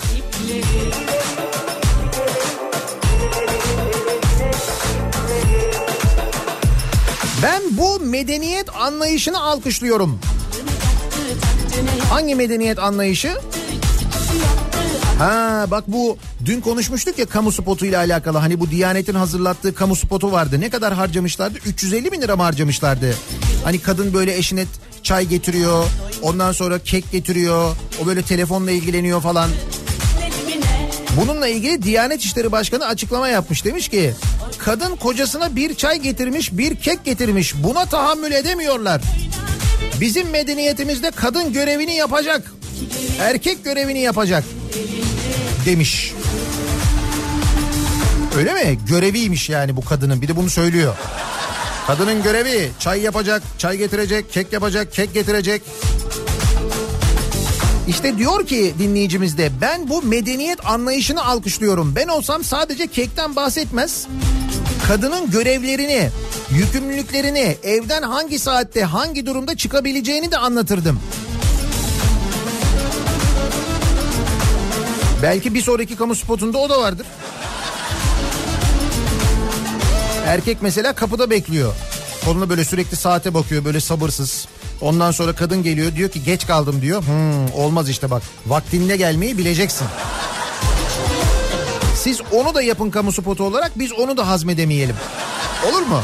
Ben 7.44 7.62
bu 7.72 8.00
medeniyet 8.00 8.76
anlayışını 8.76 9.42
alkışlıyorum. 9.44 10.20
Hangi 12.12 12.36
medeniyet 12.36 12.80
anlayışı? 12.80 13.38
Ha 15.18 15.66
bak 15.72 15.84
bu 15.88 16.18
dün 16.46 16.62
konuşmuştuk 16.62 17.20
ya 17.20 17.26
kamu 17.26 17.52
spotu 17.52 17.86
ile 17.86 17.98
alakalı. 17.98 18.38
Hani 18.38 18.60
bu 18.60 18.72
Diyanet'in 18.72 19.14
hazırlattığı 19.14 19.76
kamu 19.76 19.96
spotu 19.96 20.32
vardı. 20.32 20.62
Ne 20.62 20.70
kadar 20.70 20.94
harcamışlardı? 20.94 21.58
350 21.66 22.12
bin 22.12 22.22
lira 22.22 22.36
mı 22.36 22.44
harcamışlardı? 22.44 23.16
Hani 23.64 23.80
kadın 23.80 24.14
böyle 24.14 24.38
eşine 24.38 24.66
çay 25.04 25.26
getiriyor. 25.26 25.86
Ondan 26.22 26.52
sonra 26.52 26.80
kek 26.80 27.12
getiriyor. 27.12 27.76
O 28.04 28.06
böyle 28.06 28.22
telefonla 28.22 28.72
ilgileniyor 28.72 29.22
falan. 29.22 29.50
Bununla 31.22 31.48
ilgili 31.48 31.84
Diyanet 31.84 32.22
İşleri 32.22 32.52
Başkanı 32.52 32.86
açıklama 32.86 33.28
yapmış. 33.28 33.66
Demiş 33.66 33.90
ki 33.90 34.14
kadın 34.58 34.96
kocasına 34.96 35.56
bir 35.56 35.76
çay 35.76 36.00
getirmiş 36.00 36.58
bir 36.58 36.76
kek 36.76 37.06
getirmiş. 37.06 37.56
Buna 37.64 37.86
tahammül 37.86 38.32
edemiyorlar. 38.32 39.02
Bizim 40.02 40.30
medeniyetimizde 40.30 41.12
kadın 41.12 41.54
görevini 41.54 41.96
yapacak. 41.96 42.52
Erkek 43.20 43.64
görevini 43.64 44.00
yapacak 44.00 44.44
demiş. 45.66 46.14
Öyle 48.38 48.54
mi? 48.54 48.80
Göreviymiş 48.88 49.50
yani 49.50 49.76
bu 49.78 49.86
kadının. 49.86 50.22
Bir 50.22 50.28
de 50.28 50.36
bunu 50.36 50.50
söylüyor. 50.50 50.96
Kadının 51.88 52.24
görevi 52.24 52.72
çay 52.80 53.02
yapacak, 53.02 53.44
çay 53.58 53.78
getirecek, 53.78 54.32
kek 54.32 54.54
yapacak, 54.54 54.94
kek 54.94 55.14
getirecek. 55.14 55.62
İşte 57.88 58.18
diyor 58.18 58.48
ki 58.48 58.74
dinleyicimiz 58.80 59.38
de 59.38 59.50
ben 59.62 59.90
bu 59.90 60.02
medeniyet 60.02 60.66
anlayışını 60.66 61.26
alkışlıyorum. 61.26 61.96
Ben 61.96 62.08
olsam 62.08 62.44
sadece 62.44 62.88
kekten 62.88 63.36
bahsetmez. 63.36 64.08
Kadının 64.88 65.32
görevlerini, 65.32 66.10
yükümlülüklerini, 66.52 67.58
evden 67.64 68.02
hangi 68.02 68.40
saatte, 68.40 68.84
hangi 68.84 69.26
durumda 69.26 69.58
çıkabileceğini 69.58 70.32
de 70.32 70.38
anlatırdım. 70.38 71.00
Belki 75.24 75.54
bir 75.54 75.62
sonraki 75.62 75.96
kamu 75.96 76.16
spotunda 76.16 76.58
o 76.58 76.70
da 76.70 76.82
vardır. 76.82 77.08
Erkek 80.26 80.58
mesela 80.62 80.94
kapıda 80.94 81.30
bekliyor. 81.30 81.74
Koluna 82.26 82.50
böyle 82.50 82.66
sürekli 82.66 82.98
saate 82.98 83.34
bakıyor 83.34 83.66
böyle 83.66 83.80
sabırsız. 83.80 84.48
Ondan 84.82 85.12
sonra 85.12 85.36
kadın 85.36 85.64
geliyor 85.64 85.96
diyor 85.96 86.10
ki 86.10 86.24
geç 86.24 86.48
kaldım 86.48 86.82
diyor. 86.82 87.04
Hmm, 87.04 87.54
olmaz 87.54 87.90
işte 87.90 88.12
bak 88.12 88.24
vaktinde 88.48 88.98
gelmeyi 88.98 89.38
bileceksin. 89.38 89.88
Siz 92.04 92.22
onu 92.32 92.56
da 92.56 92.62
yapın 92.62 92.90
kamu 92.90 93.12
spotu 93.12 93.44
olarak 93.44 93.80
biz 93.80 93.92
onu 93.94 94.18
da 94.18 94.28
hazmedemeyelim. 94.28 94.96
Olur 95.70 95.82
mu? 95.82 96.02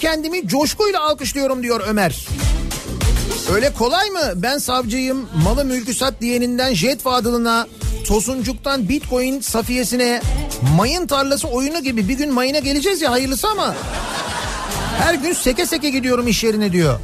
Kendimi 0.00 0.48
coşkuyla 0.48 1.00
alkışlıyorum 1.00 1.62
diyor 1.62 1.80
Ömer. 1.86 2.26
Öyle 3.54 3.72
kolay 3.72 4.10
mı? 4.10 4.32
Ben 4.34 4.58
savcıyım, 4.58 5.28
malı 5.44 5.64
mülkü 5.64 5.94
sat 5.94 6.20
diyeninden 6.20 6.74
jet 6.74 7.02
fadılına, 7.02 7.66
tosuncuktan 8.06 8.88
bitcoin 8.88 9.40
safiyesine, 9.40 10.22
mayın 10.76 11.06
tarlası 11.06 11.48
oyunu 11.48 11.82
gibi 11.82 12.08
bir 12.08 12.14
gün 12.14 12.32
mayına 12.32 12.58
geleceğiz 12.58 13.02
ya 13.02 13.10
hayırlısı 13.10 13.48
ama 13.48 13.74
her 14.98 15.14
gün 15.14 15.32
seke 15.32 15.66
seke 15.66 15.90
gidiyorum 15.90 16.28
iş 16.28 16.44
yerine 16.44 16.72
diyor. 16.72 17.00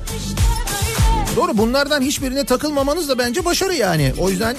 Doğru 1.36 1.58
bunlardan 1.58 2.02
hiçbirine 2.02 2.44
takılmamanız 2.44 3.08
da 3.08 3.18
bence 3.18 3.44
başarı 3.44 3.74
yani. 3.74 4.12
O 4.18 4.30
yüzden 4.30 4.56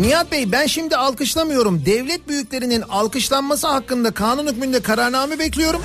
Nihat 0.00 0.32
Bey 0.32 0.52
ben 0.52 0.66
şimdi 0.66 0.96
alkışlamıyorum. 0.96 1.86
Devlet 1.86 2.28
büyüklerinin 2.28 2.82
alkışlanması 2.82 3.66
hakkında 3.66 4.10
kanun 4.10 4.46
hükmünde 4.46 4.80
kararname 4.82 5.38
bekliyorum. 5.38 5.82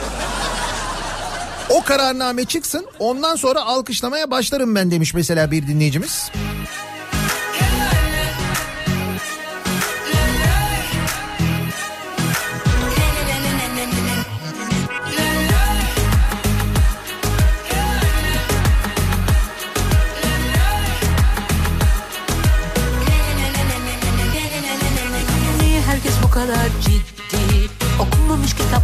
O 1.70 1.82
kararname 1.84 2.46
çıksın 2.46 2.86
ondan 3.00 3.36
sonra 3.36 3.62
alkışlamaya 3.62 4.32
başlarım 4.32 4.76
ben 4.76 4.92
demiş 4.92 5.14
mesela 5.14 5.52
bir 5.52 5.68
dinleyicimiz. 5.68 6.32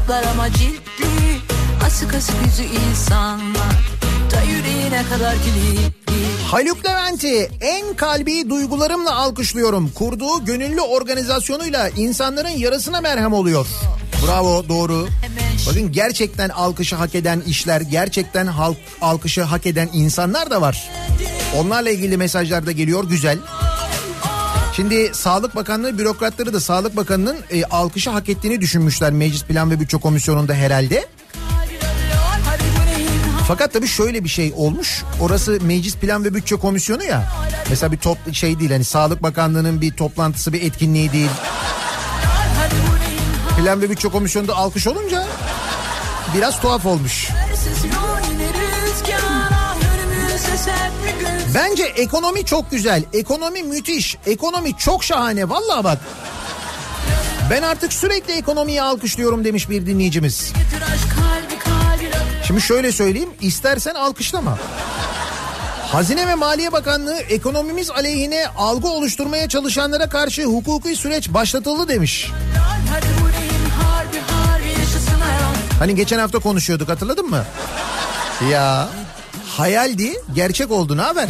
Kitaplar 0.04 0.24
ama 0.32 0.50
ciddi 0.54 1.08
Asık 1.86 2.14
asık 2.14 2.36
yüzü 2.46 2.64
insanlar 2.64 3.76
Da 4.32 4.42
yüreğine 4.42 5.04
kadar 5.10 5.36
kilitli 5.36 6.14
Haluk 6.48 6.86
Levent'i 6.86 7.50
en 7.62 7.94
kalbi 7.94 8.50
duygularımla 8.50 9.16
alkışlıyorum. 9.16 9.90
Kurduğu 9.90 10.46
gönüllü 10.46 10.82
organizasyonuyla 10.82 11.90
insanların 11.90 12.50
yarasına 12.50 13.02
merhem 13.02 13.34
oluyor. 13.34 13.68
Bravo 14.28 14.70
doğru. 14.70 15.08
Bakın 15.68 15.92
gerçekten 15.92 16.50
alkışı 16.50 16.96
hak 16.96 17.16
eden 17.16 17.42
işler, 17.48 17.82
gerçekten 17.82 18.48
halk 18.48 18.78
alkışı 19.02 19.44
hak 19.44 19.66
eden 19.66 19.90
insanlar 19.94 20.50
da 20.50 20.62
var. 20.62 20.90
Onlarla 21.58 21.90
ilgili 21.90 22.18
mesajlar 22.18 22.66
da 22.66 22.72
geliyor 22.72 23.04
güzel. 23.04 23.38
Şimdi 24.76 25.10
Sağlık 25.14 25.56
Bakanlığı 25.56 25.98
bürokratları 25.98 26.54
da 26.54 26.60
Sağlık 26.60 26.96
Bakanı'nın 26.96 27.38
e, 27.52 27.64
alkışı 27.64 28.10
hak 28.10 28.30
ettiğini 28.30 28.62
düşünmüşler 28.62 29.12
Meclis 29.12 29.44
Plan 29.44 29.72
ve 29.72 29.80
Bütçe 29.80 29.98
Komisyonu'nda 29.98 30.54
herhalde. 30.54 31.06
Fakat 33.48 33.74
tabii 33.74 33.88
şöyle 33.88 34.24
bir 34.24 34.30
şey 34.30 34.54
olmuş. 34.56 35.04
Orası 35.22 35.60
Meclis 35.62 35.96
Plan 35.96 36.24
ve 36.24 36.34
Bütçe 36.34 36.56
Komisyonu 36.56 37.04
ya. 37.04 37.24
Mesela 37.70 37.92
bir 37.92 37.98
top 37.98 38.34
şey 38.34 38.60
değil 38.60 38.72
hani 38.72 38.84
Sağlık 38.84 39.24
Bakanlığı'nın 39.24 39.82
bir 39.82 39.92
toplantısı 39.92 40.54
bir 40.54 40.62
etkinliği 40.62 41.12
değil. 41.12 41.30
Plan 43.58 43.82
ve 43.82 43.90
Bütçe 43.90 44.08
Komisyonu'nda 44.08 44.56
alkış 44.56 44.88
olunca 44.88 45.28
biraz 46.38 46.62
tuhaf 46.62 46.86
olmuş. 46.86 47.30
Bence 51.56 51.84
ekonomi 51.84 52.46
çok 52.46 52.72
güzel. 52.72 53.04
Ekonomi 53.14 53.64
müthiş. 53.64 54.18
Ekonomi 54.26 54.78
çok 54.78 55.04
şahane. 55.04 55.50
Vallahi 55.50 55.84
bak. 55.84 55.98
Ben 57.50 57.62
artık 57.62 57.94
sürekli 57.94 58.34
ekonomiyi 58.34 58.82
alkışlıyorum 58.82 59.46
demiş 59.46 59.70
bir 59.70 59.86
dinleyicimiz. 59.86 60.54
Şimdi 62.48 62.62
şöyle 62.62 62.92
söyleyeyim. 62.92 63.30
istersen 63.42 63.94
alkışlama. 63.96 64.58
Hazine 65.92 66.28
ve 66.28 66.36
Maliye 66.36 66.72
Bakanlığı 66.72 67.18
ekonomimiz 67.18 67.92
aleyhine 67.92 68.48
algı 68.58 68.88
oluşturmaya 68.88 69.50
çalışanlara 69.50 70.10
karşı 70.10 70.44
hukuki 70.44 70.96
süreç 70.96 71.30
başlatıldı 71.30 71.88
demiş. 71.88 72.32
Hani 75.80 75.96
geçen 75.96 76.20
hafta 76.20 76.40
konuşuyorduk 76.40 76.90
hatırladın 76.90 77.30
mı? 77.30 77.44
Ya 78.52 78.90
hayaldi 79.58 80.14
gerçek 80.36 80.72
oldu 80.72 80.98
ne 80.98 81.02
haber? 81.02 81.30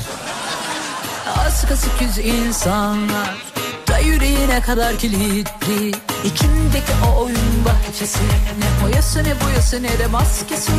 Az 1.47 1.67
kasık 1.69 2.01
yüz 2.01 2.17
insanlar 2.17 3.35
da 3.87 3.97
yüreğine 3.97 4.61
kadar 4.61 4.97
kilitli 4.97 5.91
İçimdeki 6.25 6.91
o 7.07 7.23
oyun 7.23 7.65
bahçesi 7.65 8.19
Ne 8.59 8.83
boyası 8.85 9.23
ne 9.23 9.41
boyası 9.45 9.83
ne 9.83 9.99
de 9.99 10.07
maskesi 10.07 10.71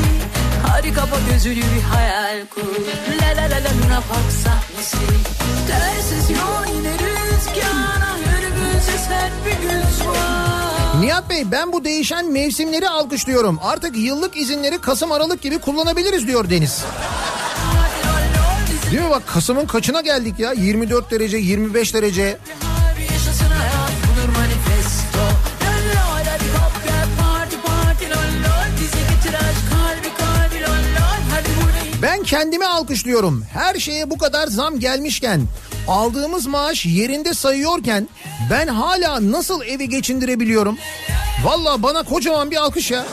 Harika 0.67 1.03
bu 1.03 1.33
gözünü 1.33 1.55
bir 1.57 1.83
hayal 1.83 2.47
kur 2.47 2.63
La 3.23 3.29
la 3.37 3.43
la 3.43 3.57
la 3.57 3.71
Luna 3.85 4.01
Park 4.09 4.33
sahnesi 4.45 4.97
Dersiz 5.69 6.31
yol 6.31 6.77
yine 6.77 6.93
rüzgâna 6.93 8.17
Önümüzde 8.39 8.99
sert 9.09 9.33
bir 9.47 9.69
güz 9.69 9.95
Nihat 11.01 11.31
Bey 11.31 11.51
ben 11.53 11.73
bu 11.73 11.85
değişen 11.85 12.33
mevsimleri 12.33 12.89
alkışlıyorum. 12.89 13.59
Artık 13.63 13.97
yıllık 13.97 14.37
izinleri 14.37 14.79
Kasım 14.81 15.13
Aralık 15.13 15.43
gibi 15.43 15.59
kullanabiliriz 15.59 16.27
diyor 16.27 16.51
Deniz. 16.51 16.85
Değil 18.95 19.07
mi 19.07 19.11
bak 19.11 19.27
Kasım'ın 19.27 19.67
kaçına 19.67 20.01
geldik 20.01 20.39
ya? 20.39 20.53
24 20.53 21.11
derece, 21.11 21.37
25 21.37 21.95
derece. 21.95 22.39
Ben 32.03 32.23
kendimi 32.23 32.67
alkışlıyorum. 32.67 33.45
Her 33.53 33.75
şeye 33.75 34.11
bu 34.11 34.19
kadar 34.19 34.47
zam 34.47 34.79
gelmişken, 34.81 35.47
aldığımız 35.89 36.47
maaş 36.47 36.87
yerinde 36.87 37.35
sayıyorken 37.35 38.09
ben 38.51 38.67
hala 38.67 39.33
nasıl 39.33 39.63
evi 39.63 39.89
geçindirebiliyorum? 39.89 40.79
Valla 41.45 41.83
bana 41.83 42.03
kocaman 42.03 42.51
bir 42.51 42.57
alkış 42.57 42.91
ya. 42.91 43.07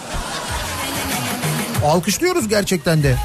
Alkışlıyoruz 1.86 2.48
gerçekten 2.48 3.04
de. 3.04 3.16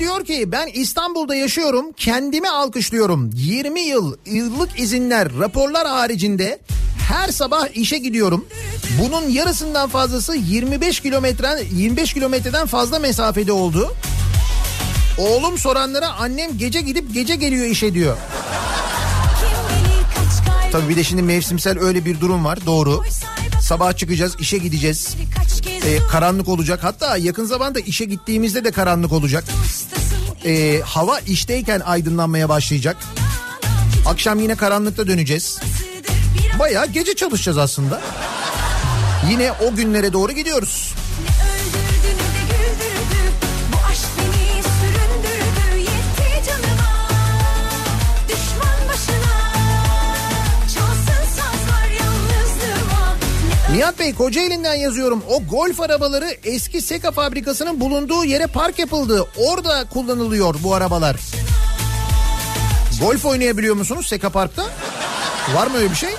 Diyor 0.00 0.24
ki 0.24 0.52
ben 0.52 0.66
İstanbul'da 0.74 1.34
yaşıyorum 1.34 1.92
kendimi 1.96 2.50
alkışlıyorum. 2.50 3.30
20 3.34 3.80
yıl 3.80 4.16
yıllık 4.26 4.80
izinler 4.80 5.38
raporlar 5.38 5.86
haricinde 5.86 6.60
her 7.08 7.28
sabah 7.28 7.76
işe 7.76 7.98
gidiyorum. 7.98 8.46
Bunun 9.02 9.28
yarısından 9.28 9.88
fazlası 9.88 10.36
25 10.36 11.00
kilometre 11.00 11.62
25 11.72 12.14
kilometreden 12.14 12.66
fazla 12.66 12.98
mesafede 12.98 13.52
oldu. 13.52 13.94
Oğlum 15.18 15.58
soranlara 15.58 16.08
annem 16.08 16.58
gece 16.58 16.80
gidip 16.80 17.14
gece 17.14 17.34
geliyor 17.36 17.66
işe 17.66 17.94
diyor. 17.94 18.16
Tabii 20.72 20.88
bir 20.88 20.96
de 20.96 21.04
şimdi 21.04 21.22
mevsimsel 21.22 21.78
öyle 21.78 22.04
bir 22.04 22.20
durum 22.20 22.44
var 22.44 22.58
doğru. 22.66 23.02
Sabah 23.70 23.96
çıkacağız 23.96 24.36
işe 24.40 24.58
gideceğiz. 24.58 25.16
Ee, 25.66 25.98
karanlık 26.10 26.48
olacak 26.48 26.80
hatta 26.82 27.16
yakın 27.16 27.44
zamanda 27.44 27.80
işe 27.80 28.04
gittiğimizde 28.04 28.64
de 28.64 28.70
karanlık 28.70 29.12
olacak. 29.12 29.44
Ee, 30.44 30.80
hava 30.84 31.18
işteyken 31.18 31.80
aydınlanmaya 31.80 32.48
başlayacak. 32.48 32.96
Akşam 34.06 34.40
yine 34.40 34.54
karanlıkta 34.54 35.06
döneceğiz. 35.06 35.60
Bayağı 36.58 36.86
gece 36.86 37.14
çalışacağız 37.14 37.58
aslında. 37.58 38.00
Yine 39.30 39.52
o 39.52 39.74
günlere 39.74 40.12
doğru 40.12 40.32
gidiyoruz. 40.32 40.94
Nihat 53.80 53.98
Bey 53.98 54.14
Kocaeli'nden 54.14 54.74
yazıyorum. 54.74 55.22
O 55.28 55.42
golf 55.42 55.80
arabaları 55.80 56.36
eski 56.44 56.80
Seka 56.82 57.10
fabrikasının 57.10 57.80
bulunduğu 57.80 58.24
yere 58.24 58.46
park 58.46 58.78
yapıldı. 58.78 59.26
Orada 59.36 59.88
kullanılıyor 59.88 60.54
bu 60.62 60.74
arabalar. 60.74 61.16
Golf 63.00 63.24
oynayabiliyor 63.24 63.74
musunuz 63.76 64.06
Seka 64.06 64.30
Park'ta? 64.30 64.62
Var 65.54 65.66
mı 65.66 65.76
öyle 65.76 65.90
bir 65.90 65.96
şey? 65.96 66.10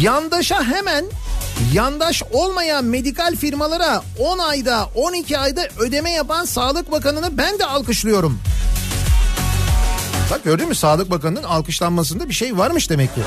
Yandaşa 0.00 0.64
hemen 0.64 1.04
yandaş 1.72 2.22
olmayan 2.32 2.84
medikal 2.84 3.36
firmalara 3.36 4.02
10 4.18 4.38
ayda 4.38 4.88
12 4.94 5.38
ayda 5.38 5.68
ödeme 5.78 6.10
yapan 6.10 6.44
Sağlık 6.44 6.92
Bakanı'nı 6.92 7.38
ben 7.38 7.58
de 7.58 7.64
alkışlıyorum. 7.66 8.40
Bak 10.30 10.44
gördün 10.44 10.68
mü? 10.68 10.74
Sağlık 10.74 11.10
Bakanı'nın 11.10 11.42
alkışlanmasında 11.42 12.28
bir 12.28 12.34
şey 12.34 12.58
varmış 12.58 12.90
demek 12.90 13.14
ki. 13.14 13.20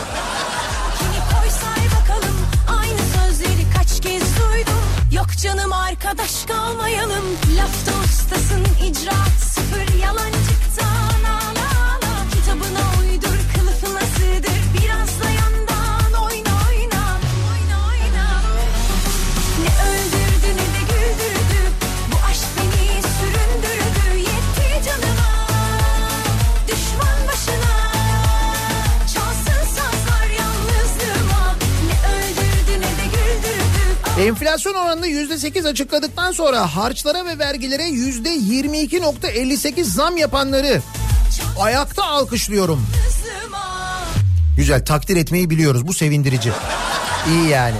Canım 5.43 5.73
arkadaş 5.73 6.45
kalmayalım 6.45 7.25
Lafta 7.57 7.91
ustasın 8.05 8.65
icraat 8.83 9.39
sıfır 9.39 9.99
Yalancıktan 10.01 10.46
Enflasyon 34.27 34.73
oranını 34.73 35.07
%8 35.07 35.67
açıkladıktan 35.67 36.31
sonra 36.31 36.75
harçlara 36.75 37.25
ve 37.25 37.39
vergilere 37.39 37.83
%22.58 37.83 39.83
zam 39.83 40.17
yapanları 40.17 40.81
ayakta 41.59 42.03
alkışlıyorum. 42.03 42.85
Güzel 44.57 44.85
takdir 44.85 45.17
etmeyi 45.17 45.49
biliyoruz 45.49 45.87
bu 45.87 45.93
sevindirici. 45.93 46.51
İyi 47.29 47.49
yani. 47.49 47.77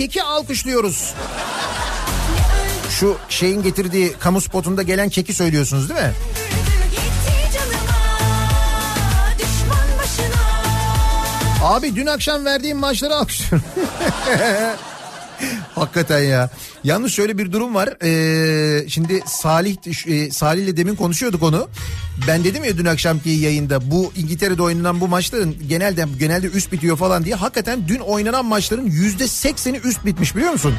Keki 0.00 0.22
alkışlıyoruz. 0.22 1.14
Şu 2.90 3.16
şeyin 3.28 3.62
getirdiği 3.62 4.12
kamu 4.18 4.40
spotunda 4.40 4.82
gelen 4.82 5.08
keki 5.08 5.32
söylüyorsunuz 5.32 5.88
değil 5.88 6.00
mi? 6.00 6.12
Abi 11.62 11.96
dün 11.96 12.06
akşam 12.06 12.44
verdiğim 12.44 12.78
maçları 12.78 13.14
alkışlıyorum. 13.14 13.68
Hakikaten 15.74 16.18
ya. 16.18 16.50
Yalnız 16.84 17.12
şöyle 17.12 17.38
bir 17.38 17.52
durum 17.52 17.74
var. 17.74 17.88
Ee, 18.02 18.88
şimdi 18.88 19.22
Salih 19.26 19.76
e, 20.06 20.30
Salih 20.30 20.62
ile 20.62 20.76
demin 20.76 20.96
konuşuyorduk 20.96 21.42
onu. 21.42 21.68
Ben 22.26 22.44
dedim 22.44 22.64
ya 22.64 22.78
dün 22.78 22.84
akşamki 22.84 23.30
yayında 23.30 23.90
bu 23.90 24.12
İngiltere'de 24.16 24.62
oynanan 24.62 25.00
bu 25.00 25.08
maçların 25.08 25.56
genelde 25.68 26.06
genelde 26.18 26.46
üst 26.46 26.72
bitiyor 26.72 26.96
falan 26.96 27.24
diye. 27.24 27.34
Hakikaten 27.34 27.88
dün 27.88 27.98
oynanan 27.98 28.44
maçların 28.44 28.86
yüzde 28.86 29.28
sekseni 29.28 29.76
üst 29.76 30.04
bitmiş 30.04 30.36
biliyor 30.36 30.52
musun? 30.52 30.74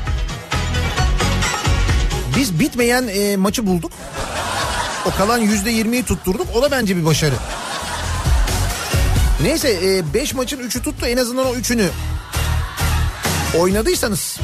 Biz 2.37 2.59
bitmeyen 2.59 3.07
e, 3.07 3.37
maçı 3.37 3.67
bulduk. 3.67 3.91
O 5.05 5.17
kalan 5.17 5.37
yüzde 5.37 5.69
yirmiyi 5.69 6.03
tutturduk. 6.03 6.47
O 6.55 6.61
da 6.61 6.71
bence 6.71 6.97
bir 6.97 7.05
başarı. 7.05 7.35
Neyse 9.43 10.01
5 10.13 10.33
maçın 10.33 10.69
3'ü 10.69 10.81
tuttu 10.81 11.05
en 11.05 11.17
azından 11.17 11.45
o 11.45 11.55
3'ünü 11.55 11.87
oynadıysanız. 13.57 14.37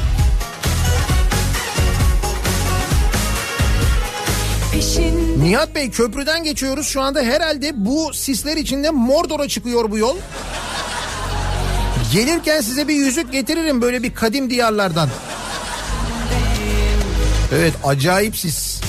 Peşin 4.78 5.42
Nihat 5.44 5.74
Bey 5.74 5.90
köprüden 5.90 6.44
geçiyoruz 6.44 6.86
şu 6.86 7.00
anda 7.00 7.20
herhalde 7.22 7.72
bu 7.74 8.14
sisler 8.14 8.56
içinde 8.56 8.90
Mordor'a 8.90 9.48
çıkıyor 9.48 9.90
bu 9.90 9.98
yol. 9.98 10.16
Gelirken 12.12 12.60
size 12.60 12.88
bir 12.88 12.94
yüzük 12.94 13.32
getiririm 13.32 13.82
böyle 13.82 14.02
bir 14.02 14.14
kadim 14.14 14.50
diyarlardan. 14.50 15.08
Evet 17.52 17.72
acayip 17.84 18.36
sis. 18.36 18.80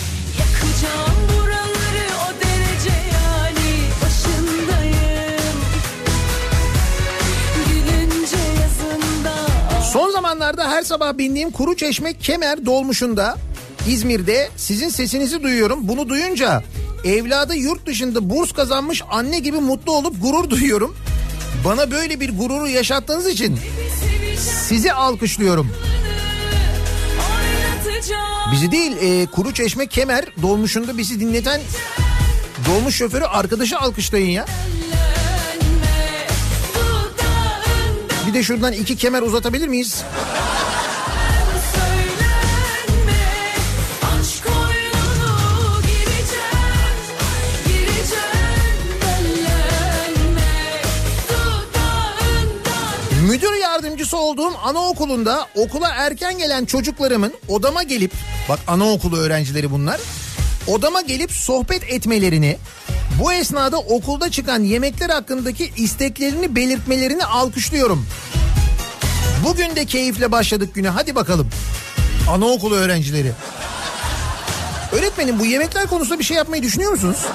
Son 9.93 10.11
zamanlarda 10.11 10.71
her 10.71 10.83
sabah 10.83 11.17
bindiğim 11.17 11.51
Kuru 11.51 11.75
Çeşme 11.75 12.13
Kemer 12.13 12.65
dolmuşunda 12.65 13.37
İzmir'de 13.88 14.49
sizin 14.57 14.89
sesinizi 14.89 15.43
duyuyorum. 15.43 15.88
Bunu 15.88 16.09
duyunca 16.09 16.63
Evladı 17.05 17.55
yurt 17.55 17.86
dışında 17.86 18.30
burs 18.30 18.51
kazanmış 18.51 19.01
anne 19.09 19.39
gibi 19.39 19.57
mutlu 19.57 19.91
olup 19.91 20.21
gurur 20.21 20.49
duyuyorum. 20.49 20.95
Bana 21.65 21.91
böyle 21.91 22.19
bir 22.19 22.38
gururu 22.38 22.67
yaşattığınız 22.67 23.27
için 23.27 23.59
sizi 24.67 24.93
alkışlıyorum. 24.93 25.71
Bizi 28.51 28.71
değil 28.71 28.91
e, 29.01 29.25
Kuru 29.25 29.53
Çeşme 29.53 29.88
Kemer 29.88 30.25
dolmuşunda 30.41 30.97
bizi 30.97 31.19
dinleten 31.19 31.61
dolmuş 32.67 32.95
şoförü 32.95 33.25
arkadaşı 33.25 33.80
alkışlayın 33.80 34.30
ya. 34.30 34.45
Bir 38.27 38.34
de 38.34 38.43
şuradan 38.43 38.73
iki 38.73 38.95
kemer 38.95 39.21
uzatabilir 39.21 39.67
miyiz? 39.67 40.03
Müdür 53.30 53.53
yardımcısı 53.61 54.17
olduğum 54.17 54.57
anaokulunda 54.63 55.47
okula 55.55 55.89
erken 55.89 56.38
gelen 56.38 56.65
çocuklarımın 56.65 57.34
odama 57.47 57.84
gelip 57.84 58.11
bak 58.49 58.59
anaokulu 58.67 59.17
öğrencileri 59.17 59.71
bunlar. 59.71 60.01
Odama 60.67 61.01
gelip 61.01 61.32
sohbet 61.32 61.84
etmelerini 61.84 62.57
bu 63.23 63.34
esnada 63.34 63.77
okulda 63.77 64.32
çıkan 64.32 64.63
yemekler 64.63 65.09
hakkındaki 65.09 65.73
isteklerini 65.77 66.55
belirtmelerini 66.55 67.25
alkışlıyorum. 67.25 68.05
Bugün 69.45 69.75
de 69.75 69.86
keyifle 69.86 70.32
başladık 70.32 70.75
güne 70.75 70.89
hadi 70.89 71.15
bakalım. 71.15 71.49
Anaokulu 72.30 72.75
öğrencileri. 72.75 73.32
Öğretmenim 74.91 75.39
bu 75.39 75.45
yemekler 75.45 75.88
konusunda 75.88 76.19
bir 76.19 76.23
şey 76.23 76.38
yapmayı 76.38 76.63
düşünüyor 76.63 76.91
musunuz? 76.91 77.25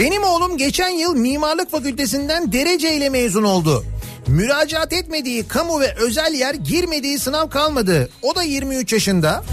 Benim 0.00 0.22
oğlum 0.22 0.56
geçen 0.56 0.88
yıl 0.88 1.14
mimarlık 1.14 1.70
fakültesinden 1.70 2.52
dereceyle 2.52 3.08
mezun 3.08 3.42
oldu. 3.42 3.84
Müracaat 4.26 4.92
etmediği 4.92 5.48
kamu 5.48 5.80
ve 5.80 5.94
özel 5.94 6.34
yer 6.34 6.54
girmediği 6.54 7.18
sınav 7.18 7.48
kalmadı. 7.48 8.10
O 8.22 8.34
da 8.34 8.42
23 8.42 8.92
yaşında. 8.92 9.44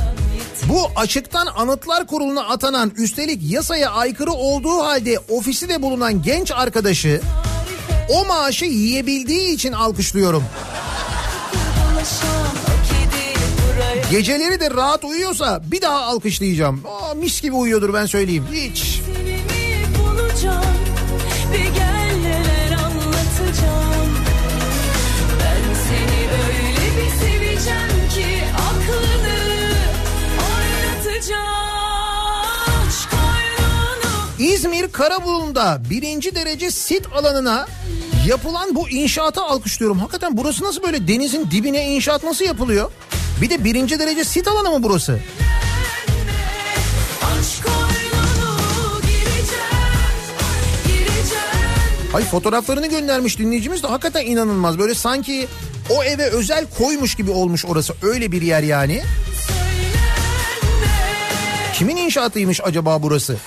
Bu 0.70 0.88
açıktan 0.96 1.48
anıtlar 1.58 2.08
kuruluna 2.08 2.42
atanan 2.44 2.92
üstelik 2.98 3.52
yasaya 3.52 3.92
aykırı 3.92 4.32
olduğu 4.32 4.80
halde 4.80 5.20
ofisi 5.30 5.70
de 5.70 5.82
bulunan 5.82 6.22
genç 6.22 6.52
arkadaşı 6.52 7.22
o 8.10 8.26
maaşı 8.26 8.66
yiyebildiği 8.66 9.54
için 9.56 9.72
alkışlıyorum. 9.72 10.44
Geceleri 14.12 14.60
de 14.60 14.72
rahat 14.72 15.04
uyuyorsa 15.04 15.62
bir 15.72 15.82
daha 15.82 16.00
alkışlayacağım. 16.00 16.82
Aa, 16.86 17.14
mis 17.14 17.42
gibi 17.42 17.56
uyuyordur 17.56 17.94
ben 17.94 18.06
söyleyeyim. 18.06 18.46
Hiç. 18.54 19.02
Bulacağım 19.08 19.37
İzmir 34.40 34.92
Karabulun'da 34.92 35.82
birinci 35.90 36.36
derece 36.36 36.72
sit 36.72 37.08
alanına 37.16 37.68
yapılan 38.28 38.76
bu 38.76 38.90
inşaatı 38.90 39.42
alkışlıyorum. 39.42 40.00
Hakikaten 40.00 40.38
burası 40.38 40.64
nasıl 40.64 40.84
böyle 40.84 41.08
denizin 41.08 41.52
dibine 41.52 41.86
inşaat 41.86 42.24
nasıl 42.24 42.46
yapılıyor? 42.46 42.92
Bir 43.42 43.50
de 43.50 43.64
birinci 43.64 44.00
derece 44.00 44.24
sit 44.24 44.48
alanı 44.48 44.70
mı 44.72 44.84
burası? 44.84 45.20
Ay 52.14 52.24
fotoğraflarını 52.24 52.88
göndermiş 52.88 53.40
dinleyicimiz 53.40 53.84
de 53.84 53.88
hakikaten 53.88 54.26
inanılmaz. 54.26 54.80
Böyle 54.80 54.94
sanki 54.94 55.48
o 55.90 56.04
eve 56.04 56.24
özel 56.24 56.66
koymuş 56.78 57.16
gibi 57.16 57.32
olmuş 57.32 57.66
orası. 57.66 57.94
Öyle 58.02 58.32
bir 58.32 58.42
yer 58.42 58.64
yani. 58.64 59.02
Kimin 61.74 61.98
inşaatıymış 61.98 62.62
acaba 62.64 63.04
burası? 63.04 63.38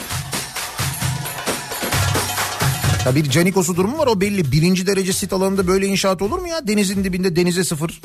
Ya 3.06 3.14
bir 3.14 3.30
canikosu 3.30 3.76
durumu 3.76 3.98
var 3.98 4.06
o 4.06 4.20
belli. 4.20 4.52
Birinci 4.52 4.86
derece 4.86 5.12
sit 5.12 5.32
alanında 5.32 5.66
böyle 5.66 5.86
inşaat 5.86 6.22
olur 6.22 6.38
mu 6.38 6.48
ya? 6.48 6.68
Denizin 6.68 7.04
dibinde 7.04 7.36
denize 7.36 7.64
sıfır. 7.64 8.00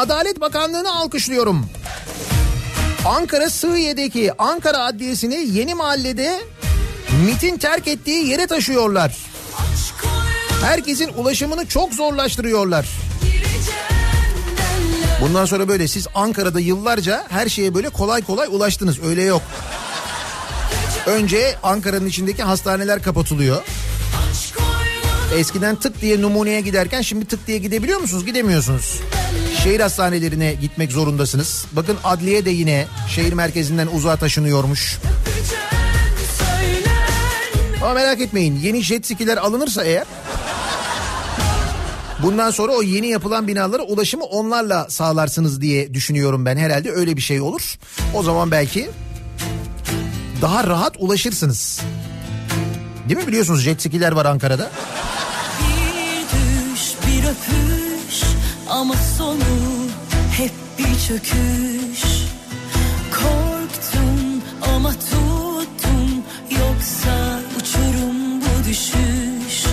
Adalet 0.00 0.40
Bakanlığı'nı 0.40 0.94
alkışlıyorum. 0.94 1.66
Ankara 3.04 3.50
Sığıye'deki 3.50 4.32
Ankara 4.38 4.78
Adliyesi'ni 4.78 5.48
yeni 5.52 5.74
mahallede 5.74 6.40
MIT'in 7.26 7.58
terk 7.58 7.88
ettiği 7.88 8.26
yere 8.26 8.46
taşıyorlar. 8.46 9.16
Herkesin 10.64 11.08
ulaşımını 11.16 11.66
çok 11.66 11.94
zorlaştırıyorlar. 11.94 12.88
Bundan 15.20 15.44
sonra 15.44 15.68
böyle 15.68 15.88
siz 15.88 16.06
Ankara'da 16.14 16.60
yıllarca 16.60 17.24
her 17.28 17.48
şeye 17.48 17.74
böyle 17.74 17.88
kolay 17.88 18.22
kolay 18.22 18.48
ulaştınız. 18.50 19.02
Öyle 19.04 19.22
yok. 19.22 19.42
Önce 21.06 21.56
Ankara'nın 21.62 22.06
içindeki 22.06 22.42
hastaneler 22.42 23.02
kapatılıyor. 23.02 23.62
Eskiden 25.36 25.76
tık 25.76 26.00
diye 26.00 26.22
numuneye 26.22 26.60
giderken 26.60 27.02
şimdi 27.02 27.24
tık 27.24 27.46
diye 27.46 27.58
gidebiliyor 27.58 28.00
musunuz? 28.00 28.26
Gidemiyorsunuz. 28.26 29.00
Şehir 29.64 29.80
hastanelerine 29.80 30.54
gitmek 30.54 30.92
zorundasınız. 30.92 31.66
Bakın 31.72 31.96
adliye 32.04 32.44
de 32.44 32.50
yine 32.50 32.86
şehir 33.08 33.32
merkezinden 33.32 33.86
uzağa 33.86 34.16
taşınıyormuş. 34.16 34.98
Ama 37.82 37.94
merak 37.94 38.20
etmeyin 38.20 38.56
yeni 38.56 38.82
jet 38.82 39.06
skiler 39.06 39.36
alınırsa 39.36 39.84
eğer 39.84 40.04
bundan 42.22 42.50
sonra 42.50 42.72
o 42.72 42.82
yeni 42.82 43.06
yapılan 43.08 43.48
binalara 43.48 43.82
ulaşımı 43.82 44.24
onlarla 44.24 44.86
sağlarsınız 44.90 45.60
diye 45.60 45.94
düşünüyorum 45.94 46.46
ben. 46.46 46.56
Herhalde 46.56 46.90
öyle 46.90 47.16
bir 47.16 47.22
şey 47.22 47.40
olur. 47.40 47.74
O 48.14 48.22
zaman 48.22 48.50
belki 48.50 48.90
daha 50.42 50.66
rahat 50.66 50.96
ulaşırsınız. 50.98 51.80
Değil 53.08 53.20
mi 53.20 53.26
biliyorsunuz 53.26 53.60
jet 53.60 53.82
skiler 53.82 54.12
var 54.12 54.26
Ankara'da. 54.26 54.70
Ama 58.70 58.94
sonu 59.18 59.40
hep 60.36 60.50
bir 60.78 60.98
çöküş 61.08 62.02
Korktum 63.10 64.42
ama 64.74 64.92
tuttum 64.92 66.24
yoksa 66.50 67.40
uçurum 67.60 68.40
bu 68.40 68.68
düşüş 68.68 69.64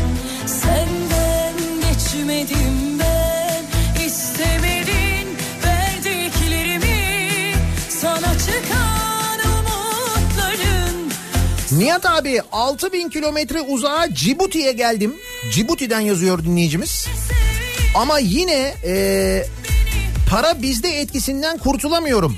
Senden 0.45 1.53
geçmedim 1.81 2.99
ben 2.99 3.63
istemedin 4.05 5.27
verdiklerimi 5.65 7.53
sana 7.89 8.33
çıkan 8.39 9.39
umutların 9.53 11.11
Nihat 11.71 12.05
abi 12.05 12.41
6000 12.51 13.09
kilometre 13.09 13.61
uzağa 13.61 14.13
Cibuti'ye 14.13 14.71
geldim. 14.71 15.15
Cibuti'den 15.51 15.99
yazıyor 15.99 16.43
dinleyicimiz. 16.43 17.07
Ama 17.95 18.19
yine 18.19 18.73
e, 18.85 19.45
para 20.29 20.61
bizde 20.61 20.89
etkisinden 20.89 21.57
kurtulamıyorum. 21.57 22.37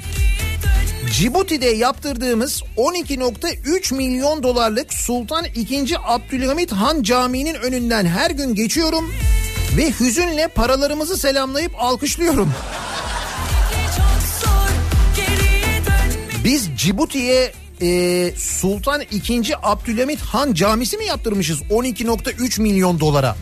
Cibuti'de 1.14 1.66
yaptırdığımız 1.66 2.64
12.3 2.78 3.96
milyon 3.96 4.44
dolarlık 4.44 4.94
Sultan 4.94 5.46
II. 5.46 5.96
Abdülhamit 6.04 6.72
Han 6.72 7.04
Camii'nin 7.04 7.56
önünden 7.56 8.06
her 8.06 8.32
gün 8.32 8.56
geçiyorum 8.56 9.14
ve 9.78 9.94
hüzünle 10.00 10.48
paralarımızı 10.48 11.18
selamlayıp 11.18 11.72
alkışlıyorum. 11.78 12.54
Biz 16.44 16.70
Cibuti'ye 16.78 17.52
e, 17.82 18.32
Sultan 18.38 19.02
II. 19.02 19.54
Abdülhamit 19.64 20.22
Han 20.22 20.54
Camisi 20.54 20.98
mi 20.98 21.06
yaptırmışız 21.06 21.62
12.3 21.62 22.62
milyon 22.62 23.00
dolara? 23.00 23.36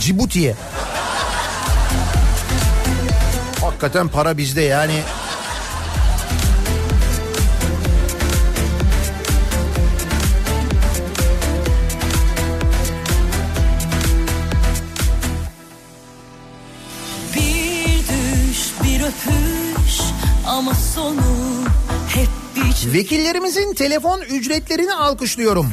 Cibuti'ye. 0.00 0.54
Hakikaten 3.78 4.08
para 4.08 4.38
bizde 4.38 4.62
yani. 4.62 5.02
Vekillerimizin 22.86 23.74
telefon 23.74 24.20
ücretlerini 24.20 24.92
alkışlıyorum. 24.94 25.72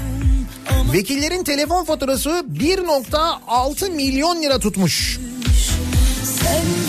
Vekillerin 0.94 1.44
telefon 1.44 1.86
faturası 1.86 2.30
1.6 2.30 3.92
milyon 3.92 4.42
lira 4.42 4.60
tutmuş. 4.60 5.20
Senden 6.24 6.85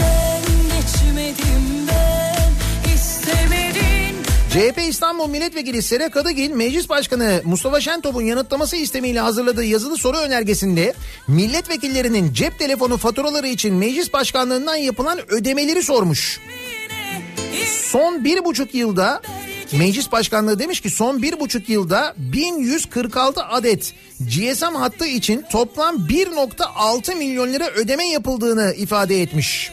CHP 4.57 4.79
İstanbul 4.89 5.29
Milletvekili 5.29 5.83
Sera 5.83 6.09
Kadıgil, 6.09 6.51
Meclis 6.51 6.89
Başkanı 6.89 7.43
Mustafa 7.45 7.81
Şentop'un 7.81 8.23
yanıtlaması 8.23 8.77
istemiyle 8.77 9.21
hazırladığı 9.21 9.65
yazılı 9.65 9.97
soru 9.97 10.17
önergesinde 10.17 10.95
milletvekillerinin 11.29 12.33
cep 12.33 12.59
telefonu 12.59 12.97
faturaları 12.97 13.49
için 13.49 13.75
meclis 13.75 14.13
başkanlığından 14.13 14.77
yapılan 14.77 15.33
ödemeleri 15.33 15.83
sormuş. 15.83 16.41
Son 17.67 18.25
bir 18.25 18.45
buçuk 18.45 18.75
yılda 18.75 19.23
Meclis 19.73 20.13
Başkanlığı 20.13 20.59
demiş 20.59 20.81
ki 20.81 20.91
son 20.91 21.23
bir 21.23 21.41
buçuk 21.41 21.69
yılda 21.69 22.15
1146 22.17 23.45
adet 23.45 23.95
GSM 24.21 24.75
hattı 24.75 25.07
için 25.07 25.45
toplam 25.51 25.97
1.6 25.97 27.15
milyon 27.15 27.53
lira 27.53 27.71
ödeme 27.71 28.09
yapıldığını 28.09 28.75
ifade 28.75 29.23
etmiş. 29.23 29.73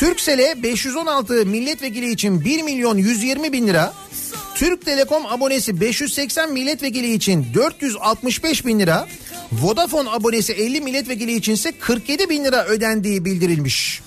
Türksel'e 0.00 0.62
516 0.62 1.46
milletvekili 1.46 2.10
için 2.10 2.44
1 2.44 2.62
milyon 2.62 2.96
120 2.96 3.52
bin 3.52 3.66
lira, 3.66 3.94
Türk 4.54 4.84
Telekom 4.84 5.26
abonesi 5.26 5.80
580 5.80 6.52
milletvekili 6.52 7.12
için 7.12 7.46
465 7.54 8.66
bin 8.66 8.80
lira, 8.80 9.08
Vodafone 9.52 10.10
abonesi 10.10 10.52
50 10.52 10.80
milletvekili 10.80 11.32
için 11.34 11.52
ise 11.52 11.72
47 11.80 12.28
bin 12.28 12.44
lira 12.44 12.64
ödendiği 12.64 13.24
bildirilmiş. 13.24 14.02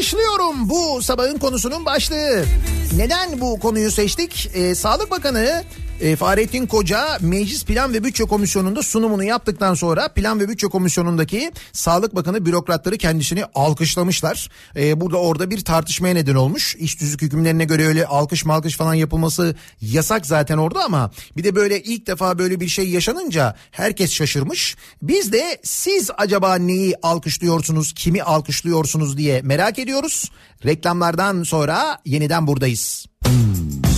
Alkışlıyorum 0.00 0.68
bu 0.68 1.02
sabahın 1.02 1.38
konusunun 1.38 1.86
başlığı. 1.86 2.44
Neden 2.96 3.40
bu 3.40 3.58
konuyu 3.60 3.90
seçtik? 3.90 4.50
Ee, 4.54 4.74
Sağlık 4.74 5.10
Bakanı 5.10 5.64
e, 6.00 6.16
Fahrettin 6.16 6.66
Koca 6.66 7.18
Meclis 7.20 7.64
Plan 7.64 7.94
ve 7.94 8.04
Bütçe 8.04 8.24
Komisyonu'nda 8.24 8.82
sunumunu 8.82 9.24
yaptıktan 9.24 9.74
sonra 9.74 10.08
Plan 10.08 10.40
ve 10.40 10.48
Bütçe 10.48 10.66
Komisyonu'ndaki 10.66 11.52
Sağlık 11.72 12.14
Bakanı 12.14 12.46
bürokratları 12.46 12.96
kendisini 12.96 13.44
alkışlamışlar. 13.54 14.50
Ee, 14.76 15.00
burada 15.00 15.16
orada 15.16 15.50
bir 15.50 15.64
tartışmaya 15.64 16.14
neden 16.14 16.34
olmuş. 16.34 16.76
İş 16.76 16.94
tüzük 16.94 17.22
hükümlerine 17.22 17.64
göre 17.64 17.86
öyle 17.86 18.06
alkış 18.06 18.44
malkış 18.44 18.76
falan 18.76 18.94
yapılması 18.94 19.56
yasak 19.80 20.26
zaten 20.26 20.58
orada 20.58 20.84
ama 20.84 21.10
bir 21.36 21.44
de 21.44 21.54
böyle 21.54 21.82
ilk 21.82 22.06
defa 22.06 22.38
böyle 22.38 22.60
bir 22.60 22.68
şey 22.68 22.88
yaşanınca 22.88 23.56
herkes 23.70 24.12
şaşırmış. 24.12 24.76
Biz 25.02 25.32
de 25.32 25.60
siz 25.62 26.10
acaba 26.18 26.54
neyi 26.54 26.94
alkışlıyorsunuz, 27.02 27.92
kimi 27.92 28.22
alkışlıyorsunuz 28.22 29.16
diye 29.16 29.42
merak 29.42 29.78
ediyoruz. 29.78 30.30
Reklamlardan 30.64 31.42
sonra 31.42 31.98
yeniden 32.04 32.46
buradayız. 32.46 33.06
Kafa 33.24 33.89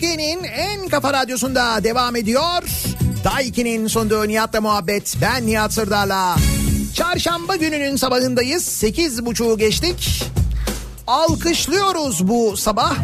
Türkiye'nin 0.00 0.44
en 0.44 0.88
kafa 0.88 1.12
radyosunda 1.12 1.84
devam 1.84 2.16
ediyor. 2.16 2.62
Daiki'nin 3.24 3.86
sonunda 3.86 4.24
Nihat'la 4.24 4.60
muhabbet. 4.60 5.16
Ben 5.22 5.46
Nihat 5.46 5.72
Sırdar'la. 5.72 6.36
Çarşamba 6.94 7.56
gününün 7.56 7.96
sabahındayız. 7.96 8.64
Sekiz 8.64 9.26
buçuğu 9.26 9.58
geçtik. 9.58 10.24
Alkışlıyoruz 11.06 12.28
bu 12.28 12.56
sabah. 12.56 12.96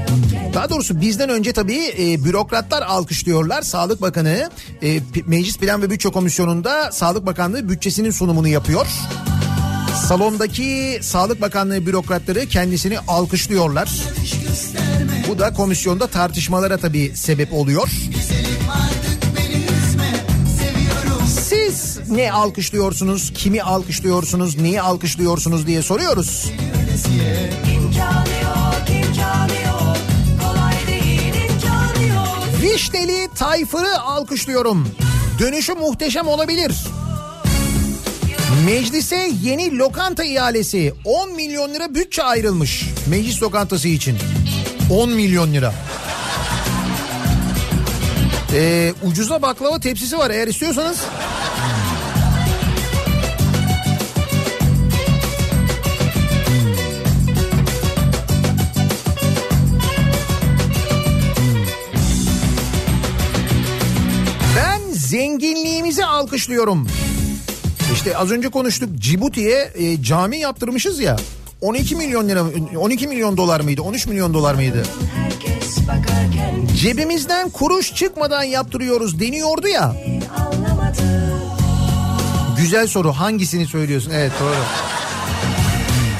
Daha 0.54 0.70
doğrusu 0.70 1.00
bizden 1.00 1.28
önce 1.28 1.52
tabii 1.52 1.94
e, 1.98 2.24
bürokratlar 2.24 2.82
alkışlıyorlar. 2.82 3.62
Sağlık 3.62 4.02
Bakanı 4.02 4.50
e, 4.82 5.00
Meclis 5.26 5.58
Plan 5.58 5.82
ve 5.82 5.90
Bütçe 5.90 6.08
Komisyonu'nda 6.08 6.92
Sağlık 6.92 7.26
Bakanlığı 7.26 7.68
bütçesinin 7.68 8.10
sunumunu 8.10 8.48
yapıyor. 8.48 8.86
Salondaki 10.08 10.98
Sağlık 11.02 11.40
Bakanlığı 11.40 11.86
bürokratları 11.86 12.46
kendisini 12.46 12.98
alkışlıyorlar. 12.98 13.88
Bu 15.28 15.38
da 15.38 15.52
komisyonda 15.52 16.06
tartışmalara 16.06 16.76
tabii 16.76 17.12
sebep 17.16 17.52
oluyor. 17.52 17.88
Siz 21.48 21.98
ne 22.10 22.32
alkışlıyorsunuz, 22.32 23.32
kimi 23.34 23.62
alkışlıyorsunuz, 23.62 24.58
neyi 24.58 24.80
alkışlıyorsunuz 24.80 25.66
diye 25.66 25.82
soruyoruz. 25.82 26.50
Vişneli 32.62 33.28
Tayfır'ı 33.34 34.00
alkışlıyorum. 34.00 34.88
Dönüşü 35.38 35.74
muhteşem 35.74 36.28
olabilir. 36.28 36.72
Meclise 38.66 39.30
yeni 39.42 39.78
lokanta 39.78 40.24
ihalesi 40.24 40.94
10 41.04 41.32
milyon 41.32 41.74
lira 41.74 41.94
bütçe 41.94 42.22
ayrılmış 42.22 42.84
meclis 43.06 43.42
lokantası 43.42 43.88
için. 43.88 44.18
10 44.90 45.10
milyon 45.10 45.52
lira. 45.52 45.74
Ee, 48.54 48.94
ucuza 49.02 49.42
baklava 49.42 49.80
tepsisi 49.80 50.18
var 50.18 50.30
eğer 50.30 50.48
istiyorsanız. 50.48 50.98
Ben 64.56 64.80
zenginliğimizi 64.92 66.04
alkışlıyorum. 66.04 66.88
İşte 67.94 68.16
az 68.16 68.30
önce 68.30 68.48
konuştuk 68.48 68.88
Cibuti'ye 68.98 69.72
e, 69.74 70.02
cami 70.02 70.38
yaptırmışız 70.38 71.00
ya. 71.00 71.16
12 71.60 71.96
milyon 71.96 72.28
lira 72.28 72.44
12 72.78 73.06
milyon 73.08 73.36
dolar 73.36 73.60
mıydı? 73.60 73.82
13 73.82 74.06
milyon 74.06 74.34
dolar 74.34 74.54
mıydı? 74.54 74.82
Cebimizden 76.80 77.50
kuruş 77.50 77.94
çıkmadan 77.94 78.42
yaptırıyoruz 78.42 79.20
deniyordu 79.20 79.68
ya. 79.68 79.96
Güzel 82.58 82.86
soru 82.86 83.12
hangisini 83.12 83.66
söylüyorsun? 83.66 84.10
Evet 84.14 84.32
doğru. 84.40 84.54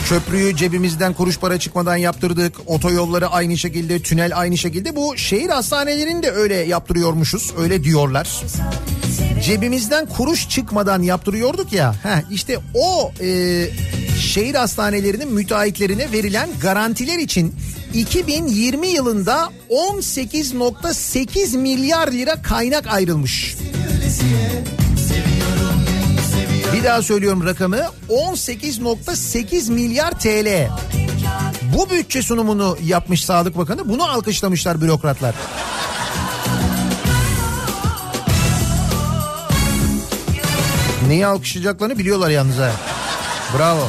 Köprüyü 0.08 0.56
cebimizden 0.56 1.12
kuruş 1.12 1.38
para 1.38 1.58
çıkmadan 1.58 1.96
yaptırdık. 1.96 2.56
Otoyolları 2.66 3.28
aynı 3.28 3.58
şekilde, 3.58 4.02
tünel 4.02 4.38
aynı 4.38 4.58
şekilde. 4.58 4.96
Bu 4.96 5.16
şehir 5.16 5.48
hastanelerini 5.48 6.22
de 6.22 6.30
öyle 6.30 6.54
yaptırıyormuşuz. 6.54 7.54
Öyle 7.58 7.84
diyorlar. 7.84 8.42
Cebimizden 9.44 10.06
kuruş 10.06 10.48
çıkmadan 10.48 11.02
yaptırıyorduk 11.02 11.72
ya. 11.72 11.94
Heh, 12.02 12.30
işte 12.30 12.58
o 12.74 13.12
e, 13.20 13.26
şehir 14.20 14.54
hastanelerinin 14.54 15.32
müteahhitlerine 15.32 16.12
verilen 16.12 16.48
garantiler 16.60 17.18
için 17.18 17.54
2020 17.94 18.88
yılında 18.88 19.52
18.8 19.70 21.58
milyar 21.58 22.12
lira 22.12 22.42
kaynak 22.42 22.86
ayrılmış. 22.86 23.56
Bir 26.74 26.84
daha 26.84 27.02
söylüyorum 27.02 27.46
rakamı 27.46 27.80
18.8 28.08 29.72
milyar 29.72 30.20
TL. 30.20 30.68
Bu 31.76 31.90
bütçe 31.90 32.22
sunumunu 32.22 32.78
yapmış 32.84 33.24
Sağlık 33.24 33.58
Bakanı 33.58 33.88
bunu 33.88 34.04
alkışlamışlar 34.04 34.80
bürokratlar. 34.80 35.34
Neyi 41.08 41.26
alkışlayacaklarını 41.26 41.98
biliyorlar 41.98 42.30
yalnız 42.30 42.58
ha. 42.58 42.72
Bravo. 43.58 43.88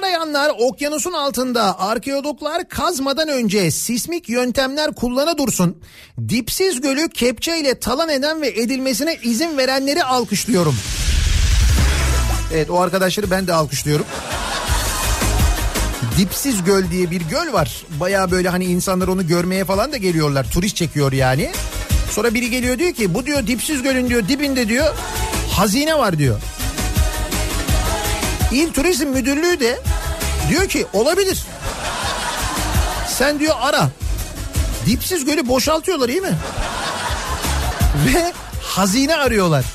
arayanlar 0.35 0.55
okyanusun 0.59 1.11
altında 1.11 1.79
arkeologlar 1.79 2.69
kazmadan 2.69 3.29
önce 3.29 3.71
sismik 3.71 4.29
yöntemler 4.29 4.91
kullana 4.95 5.37
dursun. 5.37 5.77
Dipsiz 6.29 6.81
gölü 6.81 7.09
kepçeyle 7.09 7.79
talan 7.79 8.09
eden 8.09 8.41
ve 8.41 8.47
edilmesine 8.47 9.17
izin 9.23 9.57
verenleri 9.57 10.03
alkışlıyorum. 10.03 10.75
Evet 12.53 12.69
o 12.69 12.79
arkadaşları 12.79 13.31
ben 13.31 13.47
de 13.47 13.53
alkışlıyorum. 13.53 14.05
Dipsiz 16.17 16.63
Göl 16.63 16.91
diye 16.91 17.11
bir 17.11 17.21
göl 17.21 17.53
var. 17.53 17.85
Baya 17.99 18.31
böyle 18.31 18.49
hani 18.49 18.65
insanlar 18.65 19.07
onu 19.07 19.27
görmeye 19.27 19.65
falan 19.65 19.91
da 19.91 19.97
geliyorlar. 19.97 20.51
Turist 20.51 20.75
çekiyor 20.75 21.11
yani. 21.11 21.51
Sonra 22.11 22.33
biri 22.33 22.49
geliyor 22.49 22.79
diyor 22.79 22.93
ki 22.93 23.13
bu 23.13 23.25
diyor 23.25 23.47
Dipsiz 23.47 23.81
Göl'ün 23.81 24.09
diyor 24.09 24.27
dibinde 24.27 24.67
diyor 24.67 24.95
hazine 25.51 25.97
var 25.97 26.17
diyor. 26.17 26.39
İl 28.51 28.73
Turizm 28.73 29.07
Müdürlüğü 29.07 29.59
de 29.59 29.79
diyor 30.49 30.67
ki 30.69 30.85
olabilir. 30.93 31.43
Sen 33.07 33.39
diyor 33.39 33.55
ara. 33.61 33.89
Dipsiz 34.85 35.25
Göl'ü 35.25 35.47
boşaltıyorlar 35.47 36.09
iyi 36.09 36.21
mi? 36.21 36.37
Ve 38.05 38.33
hazine 38.63 39.15
arıyorlar. 39.15 39.65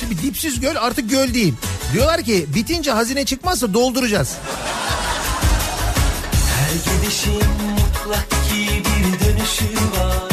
Şimdi 0.00 0.22
Dipsiz 0.22 0.60
Göl 0.60 0.76
artık 0.80 1.10
göl 1.10 1.34
değil. 1.34 1.54
Diyorlar 1.92 2.22
ki 2.22 2.46
bitince 2.54 2.90
hazine 2.90 3.24
çıkmazsa 3.24 3.74
dolduracağız. 3.74 4.36
Her 6.56 6.92
gidişin 6.92 7.32
mutlak 7.32 8.30
ki 8.30 8.82
bir 8.84 9.24
dönüşü 9.24 9.64
var 9.76 10.30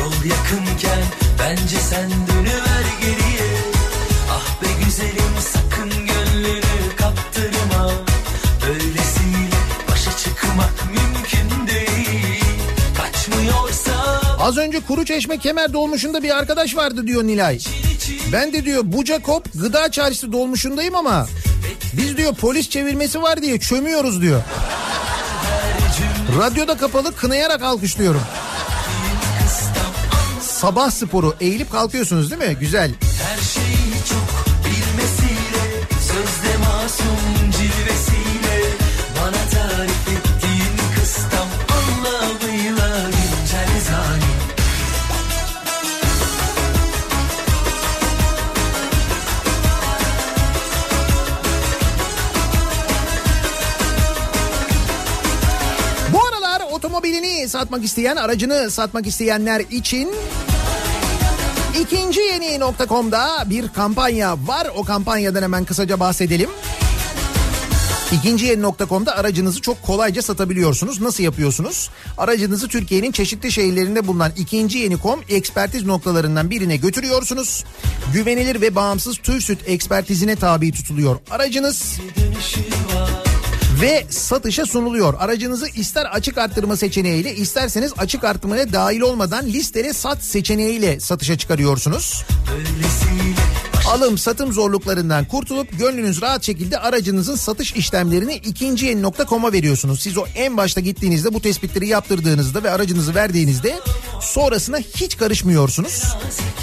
Yol 0.00 0.30
yakınken 0.30 1.02
bence 1.38 1.76
sen 1.90 2.10
dönüver 2.10 2.65
Az 14.46 14.56
önce 14.56 14.80
Kuruçeşme 14.80 15.38
Kemer 15.38 15.72
dolmuşunda 15.72 16.22
bir 16.22 16.38
arkadaş 16.38 16.76
vardı 16.76 17.06
diyor 17.06 17.24
Nilay. 17.24 17.58
Ben 18.32 18.52
de 18.52 18.64
diyor 18.64 18.82
Bucakop 18.84 19.52
gıda 19.54 19.90
çarşısı 19.90 20.32
dolmuşundayım 20.32 20.94
ama 20.94 21.26
biz 21.92 22.16
diyor 22.16 22.34
polis 22.34 22.70
çevirmesi 22.70 23.22
var 23.22 23.42
diye 23.42 23.58
çömüyoruz 23.58 24.22
diyor. 24.22 24.42
Radyoda 26.38 26.76
kapalı 26.76 27.16
kınayarak 27.16 27.62
alkışlıyorum. 27.62 28.22
Sabah 30.42 30.90
sporu 30.90 31.34
eğilip 31.40 31.72
kalkıyorsunuz 31.72 32.30
değil 32.30 32.50
mi? 32.50 32.56
Güzel. 32.60 32.90
her 33.22 33.42
şeyi 33.42 34.04
çok 34.08 34.46
bilmesiyle 34.64 35.80
Sözde 36.00 36.56
masum 36.58 37.35
satmak 57.56 57.84
isteyen, 57.84 58.16
aracını 58.16 58.70
satmak 58.70 59.06
isteyenler 59.06 59.60
için 59.70 60.14
ikinci 61.80 62.20
yeni 62.20 62.44
bir 63.50 63.68
kampanya 63.68 64.32
var. 64.46 64.68
O 64.76 64.84
kampanyadan 64.84 65.42
hemen 65.42 65.64
kısaca 65.64 66.00
bahsedelim. 66.00 66.50
İkinci 68.12 68.46
yeni 68.46 68.62
aracınızı 69.12 69.60
çok 69.60 69.82
kolayca 69.82 70.22
satabiliyorsunuz. 70.22 71.00
Nasıl 71.00 71.24
yapıyorsunuz? 71.24 71.90
Aracınızı 72.18 72.68
Türkiye'nin 72.68 73.12
çeşitli 73.12 73.52
şehirlerinde 73.52 74.06
bulunan 74.06 74.32
ikinci 74.36 74.78
yeni.com 74.78 75.20
ekspertiz 75.28 75.84
noktalarından 75.86 76.50
birine 76.50 76.76
götürüyorsunuz. 76.76 77.64
Güvenilir 78.12 78.60
ve 78.60 78.74
bağımsız 78.74 79.16
TÜRSÜT 79.16 79.58
ekspertizine 79.66 80.36
tabi 80.36 80.72
tutuluyor. 80.72 81.16
Aracınız 81.30 81.98
ve 83.80 84.06
satışa 84.10 84.66
sunuluyor. 84.66 85.14
Aracınızı 85.18 85.68
ister 85.68 86.04
açık 86.04 86.38
arttırma 86.38 86.76
seçeneğiyle 86.76 87.34
isterseniz 87.34 87.92
açık 87.98 88.24
arttırmaya 88.24 88.72
dahil 88.72 89.00
olmadan 89.00 89.46
listeli 89.46 89.94
sat 89.94 90.24
seçeneğiyle 90.24 91.00
satışa 91.00 91.38
çıkarıyorsunuz. 91.38 92.24
Alım 93.86 94.18
satım 94.18 94.52
zorluklarından 94.52 95.24
kurtulup 95.24 95.78
gönlünüz 95.78 96.22
rahat 96.22 96.44
şekilde 96.44 96.78
aracınızın 96.78 97.36
satış 97.36 97.72
işlemlerini 97.72 98.34
ikinci 98.34 98.86
yeni 98.86 99.02
nokta.com'a 99.02 99.52
veriyorsunuz. 99.52 100.00
Siz 100.00 100.18
o 100.18 100.24
en 100.34 100.56
başta 100.56 100.80
gittiğinizde 100.80 101.34
bu 101.34 101.40
tespitleri 101.40 101.88
yaptırdığınızda 101.88 102.62
ve 102.62 102.70
aracınızı 102.70 103.14
verdiğinizde 103.14 103.74
sonrasına 104.20 104.78
hiç 104.78 105.16
karışmıyorsunuz. 105.16 106.04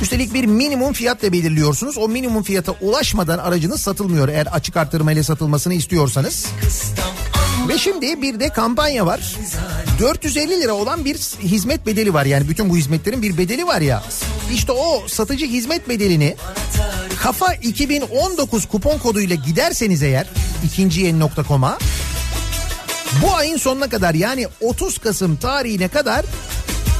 Üstelik 0.01 0.33
bir 0.33 0.45
minimum 0.45 0.93
fiyatla 0.93 1.31
belirliyorsunuz. 1.31 1.97
O 1.97 2.07
minimum 2.07 2.43
fiyata 2.43 2.71
ulaşmadan 2.71 3.37
aracınız 3.37 3.81
satılmıyor 3.81 4.27
eğer 4.29 4.45
açık 4.45 4.77
arttırmayla 4.77 5.23
satılmasını 5.23 5.73
istiyorsanız. 5.73 6.45
Ve 7.67 7.77
şimdi 7.77 8.21
bir 8.21 8.39
de 8.39 8.49
kampanya 8.49 9.05
var. 9.05 9.35
450 9.99 10.61
lira 10.61 10.73
olan 10.73 11.05
bir 11.05 11.15
hizmet 11.43 11.85
bedeli 11.85 12.13
var. 12.13 12.25
Yani 12.25 12.49
bütün 12.49 12.69
bu 12.69 12.77
hizmetlerin 12.77 13.21
bir 13.21 13.37
bedeli 13.37 13.67
var 13.67 13.81
ya. 13.81 14.03
İşte 14.53 14.71
o 14.71 15.03
satıcı 15.07 15.45
hizmet 15.45 15.89
bedelini 15.89 16.35
kafa 17.23 17.53
2019 17.53 18.65
kupon 18.65 18.97
koduyla 18.97 19.35
giderseniz 19.35 20.03
eğer 20.03 20.27
ikinci 20.65 21.01
yeni.com'a 21.01 21.77
bu 23.21 23.35
ayın 23.35 23.57
sonuna 23.57 23.89
kadar 23.89 24.13
yani 24.13 24.47
30 24.61 24.97
Kasım 24.97 25.35
tarihine 25.35 25.87
kadar 25.87 26.25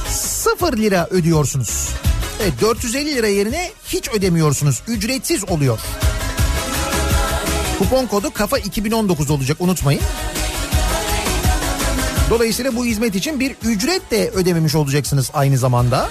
0 0.08 0.76
lira 0.76 1.06
ödüyorsunuz. 1.10 1.88
Evet 2.42 2.52
450 2.60 3.14
lira 3.14 3.26
yerine 3.26 3.70
hiç 3.88 4.08
ödemiyorsunuz. 4.08 4.82
Ücretsiz 4.88 5.50
oluyor. 5.50 5.80
Kupon 7.78 8.06
kodu 8.06 8.32
kafa 8.32 8.58
2019 8.58 9.30
olacak 9.30 9.56
unutmayın. 9.60 10.02
Dolayısıyla 12.30 12.76
bu 12.76 12.84
hizmet 12.84 13.14
için 13.14 13.40
bir 13.40 13.56
ücret 13.62 14.10
de 14.10 14.30
ödememiş 14.30 14.74
olacaksınız 14.74 15.30
aynı 15.34 15.58
zamanda. 15.58 16.10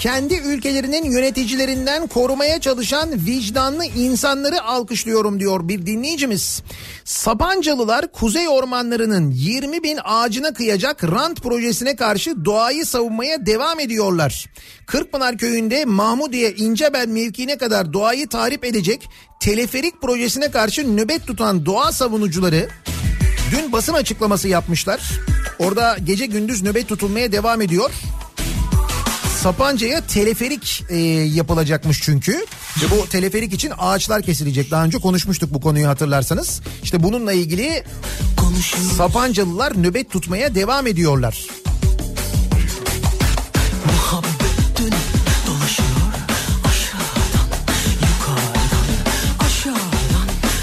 kendi 0.00 0.34
ülkelerinin 0.34 1.04
yöneticilerinden 1.04 2.06
korumaya 2.06 2.60
çalışan 2.60 3.26
vicdanlı 3.26 3.84
insanları 3.84 4.62
alkışlıyorum 4.62 5.40
diyor 5.40 5.68
bir 5.68 5.86
dinleyicimiz. 5.86 6.62
Sapancalılar 7.04 8.12
kuzey 8.12 8.48
ormanlarının 8.48 9.30
20 9.30 9.82
bin 9.82 9.98
ağacına 10.04 10.52
kıyacak 10.52 11.04
rant 11.04 11.42
projesine 11.42 11.96
karşı 11.96 12.44
doğayı 12.44 12.86
savunmaya 12.86 13.46
devam 13.46 13.80
ediyorlar. 13.80 14.46
Kırkpınar 14.86 15.38
köyünde 15.38 15.84
Mahmudiye 15.84 16.52
İncebel 16.52 17.08
mevkiine 17.08 17.58
kadar 17.58 17.92
doğayı 17.92 18.28
tahrip 18.28 18.64
edecek 18.64 19.08
teleferik 19.40 20.02
projesine 20.02 20.50
karşı 20.50 20.96
nöbet 20.96 21.26
tutan 21.26 21.66
doğa 21.66 21.92
savunucuları 21.92 22.68
Dün 23.50 23.72
basın 23.72 23.94
açıklaması 23.94 24.48
yapmışlar. 24.48 25.00
Orada 25.58 25.96
gece 26.04 26.26
gündüz 26.26 26.62
nöbet 26.62 26.88
tutulmaya 26.88 27.32
devam 27.32 27.60
ediyor. 27.62 27.90
Sapanca'ya 29.42 30.06
teleferik 30.06 30.84
e, 30.88 30.96
yapılacakmış 31.34 32.02
çünkü. 32.02 32.32
Ve 32.82 32.90
bu 32.90 33.08
teleferik 33.08 33.52
için 33.52 33.72
ağaçlar 33.78 34.22
kesilecek. 34.22 34.70
Daha 34.70 34.84
önce 34.84 34.98
konuşmuştuk 34.98 35.54
bu 35.54 35.60
konuyu 35.60 35.88
hatırlarsanız. 35.88 36.60
İşte 36.82 37.02
bununla 37.02 37.32
ilgili 37.32 37.84
Sapancalılar 38.96 39.82
nöbet 39.82 40.10
tutmaya 40.10 40.54
devam 40.54 40.86
ediyorlar. 40.86 41.46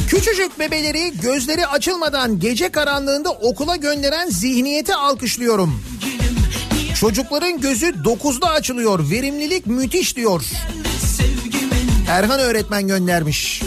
Küçücük 0.08 0.60
bebeleri 0.60 1.14
gözleri 1.22 1.68
açılmadan 1.68 2.40
gece 2.40 2.70
karanlığında 2.70 3.32
okula 3.32 3.76
gönderen 3.76 4.30
zihniyeti 4.30 4.95
alkışlıyorum. 4.95 5.84
Çocukların 6.99 7.61
gözü 7.61 7.86
9'da 7.86 8.49
açılıyor. 8.49 9.10
Verimlilik 9.10 9.65
müthiş 9.65 10.15
diyor. 10.15 10.44
Erhan 12.10 12.40
öğretmen 12.40 12.88
göndermiş. 12.88 13.61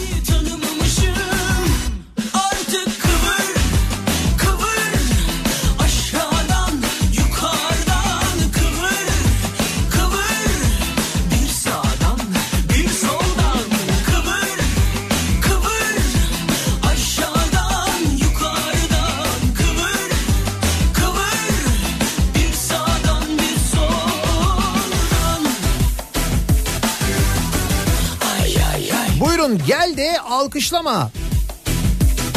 Buyurun 29.40 29.60
gel 29.66 29.96
de 29.96 30.20
alkışlama. 30.20 31.10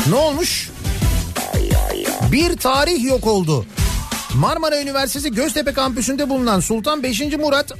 Ne 0.09 0.15
olmuş? 0.15 0.69
Bir 2.31 2.57
tarih 2.57 3.03
yok 3.03 3.27
oldu. 3.27 3.65
Marmara 4.35 4.81
Üniversitesi 4.81 5.31
Göztepe 5.31 5.73
kampüsünde 5.73 6.29
bulunan 6.29 6.59
Sultan 6.59 7.03
5. 7.03 7.21
Murat 7.21 7.71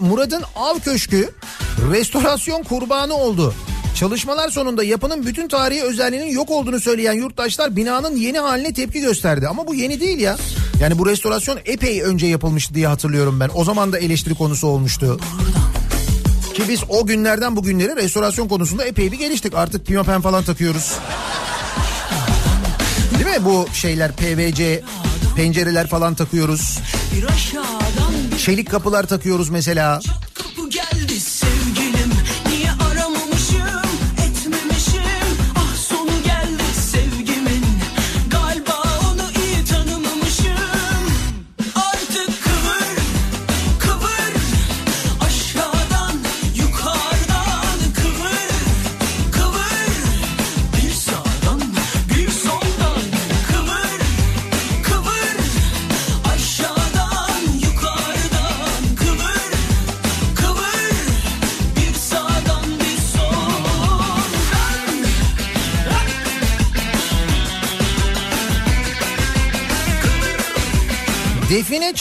Murad'ın 0.00 0.42
Av 0.56 0.78
Köşkü 0.78 1.34
restorasyon 1.92 2.62
kurbanı 2.62 3.14
oldu. 3.14 3.54
Çalışmalar 3.98 4.48
sonunda 4.48 4.84
yapının 4.84 5.26
bütün 5.26 5.48
tarihi 5.48 5.82
özelliğinin 5.82 6.30
yok 6.32 6.50
olduğunu 6.50 6.80
söyleyen 6.80 7.12
yurttaşlar 7.12 7.76
binanın 7.76 8.16
yeni 8.16 8.38
haline 8.38 8.72
tepki 8.72 9.00
gösterdi. 9.00 9.48
Ama 9.48 9.66
bu 9.66 9.74
yeni 9.74 10.00
değil 10.00 10.18
ya. 10.18 10.36
Yani 10.80 10.98
bu 10.98 11.06
restorasyon 11.06 11.58
epey 11.64 12.02
önce 12.02 12.26
yapılmıştı 12.26 12.74
diye 12.74 12.86
hatırlıyorum 12.86 13.40
ben. 13.40 13.50
O 13.54 13.64
zaman 13.64 13.92
da 13.92 13.98
eleştiri 13.98 14.34
konusu 14.34 14.66
olmuştu. 14.66 15.20
Ki 16.54 16.68
biz 16.68 16.80
o 16.88 17.06
günlerden 17.06 17.56
bugünlere 17.56 17.96
restorasyon 17.96 18.48
konusunda 18.48 18.84
epey 18.84 19.12
bir 19.12 19.18
geliştik. 19.18 19.54
Artık 19.54 19.86
pimapen 19.86 20.20
falan 20.20 20.44
takıyoruz. 20.44 20.92
Değil 23.14 23.38
mi 23.38 23.44
bu 23.44 23.66
şeyler 23.74 24.12
PVC 24.12 24.82
pencereler 25.36 25.86
falan 25.86 26.14
takıyoruz. 26.14 26.78
Çelik 28.44 28.70
kapılar 28.70 29.06
takıyoruz 29.06 29.48
mesela. 29.50 30.00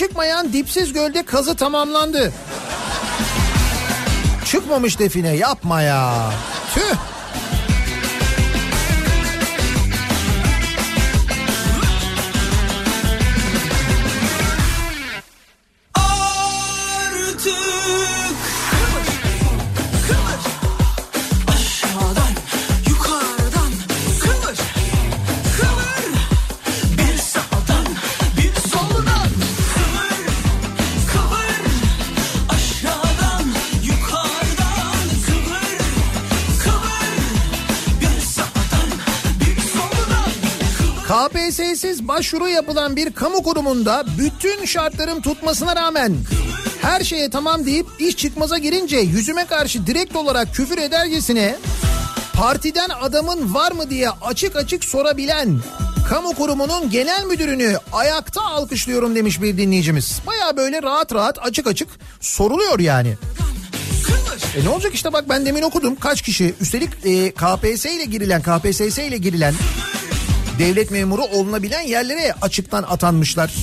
Çıkmayan 0.02 0.54
dipsiz 0.54 0.94
gölde 0.94 1.24
kazı 1.24 1.56
tamamlandı. 1.56 2.32
Çıkmamış 4.46 5.00
define 5.00 5.36
yapma 5.36 5.82
ya. 5.82 6.32
Tüh. 6.74 7.11
KPSS'siz 41.82 42.08
başvuru 42.08 42.50
yapılan 42.50 42.96
bir 42.96 43.14
kamu 43.14 43.44
kurumunda 43.44 44.06
bütün 44.18 44.66
şartların 44.66 45.22
tutmasına 45.22 45.76
rağmen 45.76 46.18
her 46.82 47.04
şeye 47.04 47.30
tamam 47.30 47.66
deyip 47.66 47.86
iş 48.00 48.18
çıkmaza 48.18 48.58
girince 48.58 48.98
yüzüme 48.98 49.46
karşı 49.46 49.88
direkt 49.88 50.16
olarak 50.16 50.56
küfür 50.56 50.78
edercesine 50.78 51.56
partiden 52.34 52.90
adamın 53.02 53.54
var 53.54 53.72
mı 53.72 53.90
diye 53.90 54.10
açık 54.10 54.56
açık 54.56 54.84
sorabilen 54.84 55.60
kamu 56.10 56.34
kurumunun 56.34 56.90
genel 56.90 57.26
müdürünü 57.26 57.78
ayakta 57.92 58.42
alkışlıyorum 58.42 59.16
demiş 59.16 59.42
bir 59.42 59.58
dinleyicimiz. 59.58 60.20
Baya 60.28 60.58
böyle 60.58 60.82
rahat 60.82 61.14
rahat 61.14 61.40
açık 61.40 61.68
açık 61.68 61.90
soruluyor 62.20 62.80
yani. 62.80 63.18
E 64.58 64.66
ne 64.66 64.70
olacak 64.70 64.94
işte 64.94 65.14
bak 65.14 65.30
ben 65.30 65.46
demin 65.46 65.62
okudum 65.62 65.96
kaç 65.96 66.22
kişi 66.22 66.54
üstelik 66.62 66.90
e, 67.04 67.32
KPSS 67.32 67.86
ile 67.86 68.06
girilen 68.06 68.42
KPSS 68.42 68.98
ile 68.98 69.18
girilen 69.18 69.54
devlet 70.62 70.92
memuru 70.92 71.24
olunabilen 71.24 71.82
yerlere 71.82 72.34
açıktan 72.42 72.84
atanmışlar. 72.84 73.54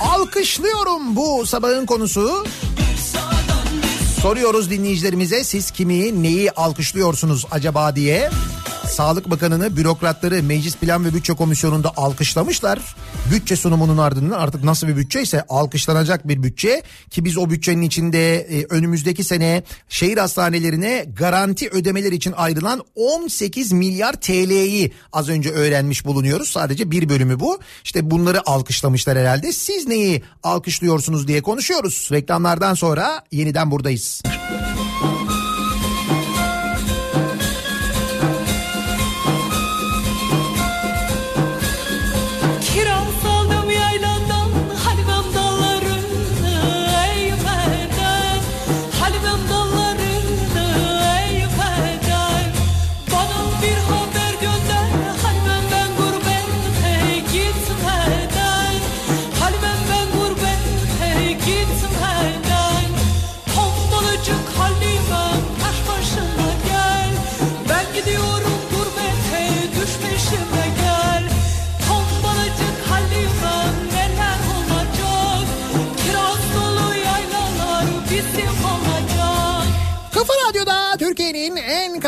Alkışlıyorum 0.00 1.16
bu 1.16 1.46
sabahın 1.46 1.86
konusu. 1.86 2.46
Soruyoruz 4.22 4.70
dinleyicilerimize 4.70 5.44
siz 5.44 5.70
kimi 5.70 6.22
neyi 6.22 6.50
alkışlıyorsunuz 6.50 7.46
acaba 7.50 7.96
diye. 7.96 8.30
Sağlık 8.88 9.30
Bakanı'nı 9.30 9.76
bürokratları 9.76 10.42
Meclis 10.42 10.76
Plan 10.76 11.04
ve 11.04 11.14
Bütçe 11.14 11.32
Komisyonu'nda 11.34 11.92
alkışlamışlar. 11.96 12.78
Bütçe 13.32 13.56
sunumunun 13.56 13.98
ardından 13.98 14.38
artık 14.38 14.64
nasıl 14.64 14.88
bir 14.88 14.96
bütçe 14.96 15.22
ise 15.22 15.44
alkışlanacak 15.48 16.28
bir 16.28 16.42
bütçe 16.42 16.82
ki 17.10 17.24
biz 17.24 17.38
o 17.38 17.50
bütçenin 17.50 17.82
içinde 17.82 18.36
e, 18.36 18.66
önümüzdeki 18.70 19.24
sene 19.24 19.62
şehir 19.88 20.18
hastanelerine 20.18 21.06
garanti 21.16 21.68
ödemeler 21.68 22.12
için 22.12 22.32
ayrılan 22.36 22.84
18 22.94 23.72
milyar 23.72 24.12
TL'yi 24.12 24.92
az 25.12 25.28
önce 25.28 25.50
öğrenmiş 25.50 26.04
bulunuyoruz. 26.04 26.48
Sadece 26.48 26.90
bir 26.90 27.08
bölümü 27.08 27.40
bu. 27.40 27.58
İşte 27.84 28.10
bunları 28.10 28.48
alkışlamışlar 28.50 29.18
herhalde. 29.18 29.52
Siz 29.52 29.86
neyi 29.86 30.22
alkışlıyorsunuz 30.42 31.28
diye 31.28 31.42
konuşuyoruz. 31.42 32.08
Reklamlardan 32.12 32.74
sonra 32.74 33.24
yeniden 33.32 33.70
buradayız. 33.70 34.22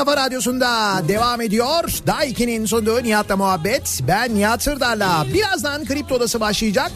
Kafa 0.04 0.16
radyosunda 0.16 1.02
devam 1.08 1.40
ediyor. 1.40 1.84
Daiki'nin 2.06 2.66
sunduğu 2.66 3.02
Nihat'la 3.02 3.36
muhabbet. 3.36 4.00
Ben 4.08 4.34
Nihat 4.34 4.62
Sırdar'la. 4.62 5.26
Birazdan 5.34 5.84
Kripto 5.84 6.14
Odası 6.14 6.40
başlayacak. 6.40 6.92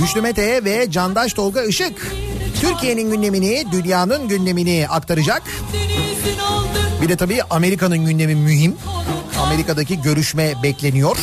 Güçlü 0.00 0.20
Mete 0.20 0.64
ve 0.64 0.90
Candaş 0.90 1.32
Tolga 1.32 1.62
Işık. 1.62 2.12
Türkiye'nin 2.60 3.10
gündemini, 3.10 3.64
dünyanın 3.72 4.28
gündemini 4.28 4.86
aktaracak. 4.88 5.42
Bir 7.02 7.08
de 7.08 7.16
tabii 7.16 7.42
Amerika'nın 7.50 7.98
gündemi 7.98 8.34
mühim. 8.34 8.76
Amerika'daki 9.40 10.02
görüşme 10.02 10.54
bekleniyor. 10.62 11.18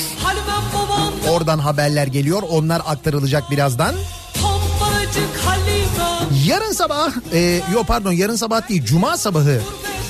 Oradan 1.30 1.60
haberler 1.60 2.07
geliyor. 2.07 2.44
Onlar 2.49 2.82
aktarılacak 2.86 3.52
birazdan. 3.52 3.95
Yarın 6.45 6.72
sabah, 6.72 7.12
e, 7.34 7.62
yok 7.74 7.88
pardon 7.88 8.12
yarın 8.12 8.36
sabah 8.36 8.70
değil, 8.70 8.86
Cuma 8.86 9.18
sabahı. 9.18 9.62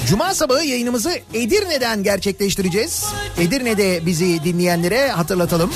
Cuma 0.07 0.33
sabahı 0.33 0.65
yayınımızı 0.65 1.11
Edirne'den 1.33 2.03
gerçekleştireceğiz. 2.03 3.05
Edirne'de 3.39 4.05
bizi 4.05 4.43
dinleyenlere 4.43 5.09
hatırlatalım. 5.11 5.71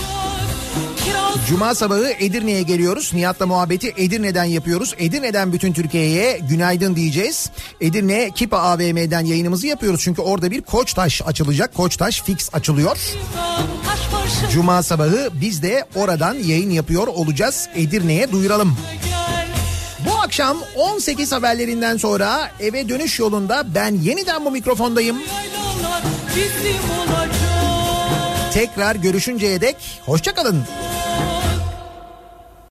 Cuma 1.48 1.76
sabahı 1.76 2.12
Edirne'ye 2.20 2.62
geliyoruz. 2.62 3.12
Nihat'la 3.14 3.46
muhabbeti 3.46 3.94
Edirne'den 3.98 4.44
yapıyoruz. 4.44 4.96
Edirne'den 4.98 5.54
bütün 5.54 5.74
Türkiye'ye 5.74 6.40
günaydın 6.50 6.96
diyeceğiz. 6.96 7.50
Edirne 7.82 8.32
Kipa 8.36 8.58
AVM'den 8.58 9.26
yayınımızı 9.26 9.68
yapıyoruz. 9.68 10.02
Çünkü 10.04 10.22
orada 10.22 10.52
bir 10.52 10.62
Koçtaş 10.62 11.22
açılacak. 11.26 11.74
Koçtaş 11.74 12.22
fix 12.24 12.50
açılıyor. 12.54 12.98
Cuma 14.54 14.84
sabahı 14.84 15.30
biz 15.42 15.64
de 15.64 15.86
oradan 15.96 16.34
yayın 16.34 16.70
yapıyor 16.70 17.08
olacağız. 17.08 17.70
Edirne'ye 17.76 18.32
duyuralım. 18.32 18.78
Bu 20.10 20.20
akşam 20.20 20.58
18 20.76 21.32
haberlerinden 21.32 21.98
sonra 21.98 22.52
eve 22.60 22.90
dönüş 22.90 23.20
yolunda 23.20 23.64
ben 23.76 23.96
yeniden 23.96 24.46
bu 24.46 24.52
mikrofondayım. 24.52 25.18
Tekrar 28.54 28.96
görüşünceye 28.96 29.62
dek 29.62 29.76
hoşçakalın. 30.06 30.64